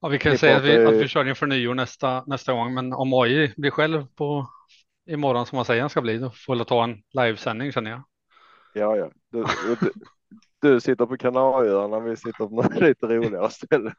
Ja, 0.00 0.08
vi 0.08 0.18
kan 0.18 0.32
Vi 0.32 0.38
säga 0.38 0.56
att 0.56 0.64
vi, 0.64 0.84
att 0.86 0.94
vi 0.94 1.08
kör 1.08 1.28
inför 1.28 1.46
nyår 1.46 1.74
nästa, 1.74 2.24
nästa 2.26 2.52
gång, 2.52 2.74
men 2.74 2.92
om 2.92 3.12
AI 3.12 3.52
blir 3.56 3.70
själv 3.70 4.06
på 4.06 4.48
imorgon 5.08 5.46
som 5.46 5.56
man 5.56 5.64
säger 5.64 5.80
han 5.80 5.90
ska 5.90 6.00
bli, 6.02 6.18
då 6.18 6.30
får 6.30 6.56
jag 6.56 6.66
ta 6.68 6.84
en 6.84 7.02
livesändning 7.12 7.72
känner 7.72 7.90
jag. 7.90 8.02
Ja, 8.74 8.96
ja. 8.96 9.10
Du, 9.32 9.44
du, 9.80 9.90
du 10.60 10.80
sitter 10.80 11.06
på 11.06 11.16
Kanarieöarna, 11.16 12.00
vi 12.00 12.16
sitter 12.16 12.46
på 12.48 12.54
något 12.54 12.74
lite 12.80 13.06
roligare 13.06 13.50
ställe. 13.50 13.94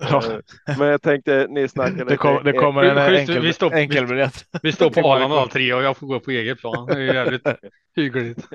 Ja, 0.00 0.22
Eh, 0.68 0.78
Men 0.78 0.88
jag 0.88 1.02
tänkte, 1.02 1.46
ni 1.50 1.68
snackade 1.68 2.04
det, 2.04 2.16
kom, 2.16 2.44
det 2.44 2.52
kommer 2.52 2.82
en 2.82 3.14
enkel, 3.14 3.42
vi 3.42 3.52
står- 3.52 3.70
vi- 3.70 3.76
enkelbiljett. 3.76 4.46
Vi 4.62 4.72
står 4.72 4.90
på 4.90 5.00
Arlanda 5.00 5.36
alla 5.36 5.48
tre 5.50 5.74
och 5.74 5.82
jag 5.82 5.96
får 5.96 6.06
gå 6.06 6.20
på 6.20 6.30
eget 6.30 6.58
plan. 6.58 6.86
Det 6.86 6.92
är 6.94 7.14
jävligt 7.14 7.46
hyggligt. 7.96 8.48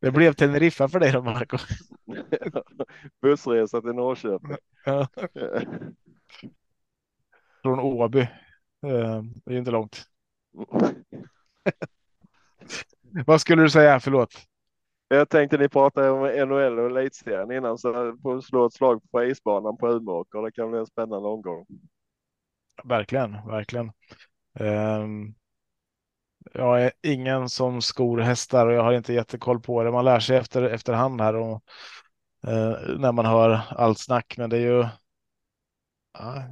Det 0.00 0.10
blev 0.10 0.32
Teneriffa 0.32 0.88
för 0.88 1.00
dig 1.00 1.12
då 1.12 1.22
Marco. 1.22 1.58
bussresa 3.22 3.80
till 3.80 3.90
Norrköping. 3.92 4.56
Ja, 4.84 5.08
från 7.62 7.80
Åby. 7.80 8.26
Eh, 8.82 9.22
Det 9.44 9.54
är 9.54 9.58
inte 9.58 9.70
långt. 9.70 10.04
Vad 13.26 13.40
skulle 13.40 13.62
du 13.62 13.70
säga? 13.70 14.00
Förlåt. 14.00 14.34
Jag 15.08 15.28
tänkte 15.28 15.58
ni 15.58 15.68
pratade 15.68 16.10
om 16.10 16.20
NHL 16.48 16.78
och 16.78 16.86
elitserien 16.98 17.52
innan 17.52 17.78
så 17.78 17.92
får 18.22 18.40
slå 18.40 18.66
ett 18.66 18.72
slag 18.72 19.02
på 19.10 19.24
isbanan 19.24 19.76
på 19.76 19.88
Umeåker. 19.88 20.42
Det 20.42 20.52
kan 20.52 20.70
bli 20.70 20.80
en 20.80 20.86
spännande 20.86 21.28
omgång. 21.28 21.66
Verkligen, 22.84 23.32
verkligen. 23.46 23.92
Ehm, 24.60 25.34
jag 26.54 26.82
är 26.82 26.92
ingen 27.02 27.48
som 27.48 27.82
skor 27.82 28.18
hästar 28.18 28.66
och 28.66 28.72
jag 28.72 28.82
har 28.82 28.92
inte 28.92 29.12
jättekoll 29.12 29.60
på 29.60 29.82
det. 29.82 29.90
Man 29.90 30.04
lär 30.04 30.20
sig 30.20 30.36
efter 30.36 30.62
efterhand 30.62 31.20
här 31.20 31.36
och 31.36 31.62
eh, 32.46 32.98
när 32.98 33.12
man 33.12 33.26
hör 33.26 33.60
allt 33.70 33.98
snack. 33.98 34.34
Men 34.38 34.50
det 34.50 34.56
är 34.56 34.60
ju 34.60 34.86
ja, 36.12 36.42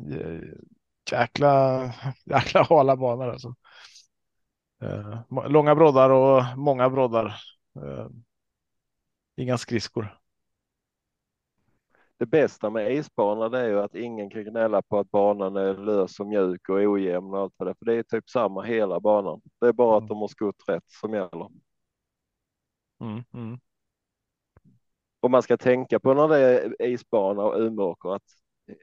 jäkla, 1.12 1.82
jäkla 2.24 2.62
hala 2.62 2.96
banor 2.96 3.28
alltså. 3.28 3.54
Eh, 4.82 5.48
långa 5.48 5.74
broddar 5.74 6.10
och 6.10 6.58
många 6.58 6.90
broddar. 6.90 7.26
Eh, 7.76 8.08
inga 9.36 9.58
skridskor. 9.58 10.18
Det 12.18 12.26
bästa 12.26 12.70
med 12.70 12.92
isbana 12.94 13.48
det 13.48 13.58
är 13.60 13.68
ju 13.68 13.80
att 13.80 13.94
ingen 13.94 14.30
kan 14.30 14.44
gnälla 14.44 14.82
på 14.82 14.98
att 14.98 15.10
banan 15.10 15.56
är 15.56 15.74
lös 15.74 16.20
och 16.20 16.26
mjuk 16.26 16.68
och 16.68 16.76
ojämn 16.76 17.34
och 17.34 17.38
allt 17.40 17.54
vad 17.56 17.68
det. 17.68 17.74
För 17.78 17.84
det 17.86 17.94
är 17.94 18.02
typ 18.02 18.30
samma 18.30 18.62
hela 18.62 19.00
banan. 19.00 19.40
Det 19.60 19.66
är 19.66 19.72
bara 19.72 19.96
att 19.96 20.00
Mm. 20.02 20.08
de 20.08 20.18
har 20.20 20.28
skott 20.28 20.62
rätt 20.68 20.84
som 21.00 21.14
gäller. 21.14 21.48
Mm, 23.00 23.24
mm. 23.34 23.58
Och 25.20 25.30
man 25.30 25.42
ska 25.42 25.56
tänka 25.56 26.00
på 26.00 26.14
när 26.14 26.28
det 26.28 26.38
är 26.38 26.82
isbana 26.86 27.42
och 27.42 27.60
Umeåker 27.60 28.14
att 28.14 28.22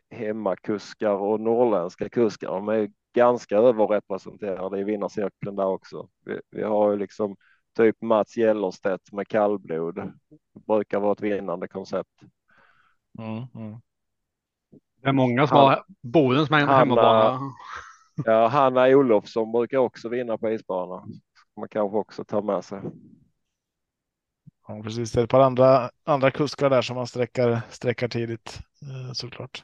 hemmakuskar 0.09 1.09
och 1.13 1.39
norrländska 1.39 2.09
kuskar 2.09 2.47
de 2.47 2.69
är 2.69 2.91
ganska 3.15 3.57
överrepresenterade 3.57 4.79
i 4.79 4.83
vinnarcirkeln 4.83 5.55
där 5.55 5.65
också. 5.65 6.09
Vi, 6.25 6.39
vi 6.51 6.63
har 6.63 6.91
ju 6.91 6.97
liksom 6.97 7.35
typ 7.77 8.01
Mats 8.01 8.37
Gellerstedt 8.37 9.11
med 9.11 9.27
kallblod. 9.27 9.95
Det 9.95 10.65
brukar 10.67 10.99
vara 10.99 11.11
ett 11.11 11.21
vinnande 11.21 11.67
koncept. 11.67 12.21
Mm, 13.19 13.43
mm. 13.55 13.79
Det 15.01 15.07
är 15.09 15.13
många 15.13 15.47
som 15.47 15.57
Han- 15.57 15.67
har 15.67 15.83
Boden 16.01 16.45
som 16.45 16.55
är 16.55 16.65
hemmabana. 16.67 17.39
Ja, 18.25 18.47
Hanna 18.47 18.87
Olofsson 18.87 19.51
brukar 19.51 19.77
också 19.77 20.09
vinna 20.09 20.37
på 20.37 20.49
isbana. 20.49 21.05
Man 21.57 21.69
kanske 21.69 21.97
också 21.97 22.23
tar 22.23 22.41
med 22.41 22.63
sig. 22.65 22.81
Ja, 24.67 24.81
precis. 24.83 25.11
Det 25.11 25.19
är 25.19 25.23
ett 25.23 25.29
par 25.29 25.39
andra, 25.39 25.89
andra 26.03 26.31
kuskar 26.31 26.69
där 26.69 26.81
som 26.81 26.95
man 26.95 27.07
sträckar, 27.07 27.61
sträckar 27.69 28.07
tidigt 28.07 28.59
eh, 28.81 29.13
såklart. 29.13 29.63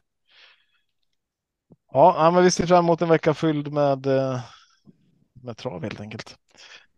Ja, 1.91 2.31
men 2.33 2.43
vi 2.43 2.51
ser 2.51 2.65
fram 2.67 2.85
emot 2.85 3.01
en 3.01 3.09
vecka 3.09 3.33
fylld 3.33 3.73
med, 3.73 4.05
eh, 4.05 4.39
med 5.33 5.57
trav 5.57 5.83
helt 5.83 5.99
enkelt. 5.99 6.37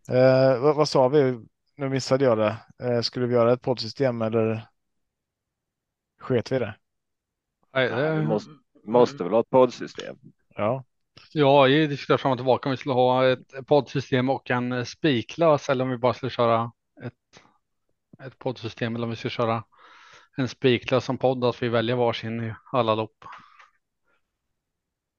Eh, 0.08 0.60
vad, 0.60 0.76
vad 0.76 0.88
sa 0.88 1.08
vi? 1.08 1.46
Nu 1.76 1.88
missade 1.88 2.24
jag 2.24 2.38
det. 2.38 2.56
Eh, 2.82 3.00
skulle 3.00 3.26
vi 3.26 3.34
göra 3.34 3.52
ett 3.52 3.62
poddsystem 3.62 4.22
eller 4.22 4.68
sket 6.20 6.52
vi 6.52 6.58
det? 6.58 6.74
Nej, 7.74 7.88
Ja, 7.88 7.96
det, 7.96 8.20
vi 8.20 8.26
måste, 8.26 8.50
måste 8.84 9.24
väl 9.24 9.32
ha 9.32 9.40
ett 9.40 9.50
poddsystem. 9.50 10.16
Ja, 10.56 10.84
Ja, 11.32 11.62
vi 11.62 11.86
diskuterar 11.86 12.18
fram 12.18 12.32
och 12.32 12.38
tillbaka 12.38 12.68
om 12.68 12.70
vi 12.70 12.76
skulle 12.76 12.94
ha 12.94 13.26
ett 13.28 13.66
poddsystem 13.66 14.30
och 14.30 14.50
en 14.50 14.86
spiklös 14.86 15.68
eller 15.68 15.84
om 15.84 15.90
vi 15.90 15.96
bara 15.98 16.14
skulle 16.14 16.30
köra 16.30 16.72
ett, 17.02 17.42
ett 18.26 18.38
poddsystem 18.38 18.94
eller 18.96 19.04
om 19.04 19.10
vi 19.10 19.16
skulle 19.16 19.30
köra 19.30 19.64
en 20.36 20.48
spiklös 20.48 21.04
som 21.04 21.18
podd, 21.18 21.44
att 21.44 21.62
vi 21.62 21.68
väljer 21.68 21.96
varsin 21.96 22.44
i 22.44 22.54
alla 22.72 22.94
lopp. 22.94 23.24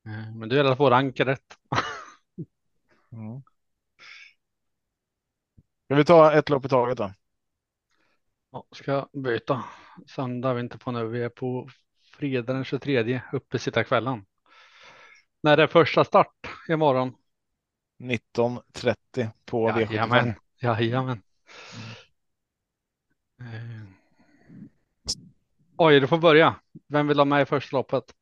Eh, 0.06 0.36
Men 0.36 0.49
det 0.49 0.56
gäller 0.56 0.72
att 0.72 0.78
få 0.78 0.89
ranka 0.89 1.26
rätt. 1.26 1.58
mm. 3.12 3.43
Ska 5.86 5.95
vi 5.95 6.06
ta 6.06 6.34
ett 6.34 6.49
lopp 6.49 6.66
i 6.66 6.70
taget 6.70 6.97
då? 6.97 7.14
Ja, 8.51 8.66
ska 8.72 9.08
byta? 9.14 9.64
Söndag 10.08 10.49
är 10.49 10.54
vi 10.54 10.62
inte 10.62 10.78
på 10.78 10.91
nu. 10.91 11.08
Vi 11.08 11.24
är 11.24 11.30
på 11.30 11.70
fredag 12.18 12.54
den 12.54 12.64
23 12.64 13.22
uppe 13.32 13.60
sitta 13.60 13.84
kvällen. 13.84 14.26
När 15.43 15.58
är 15.58 15.68
första 15.68 16.04
start 16.04 16.47
imorgon. 16.70 17.16
19.30 17.99 19.30
på 19.45 19.70
V75. 19.70 19.91
Jajamän, 19.91 20.34
jajamän. 20.60 21.22
Eh. 23.39 23.84
Oj, 25.78 25.99
du 25.99 26.08
får 26.08 26.18
börja. 26.18 26.56
Vem 26.88 27.08
vill 27.08 27.18
ha 27.18 27.26
med 27.26 27.41
i 27.41 27.45
första 27.45 27.78
loppet? 27.78 28.14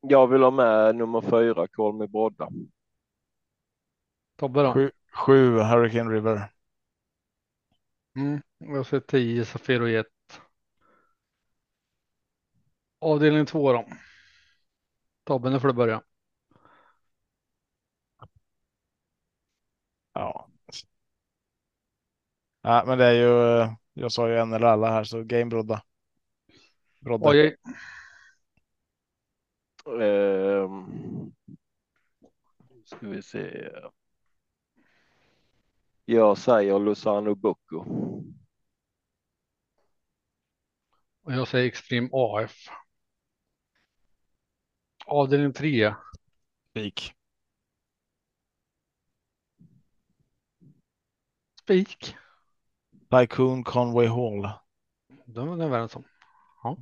Jag 0.00 0.26
vill 0.26 0.42
ha 0.42 0.50
med 0.50 0.96
nummer 0.96 1.20
fyra, 1.20 1.66
Call 1.68 1.94
Me 1.94 2.06
Brodda. 2.06 2.48
Tobbe 4.36 4.62
då? 4.62 4.74
Sju, 4.74 4.90
sju 5.12 5.58
Hurricane 5.60 6.10
River. 6.10 6.50
Mm, 8.16 8.42
jag 8.58 8.86
ser 8.86 9.00
10 9.00 9.44
Safiro 9.44 9.88
Jet. 9.88 10.06
Avdelning 13.00 13.46
två 13.46 13.72
då. 13.72 13.84
Tobbe, 15.24 15.50
nu 15.50 15.60
får 15.60 15.68
du 15.68 15.74
börja. 15.74 16.02
Ja. 20.14 20.48
ja, 22.62 22.84
men 22.86 22.98
det 22.98 23.04
är 23.04 23.12
ju. 23.12 23.60
eh, 23.62 23.72
Jag 23.94 24.12
sa 24.12 24.28
ju 24.28 24.38
en 24.38 24.52
eller 24.52 24.66
alla 24.66 24.90
här 24.90 25.04
så 25.04 25.22
game 25.22 25.44
Brodda. 25.44 25.82
Brodda. 27.00 27.30
Oj, 27.30 27.56
Ehm, 29.86 31.32
ska 32.84 33.08
vi 33.08 33.22
se. 33.22 33.70
Jag 36.04 36.38
säger 36.38 36.78
Lozano 36.78 37.34
Bocco. 37.34 37.84
och 41.26 41.32
jag 41.32 41.48
säger 41.48 41.66
Extreme 41.66 42.08
AF. 42.12 42.68
Avdelning 45.06 45.52
tre. 45.52 45.94
Spik. 46.70 47.12
Spik. 51.62 52.16
Tycoon 53.10 53.64
Conway 53.64 54.06
Hall. 54.06 54.50
Den 55.24 55.46
var 55.46 55.56
den 55.56 55.66
överens 55.66 55.96
om. 55.96 56.04
Ja. 56.62 56.76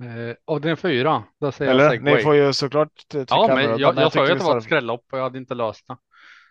Eh, 0.00 0.36
avdelning 0.44 0.76
fyra. 0.76 1.24
Där 1.40 1.50
säger 1.50 1.72
jag 1.72 1.80
Eller 1.80 1.90
segway. 1.90 2.14
ni 2.14 2.22
får 2.22 2.34
ju 2.34 2.52
såklart 2.52 2.90
Ja, 3.12 3.24
men 3.30 3.50
annorlunda, 3.50 3.78
jag, 3.78 3.96
jag 3.96 4.12
sa 4.12 4.26
ju 4.26 4.32
att 4.32 4.38
det 4.38 4.44
var 4.44 4.58
ett 4.58 4.64
skrällopp 4.64 5.04
och 5.12 5.18
jag 5.18 5.22
hade 5.22 5.38
inte 5.38 5.54
löst 5.54 5.86
det. 5.86 5.96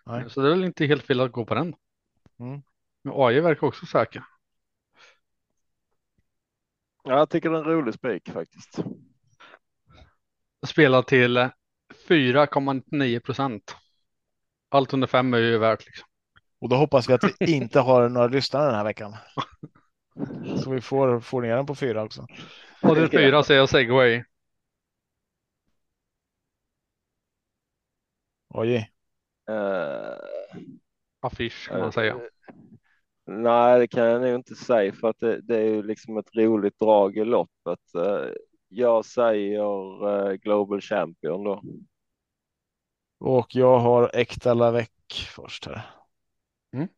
Nej. 0.06 0.30
Så 0.30 0.40
det 0.40 0.48
är 0.48 0.50
väl 0.50 0.64
inte 0.64 0.86
helt 0.86 1.06
fel 1.06 1.20
att 1.20 1.32
gå 1.32 1.44
på 1.44 1.54
den. 1.54 1.74
Mm. 2.40 2.62
Men 3.04 3.12
AI 3.16 3.40
verkar 3.40 3.66
också 3.66 3.86
säker. 3.86 4.24
Ja, 7.04 7.18
jag 7.18 7.30
tycker 7.30 7.50
det 7.50 7.56
är 7.56 7.60
en 7.60 7.70
rolig 7.70 7.94
spik 7.94 8.30
faktiskt. 8.32 8.78
Spelar 10.66 11.02
till 11.02 11.48
4,9 12.08 13.20
procent. 13.20 13.76
Allt 14.68 14.92
under 14.92 15.06
fem 15.06 15.34
är 15.34 15.38
ju 15.38 15.58
värt 15.58 15.86
liksom. 15.86 16.08
Och 16.60 16.68
då 16.68 16.76
hoppas 16.76 17.08
vi 17.08 17.12
att 17.12 17.24
vi 17.24 17.34
inte 17.56 17.80
har 17.80 18.08
några 18.08 18.26
lyssnare 18.26 18.66
den 18.66 18.74
här 18.74 18.84
veckan. 18.84 19.16
Så 20.64 20.70
vi 20.70 20.80
får, 20.80 21.20
får 21.20 21.42
ner 21.42 21.56
den 21.56 21.66
på 21.66 21.74
fyra 21.74 22.02
också. 22.02 22.26
Och 22.82 22.96
den 22.96 23.10
fyra 23.10 23.42
säger 23.42 23.60
jag 23.60 23.68
segway. 23.68 24.24
Oj. 28.48 28.90
Uh, 29.50 30.18
Affisch 31.20 31.68
kan 31.68 31.80
man 31.80 31.92
säga. 31.92 32.14
Uh, 32.14 32.20
nej, 33.26 33.78
det 33.78 33.88
kan 33.88 34.04
jag 34.04 34.22
nog 34.22 34.34
inte 34.34 34.54
säga 34.54 34.92
för 34.92 35.08
att 35.08 35.18
det, 35.18 35.40
det 35.40 35.56
är 35.56 35.64
ju 35.64 35.82
liksom 35.82 36.16
ett 36.16 36.36
roligt 36.36 36.78
drag 36.78 37.16
i 37.16 37.24
loppet. 37.24 37.80
Uh, 37.96 38.32
jag 38.68 39.04
säger 39.04 40.36
Global 40.36 40.80
Champion 40.80 41.44
då. 41.44 41.62
Och 43.18 43.46
jag 43.54 43.78
har 43.78 44.10
Äkta 44.14 44.54
Lavec 44.54 44.88
först 45.34 45.66
här. 45.66 45.82
Mm. 46.72 46.88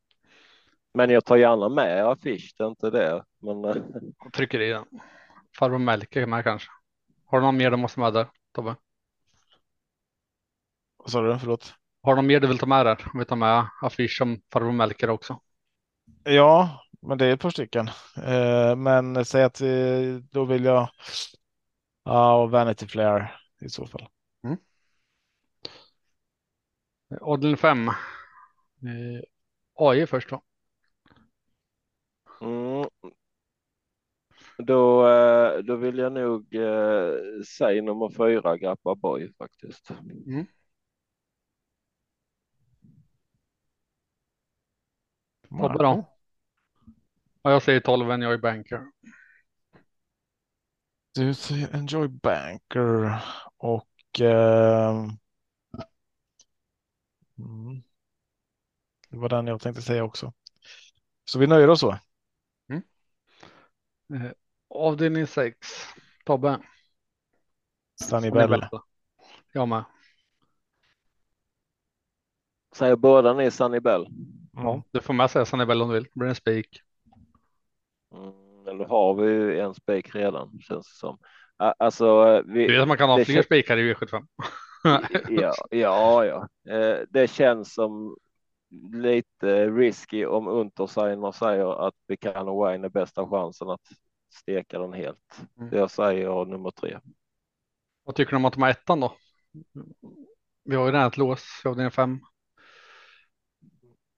Men 0.95 1.11
jag 1.11 1.24
tar 1.24 1.37
gärna 1.37 1.68
med 1.68 2.07
affisch, 2.07 2.55
det 2.59 2.64
är 2.64 2.68
inte 2.68 2.91
det. 2.91 3.24
Men... 3.39 3.62
Jag 4.24 4.33
trycker 4.33 4.61
i 4.61 4.70
den. 4.70 4.85
Farbror 5.59 5.78
Melker 5.78 6.26
med 6.26 6.44
kanske. 6.44 6.68
Har 7.24 7.40
du 7.40 7.46
någon 7.46 7.56
mer 7.56 7.70
du 7.70 7.76
måste 7.76 8.00
med 8.00 8.12
där, 8.12 8.26
Tobbe? 8.52 8.76
Vad 10.96 11.11
sa 11.11 11.22
du? 11.22 11.38
Förlåt? 11.38 11.74
Har 12.02 12.12
du 12.12 12.16
någon 12.16 12.26
mer 12.26 12.40
du 12.40 12.46
vill 12.46 12.59
ta 12.59 12.66
med 12.66 12.86
där? 12.86 13.06
Om 13.12 13.18
vi 13.18 13.24
tar 13.24 13.36
med 13.36 13.68
affisch 13.82 14.18
som 14.18 14.40
farbror 14.52 14.72
Melker 14.72 15.11
också. 15.11 15.40
Ja, 16.24 16.84
men 17.00 17.18
det 17.18 17.26
är 17.26 17.32
ett 17.32 17.40
par 17.40 17.50
stycken. 17.50 17.88
Eh, 18.16 18.76
men 18.76 19.24
säg 19.24 19.44
att 19.44 19.61
vi, 19.61 20.20
då 20.30 20.44
vill 20.44 20.64
jag. 20.64 20.88
Ja, 22.04 22.46
Vanity 22.46 22.86
Flair 22.86 23.40
i 23.61 23.68
så 23.68 23.86
fall. 23.86 24.09
Mm. 24.44 24.56
Odden 27.20 27.56
5. 27.56 27.88
Eh, 27.88 27.94
AI 29.74 30.06
först 30.06 30.30
då. 30.30 30.42
Mm. 32.40 32.88
Då, 34.59 35.09
eh, 35.09 35.59
då 35.59 35.76
vill 35.76 35.98
jag 35.98 36.12
nog 36.12 36.54
eh, 36.54 37.42
säga 37.59 37.82
nummer 37.82 38.09
fyra, 38.11 38.56
Grappa 38.56 38.94
Boy 38.94 39.32
faktiskt. 39.38 39.90
Mm. 40.26 40.46
Tobbe 45.48 45.78
då? 45.78 46.04
Ja, 47.42 47.50
jag 47.50 47.62
säger 47.62 47.80
12 47.80 48.11
Enjoy 48.11 48.38
Banker. 48.38 48.80
Du 51.14 51.34
säger 51.34 51.74
Enjoy 51.76 52.09
Banker 52.09 53.20
och 53.56 54.20
eh, 54.20 55.06
mm, 57.38 57.82
det 59.11 59.16
var 59.18 59.28
den 59.28 59.46
jag 59.46 59.61
tänkte 59.61 59.82
säga 59.82 60.04
också. 60.04 60.32
Så 61.24 61.38
vi 61.38 61.46
nöjer 61.46 61.70
oss 61.70 61.80
så. 61.80 61.98
Mm. 62.70 62.82
Eh, 64.75 64.77
avdelning 64.77 65.27
6. 65.27 65.57
Tobbe. 66.25 66.59
Sunny 68.03 68.31
Bell. 68.31 68.69
Jag 69.53 69.69
med. 69.69 69.85
Säger 72.75 72.97
båda 72.97 73.33
ni 73.33 73.51
Sunny 73.51 73.81
Bell? 73.81 74.07
Ja, 74.53 74.83
du 74.91 75.01
får 75.01 75.14
med 75.14 75.31
säga 75.31 75.45
Sunny 75.45 75.64
Bell 75.64 75.83
om 75.83 75.89
du 75.89 75.95
vill. 75.95 76.05
Det 76.05 76.11
blir 76.14 76.29
en 76.29 76.35
spik. 76.35 76.83
Mm, 78.14 78.69
eller 78.69 78.85
har 78.85 79.14
vi 79.14 79.31
ju 79.31 79.61
en 79.61 79.75
spik 79.75 80.14
redan 80.14 80.59
känns 80.61 80.93
det 80.93 80.99
som. 80.99 81.19
Alltså, 81.57 82.43
vi, 82.47 82.66
du 82.66 82.73
vet 82.73 82.83
att 82.83 82.89
man 82.89 82.97
kan 82.97 83.09
ha 83.09 83.25
fler 83.25 83.43
spikar 83.43 83.77
i 83.77 83.95
V75. 83.95 84.27
ja, 85.29 85.55
ja, 85.71 86.25
ja. 86.25 86.49
Det 87.09 87.31
känns 87.31 87.75
som 87.75 88.16
lite 88.93 89.71
risky 89.71 90.27
om 90.27 90.49
Untersigner 90.49 91.33
säger 91.33 91.87
att 91.87 91.95
Buchanan 92.09 92.57
Wayne 92.57 92.87
är 92.87 92.91
bästa 92.91 93.27
chansen 93.27 93.71
att 93.71 93.81
steka 94.29 94.79
den 94.79 94.93
helt. 94.93 95.41
Mm. 95.61 95.76
Jag 95.76 95.91
säger 95.91 96.45
nummer 96.45 96.70
tre. 96.70 97.01
Vad 98.05 98.14
tycker 98.14 98.31
du 98.31 98.37
om 98.37 98.45
att 98.45 98.53
de 98.53 98.62
har 98.62 98.70
ettan 98.70 99.01
då? 99.01 99.16
Vi 100.64 100.76
har 100.76 100.87
ju 100.87 100.93
redan 100.93 101.07
ett 101.07 101.16
lås 101.16 101.62
i 101.64 101.68
avdelning 101.68 101.91
fem. 101.91 102.20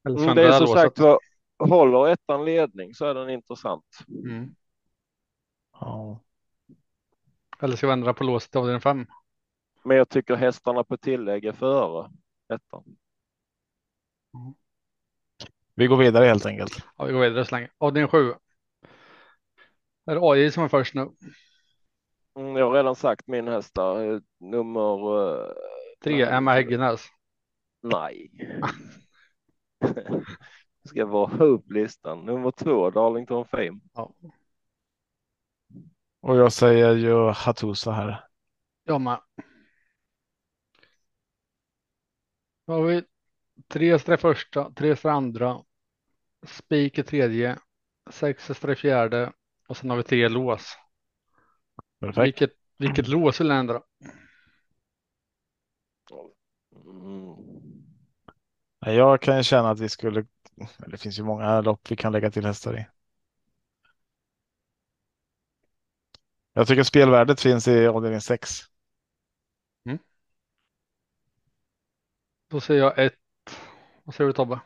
Mm, 0.08 0.34
det 0.34 0.42
är 0.42 0.52
som 0.52 0.66
sagt 0.66 0.98
var, 0.98 1.18
håller 1.58 2.08
ettan 2.08 2.44
ledning 2.44 2.94
så 2.94 3.06
är 3.06 3.14
den 3.14 3.30
intressant. 3.30 3.84
Mm. 4.08 4.54
Ja. 5.72 6.20
Eller 7.60 7.76
ska 7.76 7.86
vi 7.86 7.92
ändra 7.92 8.14
på 8.14 8.24
låset 8.24 8.54
i 8.54 8.58
avdelning 8.58 8.80
fem? 8.80 9.06
Men 9.84 9.96
jag 9.96 10.08
tycker 10.08 10.36
hästarna 10.36 10.84
på 10.84 10.96
tillägg 10.96 11.44
är 11.44 11.52
före 11.52 12.10
ettan. 12.54 12.84
Mm. 14.34 14.54
Vi 15.74 15.86
går 15.86 15.96
vidare 15.96 16.24
helt 16.24 16.46
enkelt. 16.46 16.84
Ja, 16.96 17.04
vi 17.04 17.12
går 17.12 17.20
vidare 17.20 17.44
så 17.44 17.54
länge. 17.54 17.70
Avdelning 17.78 18.08
sju. 18.08 18.34
Är 20.10 20.14
det 20.14 20.20
AI 20.22 20.50
som 20.50 20.64
är 20.64 20.68
först 20.68 20.94
nu? 20.94 21.00
Mm, 22.36 22.56
jag 22.56 22.66
har 22.66 22.72
redan 22.72 22.96
sagt 22.96 23.26
min 23.26 23.48
hästar. 23.48 24.20
Nummer. 24.38 25.18
Uh, 25.18 25.52
Tre, 26.04 26.22
Emma 26.22 26.52
Häggenäs. 26.52 27.06
Nej. 27.82 28.30
Ska 30.84 30.98
jag 30.98 31.06
vara 31.06 31.44
upp 31.44 31.70
listan. 31.70 32.24
Nummer 32.24 32.50
två, 32.50 32.90
Darlington 32.90 33.44
Fame. 33.44 33.80
Ja. 33.92 34.14
Och 36.20 36.36
jag 36.36 36.52
säger 36.52 36.94
ju 36.94 37.30
Hatusa 37.30 37.90
här. 37.90 38.24
Jag 38.84 39.00
med. 39.00 39.20
Då 42.66 42.72
har 42.72 42.82
vi 42.82 43.02
tre 43.68 43.98
streck 43.98 44.20
första, 44.20 44.70
tre 44.70 44.96
streck 44.96 45.10
andra, 45.10 45.64
spik 46.46 46.98
i 46.98 47.02
tredje, 47.02 47.58
sex 48.10 48.50
streck 48.54 48.78
fjärde 48.78 49.32
och 49.70 49.76
sen 49.76 49.90
har 49.90 49.96
vi 49.96 50.02
tre 50.02 50.28
lås. 50.28 50.78
Perfekt. 52.00 52.26
Vilket, 52.26 52.50
vilket 52.76 53.08
lås 53.08 53.40
vill 53.40 53.48
ni 53.48 53.54
ändra? 53.54 53.82
Mm. 56.86 57.36
Jag 58.80 59.22
kan 59.22 59.42
känna 59.42 59.70
att 59.70 59.80
vi 59.80 59.88
skulle, 59.88 60.26
det 60.86 60.96
finns 60.98 61.18
ju 61.18 61.22
många 61.22 61.60
lopp 61.60 61.90
vi 61.90 61.96
kan 61.96 62.12
lägga 62.12 62.30
till 62.30 62.46
hästar 62.46 62.78
i. 62.78 62.86
Jag 66.52 66.66
tycker 66.68 66.82
spelvärdet 66.82 67.40
finns 67.40 67.68
i 67.68 67.86
avdelning 67.86 68.20
6. 68.20 68.50
Mm. 69.86 69.98
Då 72.48 72.60
säger 72.60 72.80
jag 72.80 72.98
ett. 72.98 73.14
Vad 74.04 74.14
säger 74.14 74.28
du 74.28 74.32
Tobbe? 74.32 74.60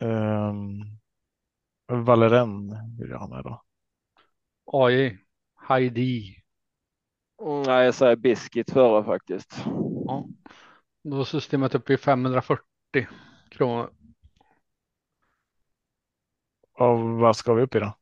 Um, 0.00 0.93
Valeren 1.86 2.68
vill 2.98 3.10
jag 3.10 3.18
ha 3.18 3.28
med 3.28 3.44
då. 3.44 3.62
AI, 4.64 5.18
Heidi. 5.68 6.36
Mm, 7.42 7.62
nej, 7.62 7.84
jag 7.84 7.94
säger 7.94 8.16
Biscuit 8.16 8.70
före 8.70 9.04
faktiskt. 9.04 9.64
Ja. 10.06 10.26
Då 11.02 11.20
är 11.20 11.24
systemet 11.24 11.74
uppe 11.74 11.92
i 11.92 11.96
540 11.96 12.64
kronor. 13.50 13.90
Och 16.72 17.00
vad 17.00 17.36
ska 17.36 17.54
vi 17.54 17.62
upp 17.62 17.74
i 17.74 17.78
då? 17.78 17.96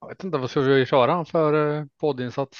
Jag 0.00 0.08
vet 0.08 0.24
inte, 0.24 0.38
vad 0.38 0.50
ska 0.50 0.60
vi 0.60 0.86
köra 0.86 1.24
för 1.24 1.78
eh, 1.78 1.84
poddinsats? 2.00 2.58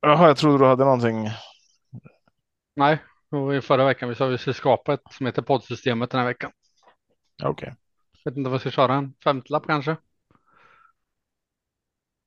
Jaha, 0.00 0.26
jag 0.26 0.36
trodde 0.36 0.58
du 0.58 0.68
hade 0.68 0.84
någonting. 0.84 1.28
Nej, 2.76 3.02
i 3.58 3.60
förra 3.60 3.84
veckan 3.84 4.08
vi 4.08 4.14
sa 4.14 4.26
att 4.26 4.32
vi 4.32 4.38
skulle 4.38 4.54
skapa 4.54 4.94
ett 4.94 5.02
som 5.10 5.26
heter 5.26 5.42
poddsystemet 5.42 6.10
den 6.10 6.20
här 6.20 6.26
veckan. 6.26 6.50
Okej. 7.42 7.50
Okay. 7.50 7.83
Jag 8.24 8.32
vet 8.32 8.38
inte 8.38 8.50
vad 8.50 8.58
vi 8.58 8.60
ska 8.60 8.70
köra, 8.70 8.94
en 8.94 9.14
femtelapp 9.24 9.66
kanske? 9.66 9.96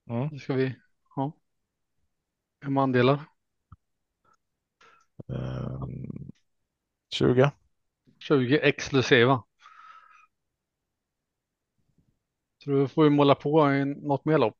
Mm. 0.10 0.30
Det 0.30 0.40
ska 0.40 0.54
vi 0.54 0.76
ha. 1.16 1.32
Hur 2.62 2.70
många 2.70 2.84
andelar? 2.84 3.20
Um, 5.28 6.32
20. 7.10 7.52
20 8.20 8.60
exklusiva. 8.60 9.44
Så 12.64 12.70
då 12.72 12.88
får 12.88 13.04
vi 13.04 13.10
måla 13.10 13.36
på 13.36 13.72
i 13.74 13.86
något 13.86 14.26
mer 14.26 14.38
lopp. 14.38 14.58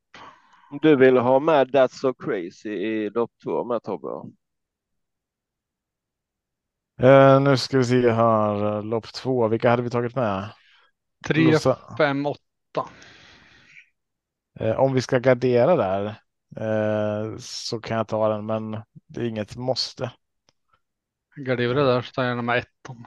Du 0.82 0.96
vill 0.96 1.18
ha 1.18 1.40
med 1.40 1.68
That's 1.68 1.88
So 1.88 2.14
Crazy 2.14 2.70
i 2.70 3.10
lopp 3.10 3.32
två 3.44 3.64
med 3.64 3.84
Tobbe? 3.84 4.32
Uh, 7.04 7.42
nu 7.42 7.58
ska 7.58 7.78
vi 7.78 7.84
se 7.84 8.12
här, 8.12 8.82
lopp 8.82 9.14
två. 9.14 9.48
Vilka 9.48 9.70
hade 9.70 9.82
vi 9.82 9.90
tagit 9.90 10.16
med? 10.16 10.50
3, 11.26 11.54
5, 11.98 12.26
8. 12.26 12.40
om 14.78 14.94
vi 14.94 15.02
ska 15.02 15.20
gardera 15.20 15.76
där 15.76 16.06
uh, 16.62 17.38
så 17.40 17.80
kan 17.80 17.98
jag 17.98 18.08
ta 18.08 18.30
den, 18.30 18.46
men 18.46 18.72
det 18.94 19.22
är 19.22 19.26
inget 19.26 19.56
måste. 19.56 20.12
Garderar 21.36 21.74
det 21.74 21.86
där 21.86 22.02
så 22.02 22.12
tar 22.12 22.24
jag 22.24 22.44
med 22.44 22.58
ettan. 22.58 23.06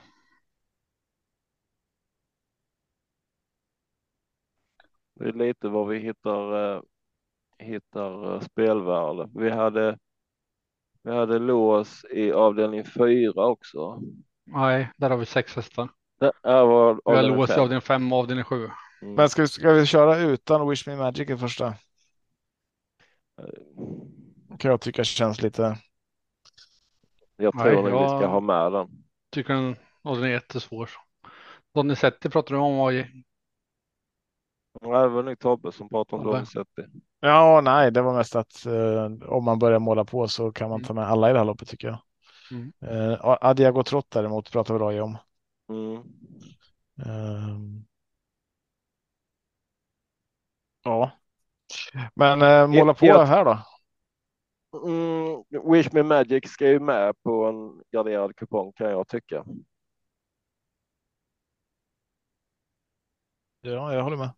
Det 5.21 5.29
är 5.29 5.33
lite 5.33 5.69
var 5.69 5.87
vi 5.87 5.99
hittar, 5.99 6.75
eh, 6.77 6.83
hittar 7.59 8.35
eh, 8.35 8.41
spelvärde. 8.41 9.29
Vi 9.35 9.51
hade, 9.51 9.99
vi 11.03 11.11
hade 11.11 11.39
lås 11.39 12.05
i 12.05 12.33
avdelning 12.33 12.85
fyra 12.85 13.47
också. 13.47 14.03
Nej, 14.45 14.91
där 14.97 15.11
har 15.11 15.17
vi 15.17 15.27
sex 15.27 15.57
hästar. 15.57 15.89
Det 16.21 16.33
här 16.45 16.64
var 16.64 16.95
Vi 16.95 17.01
har 17.05 17.12
avdelning 17.16 17.37
lås 17.39 17.51
i 17.51 17.53
fem. 17.53 17.61
avdelning 17.62 17.81
fem 17.81 18.12
och 18.12 18.18
avdelning 18.18 18.45
sju. 18.45 18.71
Mm. 19.03 19.14
Men 19.14 19.29
ska 19.29 19.43
vi, 19.43 19.49
ska 19.49 19.73
vi 19.73 19.87
köra 19.87 20.18
utan 20.18 20.68
Wish 20.68 20.87
Me 20.89 20.97
Magic 20.97 21.31
i 21.31 21.37
första? 21.37 21.75
Kan 24.59 24.71
jag 24.71 24.81
tycka 24.81 25.05
känns 25.05 25.43
lite. 25.43 25.77
Jag 27.37 27.55
Nej, 27.55 27.64
tror 27.64 27.75
nog 27.83 27.85
vi 27.85 27.91
jag- 27.91 28.21
ska 28.21 28.27
ha 28.29 28.41
med 28.41 28.73
den. 28.73 28.89
Tycker 29.31 29.55
den 29.55 29.77
avdelning 30.03 30.33
ett 30.33 30.55
är 30.55 30.59
svår. 30.61 30.91
Donizetti 31.75 32.31
pratar 32.31 32.55
du 32.55 32.61
om 32.61 32.81
AJ. 32.81 32.97
Nej, 34.83 35.03
det 35.03 35.09
var 35.09 35.23
nog 35.23 35.39
Tobbe 35.39 35.73
som 35.73 35.89
pratade 35.89 36.23
om. 36.23 36.29
Donizetti. 36.33 36.83
Ja, 37.21 37.61
nej, 37.64 37.91
det 37.93 38.03
var 38.03 38.16
mest 38.16 38.37
att 38.37 38.66
eh, 38.66 39.29
om 39.29 39.45
man 39.45 39.59
börjar 39.59 39.79
måla 39.79 40.05
på 40.05 40.29
så 40.29 40.53
kan 40.53 40.68
man 40.68 40.77
Mm. 40.79 40.87
ta 40.87 40.95
med 40.95 41.05
alla 41.05 41.31
i 41.31 41.33
det 41.33 41.39
här 41.39 41.47
loppet 41.47 41.68
tycker 41.68 41.89
jag. 41.89 41.99
Mm. 42.51 42.73
Eh, 43.12 43.18
Adiago 43.23 43.83
Trott 43.83 44.07
däremot 44.11 44.53
pratar 44.53 44.75
vi 44.75 44.81
Roy 44.81 45.01
om. 45.01 45.16
Mm. 45.71 46.03
Ehm. 47.07 47.85
Ja, 50.83 51.12
men 52.14 52.43
eh, 52.43 52.66
måla 52.66 52.95
på 52.95 53.07
jag- 53.07 53.27
här 53.27 53.45
då. 53.45 53.59
Mm, 54.87 55.45
Wish 55.73 55.93
Me 55.93 56.03
Magic 56.03 56.51
ska 56.51 56.68
ju 56.68 56.81
med 56.81 57.23
på 57.23 57.45
en 57.47 57.83
garderad 57.93 58.37
kupong 58.37 58.73
kan 58.73 58.91
jag 58.91 59.09
tycka. 59.09 59.45
Ja, 63.61 63.95
jag 63.95 64.03
håller 64.03 64.16
med. 64.16 64.31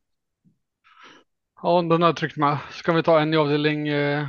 Ja, 1.62 1.83
den 1.83 2.03
har 2.03 2.12
tryckt 2.12 2.37
med. 2.37 2.59
Ska 2.70 2.93
vi 2.93 3.03
ta 3.03 3.20
en 3.20 3.35
i 3.35 3.37
avdelning 3.37 3.89
eh, 3.89 4.28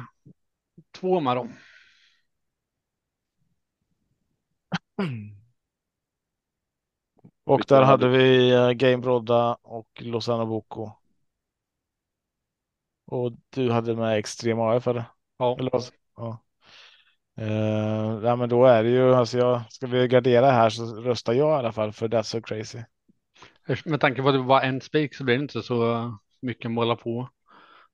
två 0.92 1.20
med 1.20 1.38
då? 1.38 1.48
Och 7.46 7.60
Vilka 7.60 7.76
där 7.76 7.84
hade- 7.84 8.08
vi 8.08 8.52
eh, 8.52 8.72
Game 8.72 8.98
Brodda 8.98 9.58
och 9.62 9.88
Lozano 10.00 10.46
Boko. 10.46 10.92
Och 13.06 13.32
du 13.50 13.72
hade 13.72 13.96
med 13.96 14.18
Extrem 14.18 14.60
AF 14.60 14.88
eller? 14.88 15.06
Ja, 15.38 15.56
eller 15.60 15.72
vad? 15.72 15.84
Ja. 16.16 16.44
Eh, 17.38 18.20
ja, 18.24 18.36
men 18.36 18.50
då 18.50 18.66
är 18.66 18.84
det 18.84 18.90
ju, 18.90 19.14
alltså 19.16 19.38
jag, 19.38 19.62
ska 19.70 19.88
vi 19.88 20.08
gardera 20.08 20.52
här 20.52 20.70
så 20.70 20.96
röstar 20.96 21.34
jag 21.34 21.50
i 21.50 21.60
alla 21.60 21.72
fall 21.72 21.92
för 21.92 22.08
That's 22.08 22.24
So 22.24 22.42
Crazy. 22.42 22.80
med 23.86 24.00
tanke 24.02 24.22
på 24.22 24.28
att 24.28 24.36
det 24.36 24.42
var 24.42 24.62
en 24.62 24.82
spik 24.82 25.16
så 25.16 25.24
blir 25.24 25.36
det 25.38 25.42
inte 25.42 25.62
så 25.62 26.12
mycket 26.42 26.72
måla 26.72 26.96
på. 26.96 27.30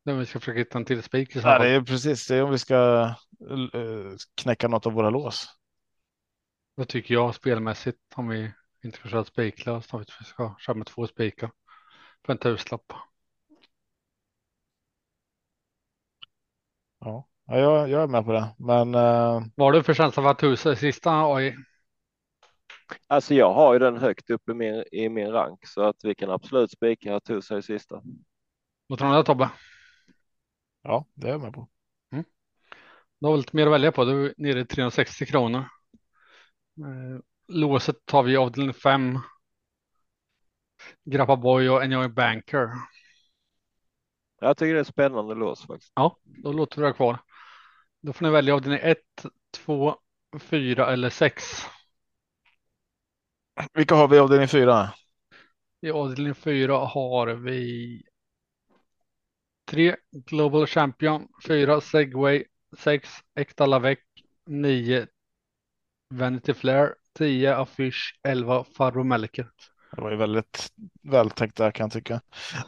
Men 0.04 0.20
vi 0.20 0.26
ska 0.26 0.40
försöka 0.40 0.60
hitta 0.60 0.78
en 0.78 0.86
till 0.86 1.04
spik 1.04 1.36
i 1.36 1.40
det 1.40 1.50
är 1.50 1.82
precis 1.82 2.28
det 2.28 2.36
är 2.36 2.44
om 2.44 2.52
vi 2.52 2.58
ska 2.58 3.04
eh, 3.50 4.16
knäcka 4.42 4.68
något 4.68 4.86
av 4.86 4.94
våra 4.94 5.10
lås. 5.10 5.48
Vad 6.76 6.88
tycker 6.88 7.14
jag 7.14 7.36
spelmässigt 7.36 8.00
om 8.16 8.28
vi 8.28 8.52
inte 8.84 9.10
köra 9.10 9.26
spiklöst. 9.26 9.94
Om 9.94 10.00
vi 10.20 10.26
ska 10.26 10.56
köra 10.60 10.76
med 10.76 10.88
två 10.88 11.08
spikar 11.08 11.52
för 12.26 12.34
en 12.34 12.40
tusenlapp. 12.40 12.94
Ja, 17.00 17.28
ja 17.46 17.58
jag, 17.58 17.90
jag 17.90 18.04
är 18.04 18.08
med 18.08 18.26
på 18.26 18.32
det. 18.32 18.56
Men 18.58 18.96
eh, 18.96 19.42
Vad 19.56 19.68
har 19.68 19.72
du 19.72 19.84
för 19.84 19.94
känsla 19.94 20.24
för 20.24 20.30
att 20.30 20.40
tusen 20.40 20.74
i 20.74 20.76
sista 20.76 21.12
AI? 21.12 21.56
Alltså 23.08 23.34
jag 23.34 23.54
har 23.54 23.74
ju 23.74 23.80
den 23.80 23.98
högt 23.98 24.30
upp 24.30 24.50
i 24.50 24.54
min, 24.54 24.84
i 24.92 25.10
min 25.10 25.32
rank 25.32 25.68
så 25.68 25.82
att 25.84 25.96
vi 26.04 26.16
kan 26.16 26.30
absolut 26.30 26.72
spika 26.72 27.14
Hattusa 27.14 27.58
i 27.58 27.62
sista. 27.62 28.02
Vad 28.88 29.00
tror 29.00 29.18
du 29.18 29.24
Tobbe? 29.24 29.50
ja, 30.84 31.06
det 31.14 31.28
är 31.28 31.32
jag 31.32 31.42
med 31.42 31.54
på. 31.54 31.70
Du 33.20 33.28
har 33.28 33.34
väl 33.34 33.40
lite 33.40 33.56
mer 33.56 33.66
att 33.68 33.74
välja 33.74 33.92
på. 33.92 34.06
Du 34.06 34.26
är 34.26 34.34
nere 34.38 34.60
i 34.60 34.66
360 34.66 35.26
kronor. 35.26 35.64
Låset 37.52 38.06
tar 38.06 38.24
vi 38.24 38.38
avdelning 38.38 38.74
5. 38.74 39.20
Grappa 41.04 41.36
Boy 41.36 41.70
och 41.70 41.84
Enjoy 41.84 42.08
Banker. 42.08 42.70
Jag 44.40 44.58
tycker 44.58 44.74
det 44.74 44.80
är 44.80 44.84
spännande 44.84 45.36
lås 45.36 45.68
faktiskt. 45.68 45.94
Då 46.24 46.52
låter 46.52 46.82
vi 46.82 46.88
det 46.88 46.94
kvar. 46.94 47.20
Då 48.02 48.14
får 48.14 48.26
ni 48.26 48.32
välja 48.32 48.56
avdelning 48.56 48.80
1, 48.84 48.98
2, 49.52 49.96
4 50.40 50.94
eller 50.94 51.10
6. 51.10 51.44
Vilka 53.74 53.96
har 53.96 54.08
vi 54.08 54.16
i 54.16 54.20
avdelning 54.20 54.48
fyra? 54.48 54.94
I 55.82 55.92
avdelning 55.92 56.36
4 56.36 56.74
har 56.74 57.28
vi 57.28 58.04
3 59.66 59.96
Global 60.12 60.68
Champion, 60.68 61.28
4 61.48 61.82
Segway, 61.82 62.46
6 62.78 63.10
Ekta 63.36 63.66
Lavec, 63.66 64.00
9 64.46 65.08
Vanity 66.14 66.54
Flair, 66.54 66.96
10 67.20 67.56
affisch, 67.56 68.20
11 68.24 68.66
Farro 68.78 69.04
Melker. 69.04 69.48
Det 69.96 70.02
var 70.02 70.12
ju 70.12 70.18
väldigt 70.18 70.68
vältänkt 71.02 71.58
där 71.58 71.72
kan 71.72 71.84
jag 71.84 71.92
tycka. 71.92 72.22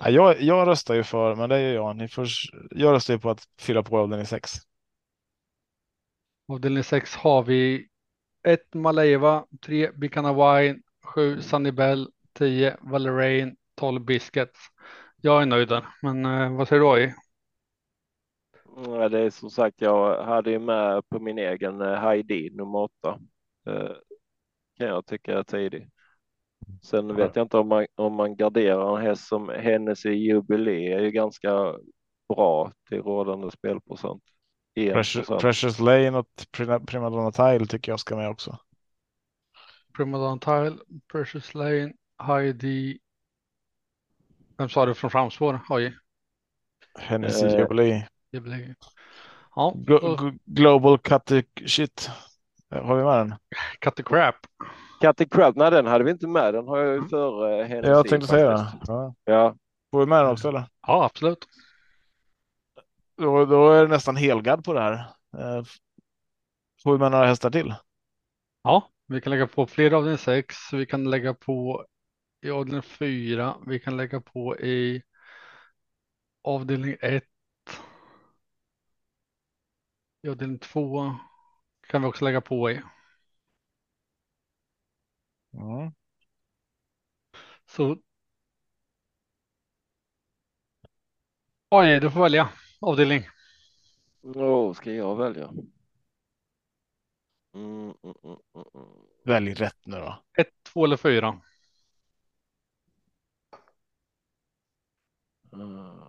Jag, 0.06 0.41
jag 0.41 0.68
röstar 0.68 0.95
ju 0.95 1.04
för, 1.04 1.36
men 1.36 1.49
det 1.49 1.62
gör 1.62 1.74
jag. 1.74 1.95
Ni 1.95 2.08
får, 2.08 2.28
jag 2.70 2.93
röstar 2.93 3.14
ju 3.14 3.20
på 3.20 3.30
att 3.30 3.43
fylla 3.60 3.84
på 3.84 3.97
avdelning 3.97 4.26
6. 4.26 4.52
Avdelning 6.47 6.84
6 6.84 7.16
har 7.16 7.43
vi 7.43 7.88
1 8.47 8.74
Maleva, 8.74 9.45
3 9.66 9.91
Bikana 9.91 10.34
Wine, 10.34 10.80
7 11.04 11.41
Sunny 11.41 11.72
Bell, 11.72 12.08
10 12.34 12.78
Valerain, 12.82 13.56
12 13.76 14.06
Biscuits. 14.06 14.60
Jag 15.22 15.41
är 15.41 15.45
nöjd 15.45 15.68
där, 15.68 15.86
men 16.02 16.26
eh, 16.26 16.58
vad 16.58 16.68
säger 16.68 16.80
du 16.80 16.88
AI? 16.88 17.14
Det 19.10 19.20
är 19.20 19.30
som 19.30 19.49
sagt, 19.49 19.82
jag 19.82 20.24
hade 20.26 20.52
ju 20.52 20.60
med 20.60 21.10
på 21.10 21.20
min 21.20 21.38
egen 21.38 21.82
eh, 21.82 21.93
Heidi 21.93 22.49
nummer 22.54 22.80
8 22.80 23.20
kan 24.82 24.90
jag 24.90 25.06
tycka 25.06 25.40
är 25.40 25.44
tidig. 25.44 25.90
Sen 26.84 27.16
vet 27.16 27.36
jag 27.36 27.46
inte 27.46 27.58
om 27.58 27.68
man, 27.68 27.86
om 27.96 28.14
man 28.16 28.36
garderar 28.36 28.98
en 28.98 29.06
häst 29.06 29.28
som 29.28 29.50
Hennessy 29.50 30.10
Jubilee 30.10 30.94
är 30.94 31.00
ju 31.00 31.12
ganska 31.12 31.76
bra 32.36 32.72
till 32.90 33.02
rådande 33.02 33.52
spelprocent. 33.52 34.24
1 34.76 34.94
Precious, 34.94 35.28
Precious 35.38 35.80
Lane 35.80 36.18
och 36.18 36.28
Prima, 36.52 36.80
Prima 36.80 37.10
Donna 37.10 37.32
Tile 37.32 37.66
tycker 37.66 37.92
jag 37.92 38.00
ska 38.00 38.16
med 38.16 38.30
också. 38.30 38.58
Primadonna 39.94 40.40
Tile, 40.40 40.78
Precious 41.08 41.54
Lane, 41.54 41.94
Heidi. 42.20 43.00
Vem 44.58 44.70
sa 44.70 44.86
du 44.86 44.94
från 44.94 45.12
framspår? 45.12 45.60
AI? 45.70 45.94
Hennessy 47.00 47.48
Eh, 47.48 47.58
Jubilee. 47.58 48.08
Blir... 48.32 48.76
Ja, 49.56 49.74
Glo- 49.86 50.40
Global 50.46 50.98
Cut 50.98 51.46
Shit. 51.66 52.10
Har 52.72 52.96
vi 52.98 53.04
med 53.04 53.18
den? 53.18 53.36
cut 53.80 53.96
the 53.96 54.04
crap. 54.04 54.36
Catty 55.02 55.26
Crab, 55.26 55.58
nej 55.58 55.72
den 55.72 55.86
hade 55.88 56.04
vi 56.04 56.12
inte 56.12 56.28
med. 56.28 56.54
Den 56.54 56.68
har 56.68 56.78
jag 56.78 56.88
ju 56.88 56.98
Mm. 56.98 57.10
före 57.10 57.64
Hennessy. 57.64 57.92
Jag 57.92 58.08
tänkte 58.08 58.28
säga 58.28 58.50
det. 58.50 58.68
Ja. 58.88 59.14
Ja, 59.24 59.56
Får 59.92 60.00
vi 60.00 60.06
med 60.06 60.24
den 60.24 60.32
också 60.32 60.48
eller? 60.50 60.64
Ja, 60.88 61.06
absolut. 61.06 61.48
Då, 63.18 63.46
då 63.46 63.72
är 63.72 63.82
det 63.82 63.88
nästan 63.88 64.16
helgard 64.16 64.64
på 64.66 64.74
det 64.74 64.82
här. 64.82 64.94
Eh, 65.38 65.64
Får 66.84 66.92
vi 66.94 66.98
med 67.00 67.12
några 67.12 67.26
hästar 67.26 67.50
till? 67.50 67.76
Ja, 68.64 68.90
vi 69.08 69.22
kan 69.22 69.32
lägga 69.32 69.48
på 69.48 69.68
fler 69.68 69.92
avdelning 69.94 70.18
6. 70.18 70.56
Vi 70.74 70.86
kan 70.86 71.10
lägga 71.10 71.34
på 71.34 71.86
i 72.42 72.50
avdelning 72.52 72.82
4. 72.82 73.56
Vi 73.68 73.80
kan 73.80 73.98
lägga 73.98 74.22
på 74.22 74.58
i 74.58 75.04
avdelning 76.44 76.96
1. 77.02 77.24
I 80.24 80.30
avdelning 80.30 80.60
2 80.60 81.16
kan 81.92 82.02
vi 82.02 82.08
också 82.08 82.26
lägga 82.26 82.42
på 82.42 82.72
i. 82.72 82.82
Mm. 85.54 85.92
Så. 87.66 87.98
Oj, 91.70 92.00
du 92.00 92.12
får 92.12 92.22
välja 92.22 92.50
avdelning. 92.80 93.28
Åh, 94.22 94.74
ska 94.74 94.92
jag 94.92 95.16
välja? 95.16 95.50
Mm, 97.54 97.94
mm, 98.04 98.14
mm, 98.24 98.38
mm, 98.56 98.66
mm. 98.74 98.88
Välj 99.26 99.54
rätt 99.54 99.86
nu 99.86 99.98
då. 99.98 100.24
1, 100.38 100.48
2 100.64 100.86
eller 100.86 100.98
4. 100.98 101.42
Mm. 105.54 106.01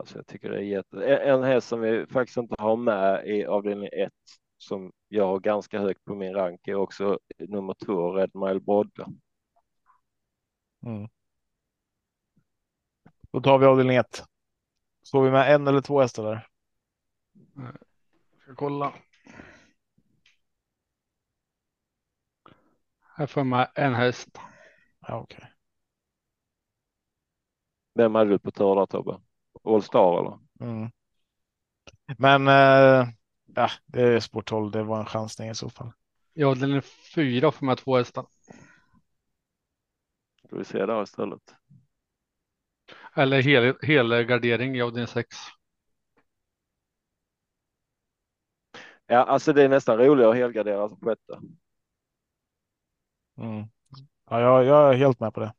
Alltså 0.00 0.18
jag 0.18 0.26
tycker 0.26 0.50
det 0.50 0.56
är 0.56 0.62
jätte... 0.62 1.04
En 1.04 1.42
häst 1.42 1.68
som 1.68 1.80
vi 1.80 2.06
faktiskt 2.06 2.36
inte 2.36 2.54
har 2.58 2.76
med 2.76 3.26
i 3.26 3.46
avdelning 3.46 3.88
1 3.92 4.12
som 4.58 4.92
jag 5.08 5.26
har 5.26 5.40
ganska 5.40 5.80
högt 5.80 6.04
på 6.04 6.14
min 6.14 6.34
rank 6.34 6.68
är 6.68 6.74
också 6.74 7.18
nummer 7.38 7.74
två, 7.74 8.12
Red 8.12 8.30
Mile 8.34 8.60
Brodde. 8.60 9.06
Mm. 10.86 11.08
Då 13.30 13.40
tar 13.40 13.58
vi 13.58 13.66
avdelning 13.66 13.96
ett. 13.96 14.24
Får 15.12 15.24
vi 15.24 15.30
med 15.30 15.54
en 15.54 15.68
eller 15.68 15.80
två 15.80 16.00
hästar 16.00 16.24
där? 16.24 16.48
Ska 18.42 18.54
kolla. 18.54 18.94
Här 23.16 23.26
får 23.26 23.40
jag 23.40 23.46
med 23.46 23.70
en 23.74 23.94
häst. 23.94 24.38
Ja, 25.00 25.20
okej. 25.20 25.52
Vem 27.94 28.14
hade 28.14 28.30
du 28.30 28.38
på 28.38 28.50
tur 28.50 28.74
där 28.74 28.86
Tobbe? 28.86 29.20
All 29.62 29.82
Star 29.82 30.20
eller? 30.20 30.38
Mm. 30.60 30.90
Men 32.18 32.48
eh, 32.48 33.08
ja, 33.54 33.70
det 33.86 34.02
är 34.02 34.20
sport 34.20 34.46
12. 34.48 34.70
Det 34.70 34.82
var 34.82 34.98
en 34.98 35.06
chansning 35.06 35.50
i 35.50 35.54
så 35.54 35.70
fall. 35.70 35.92
Ja, 36.32 36.54
den 36.54 36.72
är 36.72 36.80
fyra 37.14 37.52
för 37.52 37.60
de 37.60 37.68
här 37.68 37.76
två 37.76 37.96
hästarna. 37.96 38.28
Ska 40.46 40.56
vi 40.56 40.64
se 40.64 40.86
där 40.86 41.02
istället. 41.02 41.54
Eller 43.16 43.42
hel, 43.42 43.74
helgardering 43.82 44.76
i 44.76 44.82
avdelning 44.82 45.06
6. 45.06 45.36
Ja, 49.06 49.24
alltså 49.24 49.52
det 49.52 49.62
är 49.62 49.68
nästan 49.68 49.98
roligare 49.98 50.30
att 50.30 50.36
helgardera 50.36 50.88
som 50.88 51.00
sjätte. 51.00 51.40
Mm. 53.38 53.64
Ja, 54.30 54.40
jag, 54.40 54.64
jag 54.64 54.94
är 54.94 54.98
helt 54.98 55.20
med 55.20 55.34
på 55.34 55.40
det. 55.40 55.52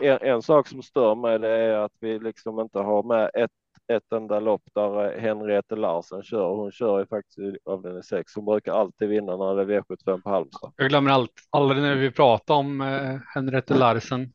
En, 0.00 0.18
en 0.20 0.42
sak 0.42 0.68
som 0.68 0.82
stör 0.82 1.14
mig 1.14 1.38
det 1.38 1.48
är 1.48 1.74
att 1.74 1.92
vi 2.00 2.18
liksom 2.18 2.60
inte 2.60 2.78
har 2.78 3.02
med 3.02 3.30
ett, 3.34 3.50
ett 3.92 4.12
enda 4.12 4.40
lopp 4.40 4.62
där 4.74 5.04
eh, 5.04 5.20
Henriette 5.20 5.76
Larsen 5.76 6.22
kör. 6.22 6.48
Hon 6.48 6.72
kör 6.72 6.98
ju 6.98 7.06
faktiskt 7.06 7.38
i 7.38 7.58
avdelning 7.64 8.02
6. 8.02 8.34
Hon 8.34 8.44
brukar 8.44 8.72
alltid 8.72 9.08
vinna 9.08 9.36
när 9.36 9.54
det 9.54 9.74
är 9.74 9.80
V75 9.80 10.22
på 10.22 10.30
Halmstad. 10.30 10.72
Jag 10.76 10.88
glömmer 10.88 11.10
allt, 11.10 11.32
aldrig 11.50 11.82
när 11.82 11.94
vi 11.94 12.10
pratar 12.10 12.54
om 12.54 12.80
eh, 12.80 13.18
Henriette 13.34 13.74
Larsen. 13.74 14.32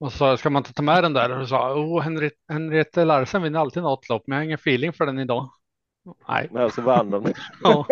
Och 0.00 0.12
så 0.12 0.36
ska 0.36 0.50
man 0.50 0.60
inte 0.60 0.72
ta 0.72 0.82
med 0.82 1.02
den 1.02 1.12
där 1.12 1.40
och 1.40 1.48
sa 1.48 1.74
oh, 1.74 2.00
Henriette, 2.00 2.36
Henriette 2.48 3.04
Larsen 3.04 3.42
vinner 3.42 3.60
alltid 3.60 3.82
något 3.82 4.08
lopp, 4.08 4.22
men 4.26 4.36
jag 4.36 4.40
har 4.40 4.44
ingen 4.44 4.54
feeling 4.54 4.92
för 4.92 5.06
den 5.06 5.18
idag. 5.18 5.50
Nej, 6.28 6.48
Men 6.52 6.70
så 6.70 6.82
vann 6.82 7.10
de. 7.10 7.32
ja, 7.62 7.86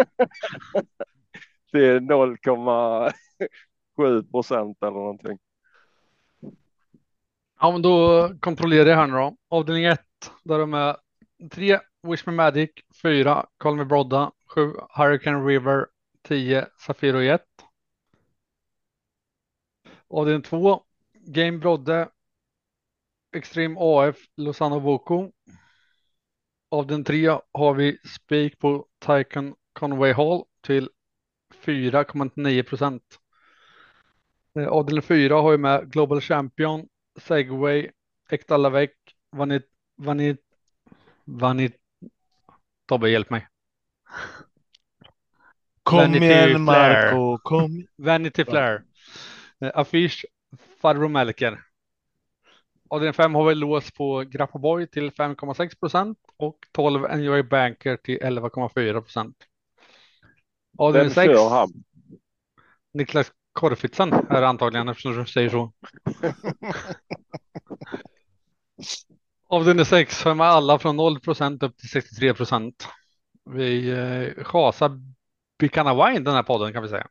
Det 1.73 1.87
är 1.87 2.01
0,7 2.01 4.31
procent 4.31 4.79
eller 4.83 4.93
någonting 4.93 5.39
ja 7.61 7.73
men 7.73 7.83
då 7.83 8.29
kontrollerar 8.41 8.87
jag 8.87 8.97
här 8.97 9.07
nu 9.07 9.13
då. 9.13 9.37
Avdelning 9.49 9.85
1, 9.85 10.01
där 10.45 10.59
de 10.59 10.75
är 10.75 10.97
3 11.51 11.81
Wish 12.03 12.27
Me 12.27 12.33
Magic, 12.33 12.71
4 13.03 13.47
Call 13.59 13.77
Me 13.77 13.85
Brodda, 13.85 14.33
7 14.55 14.73
Hurricane 14.91 15.47
River, 15.47 15.87
10 16.23 16.67
Safiro 16.79 17.21
Jet. 17.21 17.47
Avdelning 20.09 20.43
2 20.43 20.83
Game 21.13 21.59
Brodde, 21.59 22.09
Extreme 23.37 23.77
AF, 23.79 24.17
Lozano 24.37 24.81
Boko. 24.81 25.33
Avdelning 26.71 27.05
3 27.05 27.39
har 27.53 27.75
vi 27.75 27.99
spik 28.05 28.59
på 28.59 28.87
Tycoon 29.07 29.55
Conway 29.73 30.13
Hall 30.13 30.45
till 30.61 30.89
4,9 31.65 32.63
procent. 32.63 33.03
Eh, 34.59 34.69
avdelning 34.69 35.03
4 35.03 35.35
har 35.35 35.51
vi 35.51 35.59
med 35.59 35.93
Global 35.93 36.21
Champion, 36.21 36.89
Segway, 37.17 37.91
Ekta 38.31 38.57
Lavec, 38.57 38.93
Vanit, 39.33 39.67
Vanit, 39.97 40.41
Vanit, 41.25 41.77
Tobbe 42.87 43.11
hjälp 43.11 43.31
mig. 43.31 43.49
Kom 45.83 45.99
Vanity 45.99 46.25
igen. 46.25 46.63
Marco, 46.63 47.39
kom. 47.39 47.87
Vanity 47.97 48.45
Flair, 48.45 48.85
eh, 49.61 49.71
Affisch, 49.75 50.25
Farbror 50.83 51.09
Melker. 51.09 51.63
Avdelning 52.91 53.15
5 53.15 53.35
har 53.35 53.45
vi 53.45 53.55
lås 53.55 53.91
på 53.91 54.25
Grappaboy 54.27 54.87
till 54.87 55.11
5,6 55.11 55.81
procent 55.81 56.19
och 56.37 56.59
12 56.73 57.05
Enjoy 57.05 57.43
Banker 57.43 57.97
till 57.97 58.19
11,4 58.19 59.01
procent. 59.01 59.37
Vem 60.93 61.11
6, 61.11 61.33
kör 61.33 61.49
han? 61.49 61.73
Niklas 62.93 63.33
Korfitsen 63.57 64.13
är 64.13 64.41
det 64.41 64.49
antagligen 64.49 64.89
eftersom 64.89 65.17
du 65.17 65.27
säger 65.27 65.51
så. 65.51 65.73
Avdelning 69.49 69.85
6 69.85 70.25
har 70.25 70.35
med 70.35 70.47
alla 70.47 70.79
från 70.79 70.97
0 70.97 71.21
procent 71.21 71.63
upp 71.63 71.77
till 71.77 71.89
63 71.89 72.35
procent. 72.35 72.89
Vi 73.51 73.91
eh, 73.91 74.45
chasar 74.45 75.01
Bicana 75.59 75.95
Wine 75.95 76.25
den 76.25 76.35
här 76.35 76.43
podden 76.43 76.73
kan 76.73 76.83
vi 76.83 76.89
säga. 76.89 77.07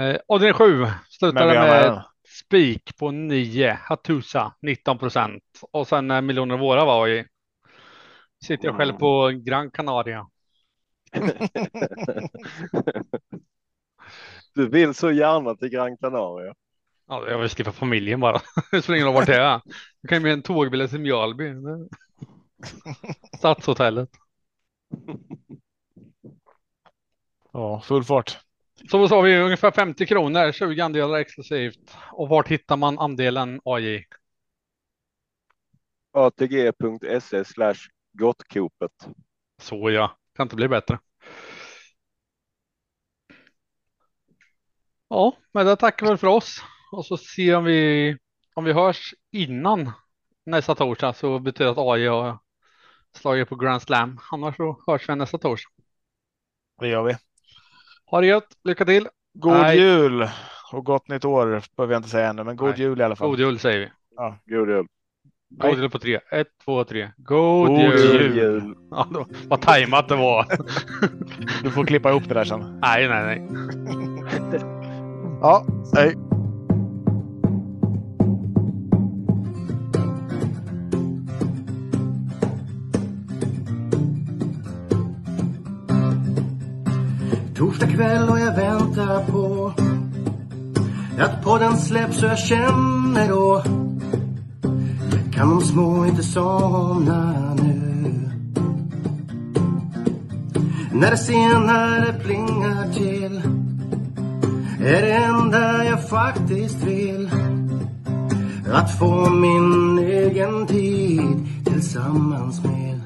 Eh, 0.00 0.16
avdelning 0.28 0.54
7 0.54 0.86
slutar 1.08 1.46
med 1.46 1.54
med 1.54 1.84
den. 1.84 2.02
spik 2.44 2.96
på 2.98 3.10
9 3.10 3.78
Hattusa 3.82 4.54
19 4.62 4.98
procent 4.98 5.42
och 5.72 5.88
sen 5.88 6.06
när 6.06 6.22
miljoner 6.22 6.56
våra 6.56 6.84
var 6.84 7.08
i 7.08 7.26
sitter 8.44 8.68
jag 8.68 8.76
själv 8.76 8.92
på 8.92 9.28
Gran 9.28 9.70
Canaria. 9.70 10.26
Du 14.54 14.68
vill 14.68 14.94
så 14.94 15.10
gärna 15.10 15.54
till 15.54 15.68
Gran 15.68 15.96
Canaria. 15.96 16.54
Ja, 17.08 17.28
jag 17.28 17.38
vill 17.38 17.50
slippa 17.50 17.72
familjen 17.72 18.20
bara. 18.20 18.40
Det 18.70 18.82
spelar 18.82 18.96
ingen 18.96 19.06
roll 19.06 19.14
vart 19.14 19.26
det 19.26 19.36
är. 19.36 19.60
Du 20.02 20.08
kan 20.08 20.18
ju 20.18 20.22
med 20.22 20.32
en 20.32 20.42
tågbiljett 20.42 20.90
till 20.90 21.00
Mjölby. 21.00 21.54
Stadshotellet. 23.38 24.10
Ja, 27.52 27.80
full 27.80 28.04
fart. 28.04 28.38
Så 28.90 29.08
sa 29.08 29.20
vi 29.20 29.38
ungefär 29.38 29.70
50 29.70 30.06
kronor, 30.06 30.52
20 30.52 30.80
andelar 30.80 31.18
exklusivt. 31.18 31.96
Och 32.12 32.28
vart 32.28 32.48
hittar 32.48 32.76
man 32.76 32.98
andelen 32.98 33.60
AJ? 33.64 34.04
atg.se 36.12 37.44
slash 37.44 37.74
gottkopet. 38.12 39.08
Så 39.62 39.90
ja, 39.90 40.16
kan 40.36 40.44
inte 40.44 40.56
bli 40.56 40.68
bättre. 40.68 40.98
Ja, 45.12 45.36
men 45.52 45.66
det 45.66 45.76
tackar 45.76 46.06
väl 46.06 46.18
för 46.18 46.26
oss. 46.26 46.62
Och 46.92 47.06
så 47.06 47.16
ser 47.16 47.56
om 47.56 47.64
vi 47.64 48.16
om 48.54 48.64
vi 48.64 48.72
hörs 48.72 49.14
innan 49.32 49.90
nästa 50.46 50.74
torsdag 50.74 51.12
så 51.12 51.38
betyder 51.38 51.64
det 51.64 51.70
att 51.70 51.78
AJ 51.78 52.06
har 52.06 52.38
slagit 53.16 53.48
på 53.48 53.56
Grand 53.56 53.82
Slam. 53.82 54.20
Annars 54.30 54.56
så 54.56 54.82
hörs 54.86 55.08
vi 55.08 55.16
nästa 55.16 55.38
torsdag. 55.38 55.70
Det 56.80 56.88
gör 56.88 57.02
vi. 57.02 57.16
Ha 58.06 58.20
det 58.20 58.26
gött, 58.26 58.48
lycka 58.64 58.84
till. 58.84 59.08
God 59.34 59.52
Nej. 59.52 59.78
jul 59.78 60.28
och 60.72 60.84
gott 60.84 61.08
nytt 61.08 61.24
år 61.24 61.62
behöver 61.76 61.94
jag 61.94 61.98
inte 61.98 62.08
säga 62.08 62.28
ännu, 62.28 62.44
men 62.44 62.56
god 62.56 62.68
Nej. 62.68 62.80
jul 62.80 63.00
i 63.00 63.04
alla 63.04 63.16
fall. 63.16 63.28
God 63.28 63.40
jul 63.40 63.58
säger 63.58 63.78
vi. 63.78 63.90
God 64.54 64.68
jul. 64.68 64.86
God 65.50 65.78
jul 65.78 65.90
på 65.90 65.98
tre. 65.98 66.20
Ett, 66.30 66.48
två, 66.64 66.84
tre. 66.84 67.10
God, 67.16 67.68
God 67.68 67.80
jul. 67.80 68.20
jul. 68.20 68.36
jul. 68.36 68.74
Ja, 68.90 69.08
då, 69.12 69.26
vad 69.48 69.60
tajmat 69.60 70.08
det 70.08 70.16
var. 70.16 70.46
Du 71.62 71.70
får 71.70 71.86
klippa 71.86 72.10
ihop 72.10 72.28
det 72.28 72.34
där 72.34 72.44
sen. 72.44 72.78
nej, 72.82 73.08
nej, 73.08 73.40
nej. 73.40 74.78
Ja, 75.42 75.64
hej. 75.94 76.16
Torsdag 87.56 87.86
kväll 87.86 88.28
och 88.28 88.40
jag 88.40 88.56
väntar 88.56 89.24
på 89.30 89.72
att 91.18 91.44
podden 91.44 91.76
släpps 91.76 92.22
och 92.22 92.28
jag 92.28 92.38
känner 92.38 93.28
då 93.28 93.62
kan 95.32 95.50
de 95.50 95.60
små 95.60 96.06
inte 96.06 96.22
somna 96.22 97.54
nu. 97.54 98.30
När 100.92 101.10
det 101.10 101.16
senare 101.16 102.12
plingar 102.12 102.92
till 102.92 103.61
är 104.84 105.02
det 105.02 105.12
enda 105.12 105.84
jag 105.84 106.08
faktiskt 106.08 106.82
vill. 106.84 107.30
Att 108.72 108.98
få 108.98 109.30
min 109.30 109.98
egen 109.98 110.66
tid 110.66 111.46
tillsammans 111.64 112.64
med. 112.64 113.00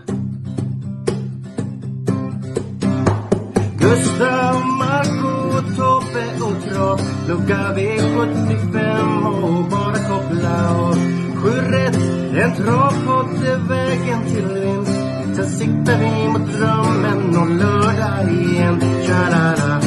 Gustav, 3.78 4.66
Marco, 4.78 5.62
Tobbe 5.76 6.26
och 6.40 6.72
Trav 6.72 7.00
Lucka 7.28 7.74
V75 7.76 9.26
och 9.42 9.64
bara 9.70 9.94
koppla 9.94 10.70
av. 10.78 10.94
Sju 11.34 11.50
rätt, 11.50 11.96
en 12.36 12.54
travpott 12.54 13.42
är 13.44 13.68
vägen 13.68 14.24
till 14.26 14.60
vinst. 14.60 15.00
Sen 15.36 15.48
siktar 15.48 15.98
vi 15.98 16.28
mot 16.28 16.52
drömmen 16.52 17.36
om 17.36 17.58
lördag 17.58 18.32
igen. 18.32 18.80
Tja-la-la. 19.06 19.80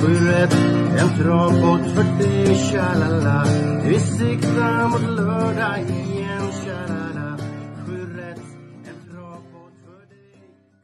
Sju 0.00 0.28
rätt, 0.28 0.75
en 0.98 1.18
travbåt 1.18 1.94
för 1.94 2.18
dig 2.18 2.56
Tja-la-la. 2.56 3.46
Vi 3.84 4.00
siktar 4.00 4.88
mot 4.88 5.16
lördag 5.16 5.78
igen. 5.80 6.15